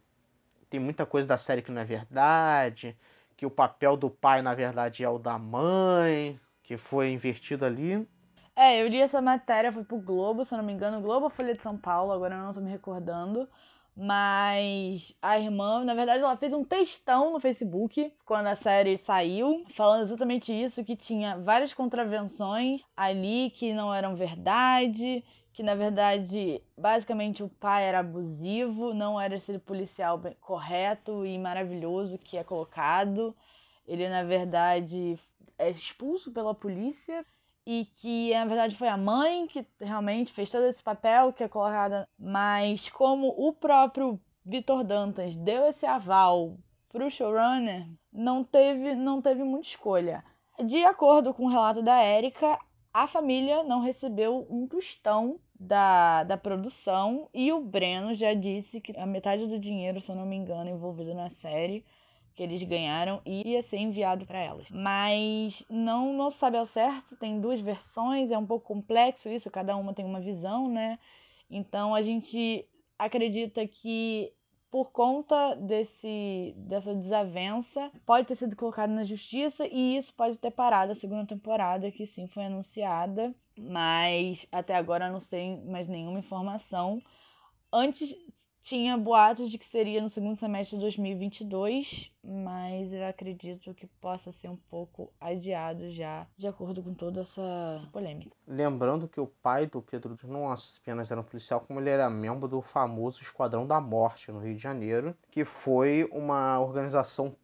tem 0.69 0.79
muita 0.79 1.07
coisa 1.07 1.27
da 1.27 1.39
série 1.39 1.63
que 1.63 1.73
não 1.73 1.81
é 1.81 1.85
verdade, 1.85 2.97
que 3.37 3.47
o 3.47 3.51
papel 3.51 3.97
do 3.97 4.11
pai, 4.11 4.43
na 4.43 4.55
verdade, 4.55 5.03
é 5.03 5.09
o 5.09 5.19
da 5.19 5.39
mãe, 5.39 6.39
que 6.63 6.77
foi 6.77 7.11
invertido 7.11 7.65
ali. 7.65 8.07
É, 8.55 8.83
eu 8.83 8.89
li 8.89 9.01
essa 9.01 9.23
matéria, 9.23 9.73
foi 9.73 9.83
pro 9.83 9.99
Globo, 9.99 10.45
se 10.45 10.53
eu 10.53 10.59
não 10.59 10.65
me 10.65 10.73
engano, 10.73 11.01
Globo 11.01 11.31
Folha 11.31 11.55
de 11.55 11.63
São 11.63 11.77
Paulo, 11.77 12.13
agora 12.13 12.35
eu 12.35 12.43
não 12.43 12.53
tô 12.53 12.61
me 12.61 12.71
recordando. 12.71 13.49
Mas 14.03 15.15
a 15.21 15.39
irmã, 15.39 15.85
na 15.85 15.93
verdade, 15.93 16.25
ela 16.25 16.35
fez 16.35 16.55
um 16.55 16.65
textão 16.65 17.33
no 17.33 17.39
Facebook 17.39 18.11
quando 18.25 18.47
a 18.47 18.57
série 18.57 18.97
saiu, 18.97 19.63
falando 19.77 20.01
exatamente 20.01 20.51
isso, 20.51 20.83
que 20.83 20.97
tinha 20.97 21.37
várias 21.37 21.75
contravenções 21.75 22.81
ali 22.97 23.51
que 23.51 23.75
não 23.75 23.93
eram 23.93 24.17
verdade, 24.17 25.23
que 25.53 25.63
na 25.63 25.75
verdade, 25.75 26.63
basicamente 26.79 27.43
o 27.43 27.51
pai 27.51 27.85
era 27.85 27.99
abusivo, 27.99 28.95
não 28.95 29.21
era 29.21 29.35
esse 29.35 29.59
policial 29.59 30.19
correto 30.41 31.27
e 31.27 31.39
maravilhoso 31.39 32.17
que 32.17 32.39
é 32.39 32.43
colocado. 32.43 33.37
Ele, 33.87 34.09
na 34.09 34.23
verdade, 34.23 35.19
é 35.59 35.69
expulso 35.69 36.33
pela 36.33 36.55
polícia 36.55 37.23
e 37.71 37.85
que 37.85 38.35
na 38.35 38.47
verdade 38.47 38.77
foi 38.77 38.89
a 38.89 38.97
mãe 38.97 39.47
que 39.47 39.65
realmente 39.81 40.33
fez 40.33 40.51
todo 40.51 40.65
esse 40.65 40.83
papel 40.83 41.33
que 41.33 41.45
é 41.45 41.49
colocada, 41.49 42.09
mas 42.19 42.89
como 42.89 43.29
o 43.29 43.53
próprio 43.53 44.21
Vitor 44.45 44.83
Dantas 44.83 45.37
deu 45.37 45.69
esse 45.69 45.87
aval 45.87 46.59
para 46.89 47.07
o 47.07 47.11
showrunner, 47.11 47.87
não 48.13 48.43
teve, 48.43 48.97
não 48.97 49.23
teve 49.23 49.45
muita 49.45 49.69
escolha. 49.69 50.25
De 50.67 50.83
acordo 50.85 51.33
com 51.33 51.45
o 51.45 51.49
relato 51.49 51.81
da 51.81 52.03
Érica, 52.03 52.59
a 52.93 53.07
família 53.07 53.63
não 53.63 53.83
recebeu 53.83 54.49
um 54.51 54.67
tostão 54.67 55.39
da, 55.55 56.25
da 56.25 56.37
produção 56.37 57.29
e 57.33 57.53
o 57.53 57.61
Breno 57.61 58.17
já 58.17 58.35
disse 58.35 58.81
que 58.81 58.99
a 58.99 59.07
metade 59.07 59.47
do 59.47 59.61
dinheiro, 59.61 60.01
se 60.01 60.11
eu 60.11 60.17
não 60.17 60.27
me 60.27 60.35
engano, 60.35 60.69
envolvido 60.69 61.15
na 61.15 61.31
série 61.31 61.85
que 62.41 62.45
eles 62.45 62.63
ganharam 62.63 63.21
ia 63.27 63.61
ser 63.61 63.77
enviado 63.77 64.25
para 64.25 64.39
elas. 64.39 64.67
Mas 64.71 65.63
não, 65.69 66.15
não 66.15 66.31
sabe 66.31 66.57
ao 66.57 66.65
certo, 66.65 67.15
tem 67.17 67.39
duas 67.39 67.61
versões, 67.61 68.31
é 68.31 68.39
um 68.39 68.47
pouco 68.47 68.67
complexo 68.67 69.29
isso, 69.29 69.51
cada 69.51 69.77
uma 69.77 69.93
tem 69.93 70.07
uma 70.07 70.21
visão, 70.21 70.67
né? 70.67 70.99
Então 71.51 71.95
a 71.95 72.01
gente 72.01 72.67
acredita 72.99 73.67
que 73.67 74.33
por 74.71 74.91
conta 74.91 75.55
desse, 75.57 76.55
dessa 76.57 76.95
desavença, 76.95 77.91
pode 78.07 78.27
ter 78.27 78.37
sido 78.37 78.57
colocado 78.57 78.89
na 78.89 79.05
justiça 79.05 79.67
e 79.67 79.99
isso 79.99 80.15
pode 80.15 80.39
ter 80.39 80.53
parado 80.53 80.93
a 80.93 80.95
segunda 80.95 81.27
temporada, 81.27 81.91
que 81.91 82.07
sim 82.07 82.27
foi 82.29 82.45
anunciada, 82.45 83.35
mas 83.59 84.47
até 84.51 84.75
agora 84.75 85.11
não 85.11 85.21
tem 85.21 85.63
mais 85.67 85.87
nenhuma 85.89 86.21
informação. 86.21 87.03
Antes 87.71 88.15
tinha 88.63 88.97
boatos 88.97 89.51
de 89.51 89.59
que 89.59 89.67
seria 89.67 90.01
no 90.03 90.11
segundo 90.11 90.39
semestre 90.39 90.77
de 90.77 90.83
2022, 90.83 92.11
mas 92.23 92.93
eu 92.93 93.07
acredito 93.07 93.75
que 93.75 93.87
possa 94.01 94.33
ser 94.33 94.49
um 94.49 94.57
pouco 94.57 95.13
adiado 95.21 95.91
já, 95.91 96.27
de 96.37 96.47
acordo 96.47 96.83
com 96.83 96.95
toda 96.95 97.23
essa 97.23 97.89
polêmica. 97.93 98.31
Lembrando 98.47 99.09
que 99.09 99.21
o 99.21 99.27
pai 99.27 99.67
do 99.67 99.81
Pedro 99.81 100.17
não 100.25 100.51
apenas 100.51 101.11
era 101.11 101.21
um 101.21 101.25
policial, 101.25 101.61
como 101.61 101.81
ele 101.81 101.91
era 101.91 102.11
membro 102.11 102.49
do 102.49 102.61
famoso 102.61 103.23
Esquadrão 103.23 103.67
da 103.67 103.81
Morte 103.81 104.31
no 104.31 104.41
Rio 104.41 104.55
de 104.55 104.63
Janeiro, 104.63 105.17
que 105.31 105.45
foi 105.45 106.09
uma 106.13 106.61
organização 106.61 107.35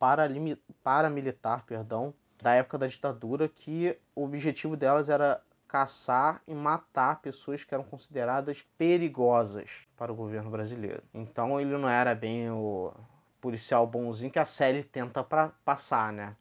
paramilitar, 0.82 1.64
perdão, 1.64 2.14
da 2.42 2.54
época 2.54 2.78
da 2.78 2.86
ditadura, 2.86 3.48
que 3.48 3.98
o 4.14 4.24
objetivo 4.24 4.76
delas 4.76 5.08
era 5.08 5.40
caçar 5.68 6.42
e 6.46 6.54
matar 6.54 7.20
pessoas 7.20 7.64
que 7.64 7.74
eram 7.74 7.84
consideradas 7.84 8.64
perigosas 8.78 9.88
para 9.96 10.12
o 10.12 10.16
governo 10.16 10.50
brasileiro. 10.50 11.02
Então 11.12 11.60
ele 11.60 11.76
não 11.76 11.88
era 11.88 12.14
bem 12.14 12.50
o 12.50 12.92
policial 13.40 13.86
bonzinho 13.86 14.30
que 14.30 14.38
a 14.38 14.44
série 14.44 14.82
tenta 14.82 15.22
pra 15.22 15.50
passar, 15.64 16.12
né? 16.12 16.36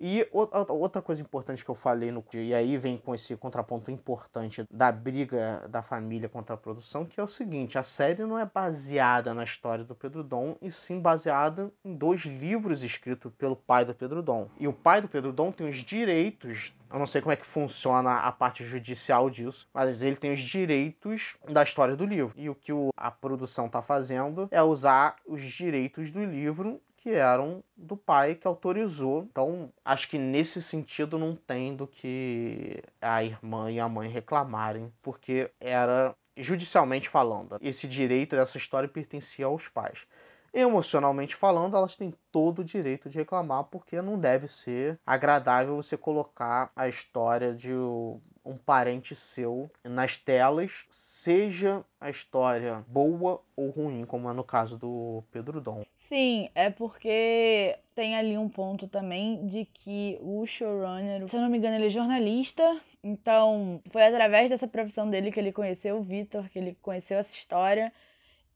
E 0.00 0.26
outra 0.32 1.02
coisa 1.02 1.20
importante 1.20 1.64
que 1.64 1.70
eu 1.70 1.74
falei 1.74 2.12
no 2.12 2.24
e 2.34 2.54
aí 2.54 2.76
vem 2.76 2.96
com 2.96 3.14
esse 3.14 3.36
contraponto 3.36 3.90
importante 3.90 4.64
da 4.70 4.92
briga 4.92 5.66
da 5.68 5.82
família 5.82 6.28
contra 6.28 6.54
a 6.54 6.58
produção, 6.58 7.04
que 7.04 7.18
é 7.18 7.22
o 7.22 7.26
seguinte, 7.28 7.78
a 7.78 7.82
série 7.82 8.24
não 8.24 8.38
é 8.38 8.44
baseada 8.44 9.32
na 9.34 9.42
história 9.42 9.84
do 9.84 9.94
Pedro 9.94 10.22
Dom, 10.22 10.56
e 10.60 10.70
sim 10.70 11.00
baseada 11.00 11.72
em 11.84 11.94
dois 11.94 12.20
livros 12.22 12.82
escritos 12.82 13.32
pelo 13.36 13.56
pai 13.56 13.84
do 13.84 13.94
Pedro 13.94 14.22
Dom. 14.22 14.48
E 14.58 14.68
o 14.68 14.72
pai 14.72 15.00
do 15.00 15.08
Pedro 15.08 15.32
Dom 15.32 15.50
tem 15.50 15.68
os 15.68 15.78
direitos 15.78 16.72
eu 16.90 16.98
não 16.98 17.06
sei 17.06 17.20
como 17.20 17.32
é 17.32 17.36
que 17.36 17.46
funciona 17.46 18.20
a 18.20 18.32
parte 18.32 18.64
judicial 18.64 19.28
disso, 19.28 19.68
mas 19.74 20.00
ele 20.00 20.16
tem 20.16 20.32
os 20.32 20.40
direitos 20.40 21.36
da 21.46 21.62
história 21.62 21.94
do 21.94 22.06
livro. 22.06 22.32
E 22.34 22.48
o 22.48 22.54
que 22.54 22.72
a 22.96 23.10
produção 23.10 23.66
está 23.66 23.82
fazendo 23.82 24.48
é 24.50 24.62
usar 24.62 25.16
os 25.26 25.42
direitos 25.42 26.10
do 26.10 26.24
livro 26.24 26.80
que 26.98 27.10
eram 27.10 27.62
do 27.76 27.96
pai 27.96 28.34
que 28.34 28.46
autorizou. 28.46 29.26
Então, 29.30 29.72
acho 29.84 30.08
que 30.08 30.18
nesse 30.18 30.62
sentido 30.62 31.18
não 31.18 31.34
tem 31.34 31.74
do 31.74 31.86
que 31.86 32.82
a 33.00 33.24
irmã 33.24 33.70
e 33.70 33.80
a 33.80 33.88
mãe 33.88 34.08
reclamarem, 34.08 34.92
porque 35.02 35.50
era 35.60 36.14
judicialmente 36.36 37.08
falando, 37.08 37.58
esse 37.60 37.88
direito 37.88 38.36
dessa 38.36 38.58
história 38.58 38.88
pertencia 38.88 39.46
aos 39.46 39.68
pais. 39.68 40.06
Emocionalmente 40.52 41.36
falando, 41.36 41.76
elas 41.76 41.94
têm 41.94 42.14
todo 42.32 42.60
o 42.60 42.64
direito 42.64 43.10
de 43.10 43.18
reclamar, 43.18 43.64
porque 43.64 44.00
não 44.00 44.18
deve 44.18 44.48
ser 44.48 44.98
agradável 45.06 45.76
você 45.76 45.96
colocar 45.96 46.70
a 46.74 46.88
história 46.88 47.52
de 47.54 47.72
um 47.72 48.56
parente 48.64 49.14
seu 49.14 49.70
nas 49.84 50.16
telas, 50.16 50.86
seja 50.90 51.84
a 52.00 52.08
história 52.08 52.82
boa 52.88 53.42
ou 53.54 53.68
ruim, 53.68 54.06
como 54.06 54.28
é 54.30 54.32
no 54.32 54.42
caso 54.42 54.78
do 54.78 55.22
Pedro 55.30 55.60
Dom. 55.60 55.84
Sim, 56.08 56.48
é 56.54 56.70
porque 56.70 57.76
tem 57.94 58.16
ali 58.16 58.38
um 58.38 58.48
ponto 58.48 58.88
também 58.88 59.46
de 59.46 59.66
que 59.66 60.18
o 60.22 60.46
showrunner, 60.46 61.28
se 61.28 61.36
eu 61.36 61.40
não 61.42 61.50
me 61.50 61.58
engano, 61.58 61.76
ele 61.76 61.88
é 61.88 61.90
jornalista. 61.90 62.80
Então, 63.04 63.82
foi 63.90 64.04
através 64.06 64.48
dessa 64.48 64.66
profissão 64.66 65.10
dele 65.10 65.30
que 65.30 65.38
ele 65.38 65.52
conheceu 65.52 65.98
o 65.98 66.02
Vitor, 66.02 66.48
que 66.48 66.58
ele 66.58 66.74
conheceu 66.80 67.18
essa 67.18 67.34
história. 67.34 67.92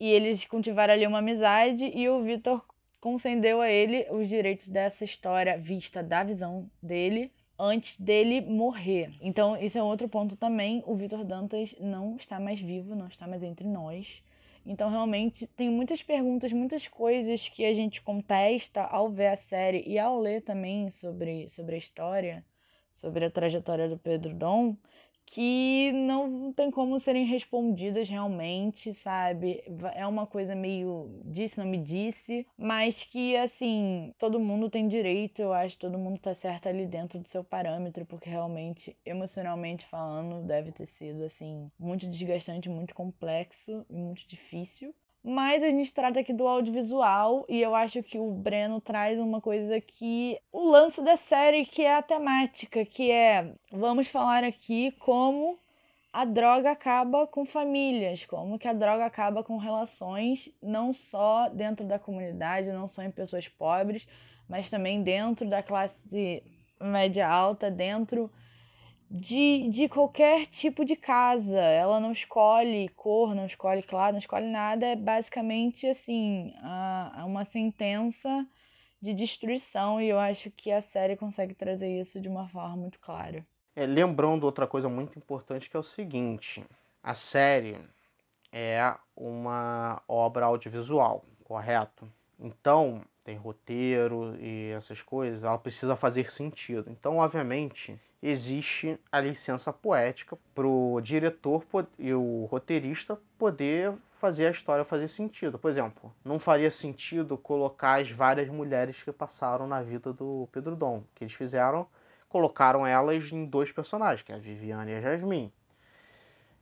E 0.01 0.09
eles 0.09 0.45
cultivaram 0.47 0.95
ali 0.95 1.07
uma 1.07 1.19
amizade 1.19 1.85
e 1.95 2.09
o 2.09 2.23
Vitor 2.23 2.65
concedeu 3.01 3.61
a 3.61 3.69
ele 3.69 4.07
os 4.11 4.29
direitos 4.29 4.69
dessa 4.69 5.05
história 5.05 5.59
vista 5.59 6.03
da 6.03 6.25
visão 6.25 6.71
dele 6.83 7.31
antes 7.59 7.99
dele 7.99 8.41
morrer. 8.41 9.13
Então, 9.21 9.57
isso 9.63 9.77
é 9.77 9.83
um 9.83 9.87
outro 9.87 10.09
ponto 10.09 10.37
também. 10.37 10.83
O 10.87 10.97
Vitor 10.97 11.23
Dantas 11.23 11.75
não 11.79 12.17
está 12.17 12.41
mais 12.41 12.59
vivo, 12.59 12.95
não 12.95 13.09
está 13.09 13.27
mais 13.27 13.43
entre 13.43 13.67
nós. 13.69 14.23
Então, 14.65 14.91
realmente, 14.91 15.47
tem 15.47 15.69
muitas 15.69 16.03
perguntas, 16.03 16.53
muitas 16.53 16.87
coisas 16.87 17.49
que 17.49 17.65
a 17.65 17.75
gente 17.75 18.01
contesta 18.01 18.83
ao 18.83 19.11
ver 19.11 19.27
a 19.29 19.37
série 19.37 19.83
e 19.87 19.99
ao 19.99 20.21
ler 20.21 20.43
também 20.43 20.91
sobre, 20.93 21.51
sobre 21.51 21.75
a 21.75 21.79
história, 21.79 22.45
sobre 22.95 23.25
a 23.25 23.31
trajetória 23.31 23.89
do 23.89 23.99
Pedro 23.99 24.33
Dom, 24.35 24.77
que 25.27 25.93
não 25.93 26.53
tem 26.53 26.71
como 26.71 27.01
serem 27.01 27.25
respondidas 27.25 28.09
realmente, 28.09 28.93
sabe? 28.95 29.63
É 29.95 30.07
uma 30.07 30.27
coisa 30.27 30.55
meio 30.55 31.21
disse, 31.25 31.59
não 31.59 31.67
me 31.67 31.79
disse, 31.79 32.47
mas 32.57 33.03
que 33.05 33.37
assim, 33.37 34.15
todo 34.19 34.39
mundo 34.41 34.71
tem 34.71 34.89
direito, 34.89 35.41
eu 35.41 35.53
acho, 35.53 35.79
todo 35.79 35.99
mundo 35.99 36.19
tá 36.21 36.35
certo 36.35 36.69
ali 36.69 36.87
dentro 36.87 37.19
do 37.19 37.29
seu 37.29 37.43
parâmetro, 37.45 38.05
porque 38.07 38.29
realmente, 38.29 38.97
emocionalmente 39.05 39.87
falando, 39.87 40.47
deve 40.47 40.73
ter 40.73 40.87
sido 40.87 41.25
assim, 41.25 41.71
muito 41.79 42.09
desgastante, 42.09 42.69
muito 42.69 42.95
complexo 42.95 43.87
e 43.89 43.95
muito 43.95 44.27
difícil. 44.29 44.95
Mas 45.25 45.63
a 45.63 45.69
gente 45.69 45.93
trata 45.93 46.19
aqui 46.19 46.33
do 46.33 46.49
audiovisual 46.49 47.47
e 47.49 47.63
eu 47.63 47.77
acho 47.77 48.03
que 48.03 48.19
o 48.19 48.33
Breno 48.33 48.81
traz 48.81 49.19
uma 49.21 49.41
coisa 49.41 49.81
que 49.81 50.37
o 50.51 50.69
lance 50.69 51.01
da 51.01 51.17
série 51.17 51.65
que 51.65 51.83
é 51.83 51.95
a 51.95 52.03
temática, 52.03 52.85
que 52.85 53.09
é 53.11 53.55
vamos 53.71 54.09
falar 54.09 54.43
aqui 54.43 54.91
como 54.99 55.57
a 56.13 56.25
droga 56.25 56.73
acaba 56.73 57.25
com 57.27 57.47
famílias, 57.47 58.27
como 58.27 58.59
que 58.59 58.67
a 58.67 58.73
droga 58.73 59.07
acaba 59.07 59.45
com 59.45 59.59
relações 59.59 60.51
não 60.61 60.93
só 60.93 61.49
dentro 61.49 61.87
da 61.87 62.01
comunidade, 62.01 62.73
não 62.73 62.89
só 62.89 63.03
em 63.03 63.11
pessoas 63.11 63.47
pobres, 63.47 64.05
mas 64.49 64.69
também 64.69 65.05
dentro 65.05 65.49
da 65.49 65.63
classe 65.63 66.43
média 66.81 67.29
alta, 67.29 67.71
dentro 67.71 68.29
de, 69.13 69.69
de 69.69 69.89
qualquer 69.91 70.47
tipo 70.47 70.85
de 70.85 70.97
casa. 70.97 71.59
Ela 71.59 72.01
não 72.01 72.13
escolhe 72.13 72.89
cor, 72.97 73.35
não 73.35 73.45
escolhe 73.45 73.83
claro, 73.83 74.13
não 74.13 74.19
escolhe 74.19 74.47
nada. 74.47 74.87
É 74.87 74.97
basicamente 74.97 75.87
assim, 75.87 76.55
a, 76.63 77.23
uma 77.27 77.45
sentença 77.45 78.47
de 79.01 79.13
destruição. 79.13 80.01
E 80.01 80.09
eu 80.09 80.19
acho 80.19 80.51
que 80.51 80.73
a 80.73 80.81
série 80.81 81.17
consegue 81.17 81.55
trazer 81.55 82.01
isso 82.01 82.19
de 82.19 82.29
uma 82.29 82.49
forma 82.49 82.77
muito 82.77 82.99
clara. 83.01 83.45
É, 83.77 83.85
lembrando 83.87 84.45
outra 84.45 84.67
coisa 84.67 84.89
muito 84.89 85.19
importante 85.19 85.69
que 85.69 85.77
é 85.77 85.81
o 85.81 85.85
seguinte: 85.85 86.65
a 87.03 87.15
série 87.15 87.79
é 88.51 88.95
uma 89.15 90.03
obra 90.09 90.47
audiovisual, 90.47 91.23
correto? 91.45 92.11
Então, 92.41 93.03
tem 93.25 93.37
roteiro 93.37 94.37
e 94.41 94.71
essas 94.71 95.01
coisas, 95.03 95.45
ela 95.45 95.59
precisa 95.59 95.95
fazer 95.95 96.31
sentido. 96.31 96.91
Então, 96.91 97.19
obviamente, 97.19 97.99
existe 98.23 98.99
a 99.11 99.21
licença 99.21 99.73
poética 99.73 100.39
para 100.55 100.67
o 100.67 101.01
diretor 101.01 101.65
e 101.99 102.15
o 102.15 102.45
roteirista 102.45 103.19
poder 103.37 103.93
fazer 104.21 104.47
a 104.47 104.51
história 104.51 104.85
fazer 104.85 105.09
sentido. 105.09 105.59
Por 105.59 105.71
exemplo, 105.71 106.15
não 106.25 106.39
faria 106.39 106.71
sentido 106.71 107.37
colocar 107.37 108.01
as 108.01 108.11
várias 108.11 108.49
mulheres 108.49 109.03
que 109.03 109.11
passaram 109.11 109.67
na 109.67 109.83
vida 109.83 110.13
do 110.13 110.49
Pedro 110.53 110.77
Dom. 110.77 110.99
O 110.99 111.05
que 111.15 111.25
eles 111.25 111.35
fizeram, 111.35 111.87
colocaram 112.29 112.87
elas 112.87 113.33
em 113.33 113.45
dois 113.45 113.73
personagens, 113.73 114.23
que 114.23 114.31
é 114.31 114.37
a 114.37 114.39
Viviane 114.39 114.93
e 114.93 114.95
a 114.95 115.01
Jasmine. 115.01 115.53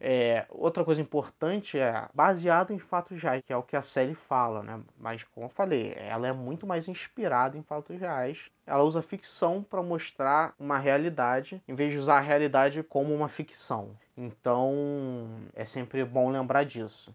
É, 0.03 0.47
outra 0.49 0.83
coisa 0.83 0.99
importante 0.99 1.79
é 1.79 2.09
baseado 2.15 2.73
em 2.73 2.79
fatos 2.79 3.23
reais, 3.23 3.43
que 3.45 3.53
é 3.53 3.57
o 3.57 3.63
que 3.63 3.77
a 3.77 3.83
série 3.83 4.15
fala, 4.15 4.63
né? 4.63 4.81
Mas 4.99 5.25
como 5.25 5.45
eu 5.45 5.51
falei, 5.51 5.93
ela 5.95 6.27
é 6.27 6.33
muito 6.33 6.67
mais 6.67 6.89
inspirada 6.89 7.59
em 7.59 7.63
fatos 7.63 8.01
reais. 8.01 8.51
Ela 8.67 8.83
usa 8.83 9.03
ficção 9.03 9.63
para 9.63 9.83
mostrar 9.83 10.55
uma 10.59 10.79
realidade, 10.79 11.63
em 11.69 11.75
vez 11.75 11.93
de 11.93 11.99
usar 11.99 12.17
a 12.17 12.21
realidade 12.21 12.83
como 12.83 13.15
uma 13.15 13.29
ficção. 13.29 13.95
Então 14.17 15.29
é 15.55 15.67
sempre 15.67 16.03
bom 16.03 16.31
lembrar 16.31 16.65
disso. 16.65 17.15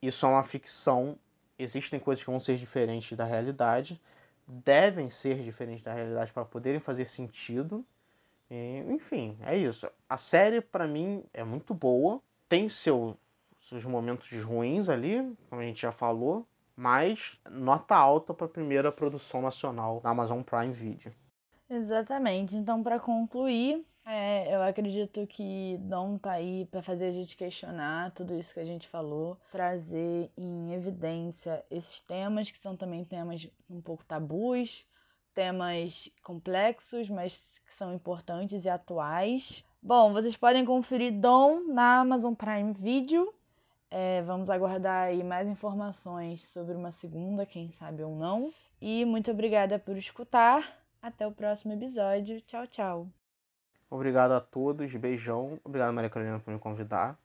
Isso 0.00 0.26
é 0.26 0.28
uma 0.28 0.44
ficção, 0.44 1.18
existem 1.58 1.98
coisas 1.98 2.22
que 2.22 2.30
vão 2.30 2.38
ser 2.38 2.56
diferentes 2.56 3.16
da 3.16 3.24
realidade, 3.24 4.00
devem 4.46 5.10
ser 5.10 5.42
diferentes 5.42 5.82
da 5.82 5.92
realidade 5.92 6.32
para 6.32 6.44
poderem 6.44 6.78
fazer 6.78 7.06
sentido 7.06 7.84
e, 8.50 8.84
enfim, 8.88 9.36
é 9.42 9.56
isso. 9.56 9.88
A 10.08 10.16
série, 10.16 10.60
para 10.60 10.86
mim, 10.86 11.24
é 11.32 11.42
muito 11.42 11.74
boa. 11.74 12.20
Tem 12.48 12.68
seu, 12.68 13.16
seus 13.68 13.84
momentos 13.84 14.30
ruins 14.42 14.88
ali, 14.88 15.36
como 15.48 15.60
a 15.60 15.64
gente 15.64 15.82
já 15.82 15.92
falou. 15.92 16.46
Mas 16.76 17.38
nota 17.50 17.96
alta 17.96 18.34
para 18.34 18.46
a 18.46 18.50
primeira 18.50 18.92
produção 18.92 19.40
nacional 19.40 20.00
da 20.00 20.10
Amazon 20.10 20.42
Prime 20.42 20.72
Video. 20.72 21.12
Exatamente. 21.68 22.54
Então, 22.54 22.82
para 22.82 23.00
concluir, 23.00 23.84
é, 24.04 24.54
eu 24.54 24.62
acredito 24.62 25.26
que 25.26 25.78
Dom 25.80 26.16
tá 26.16 26.32
aí 26.32 26.66
para 26.66 26.80
fazer 26.80 27.06
a 27.06 27.12
gente 27.12 27.36
questionar 27.36 28.12
tudo 28.12 28.38
isso 28.38 28.54
que 28.54 28.60
a 28.60 28.64
gente 28.64 28.86
falou, 28.88 29.36
trazer 29.50 30.30
em 30.36 30.74
evidência 30.74 31.64
esses 31.68 32.00
temas 32.02 32.48
que 32.48 32.60
são 32.60 32.76
também 32.76 33.04
temas 33.04 33.48
um 33.68 33.80
pouco 33.80 34.04
tabus, 34.04 34.86
temas 35.36 36.10
complexos, 36.22 37.10
mas 37.10 37.36
que 37.66 37.72
são 37.74 37.92
importantes 37.92 38.64
e 38.64 38.70
atuais. 38.70 39.62
Bom, 39.82 40.14
vocês 40.14 40.34
podem 40.34 40.64
conferir 40.64 41.12
Dom 41.12 41.60
na 41.68 42.00
Amazon 42.00 42.32
Prime 42.32 42.72
Video. 42.72 43.32
É, 43.90 44.22
vamos 44.22 44.48
aguardar 44.48 45.08
aí 45.08 45.22
mais 45.22 45.46
informações 45.46 46.42
sobre 46.48 46.74
uma 46.74 46.90
segunda, 46.90 47.44
quem 47.44 47.70
sabe 47.70 48.02
ou 48.02 48.16
não. 48.16 48.50
E 48.80 49.04
muito 49.04 49.30
obrigada 49.30 49.78
por 49.78 49.96
escutar. 49.98 50.80
Até 51.02 51.26
o 51.26 51.32
próximo 51.32 51.74
episódio. 51.74 52.40
Tchau, 52.40 52.66
tchau. 52.66 53.08
Obrigado 53.90 54.32
a 54.32 54.40
todos. 54.40 54.92
Beijão. 54.94 55.60
Obrigado, 55.62 55.92
Maria 55.92 56.10
Carolina, 56.10 56.40
por 56.40 56.52
me 56.52 56.58
convidar. 56.58 57.16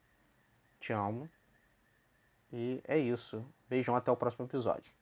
Te 0.81 0.91
amo. 0.91 1.29
E 2.51 2.81
é 2.85 2.97
isso. 2.97 3.43
Beijão 3.69 3.95
até 3.95 4.11
o 4.11 4.17
próximo 4.17 4.45
episódio. 4.45 5.00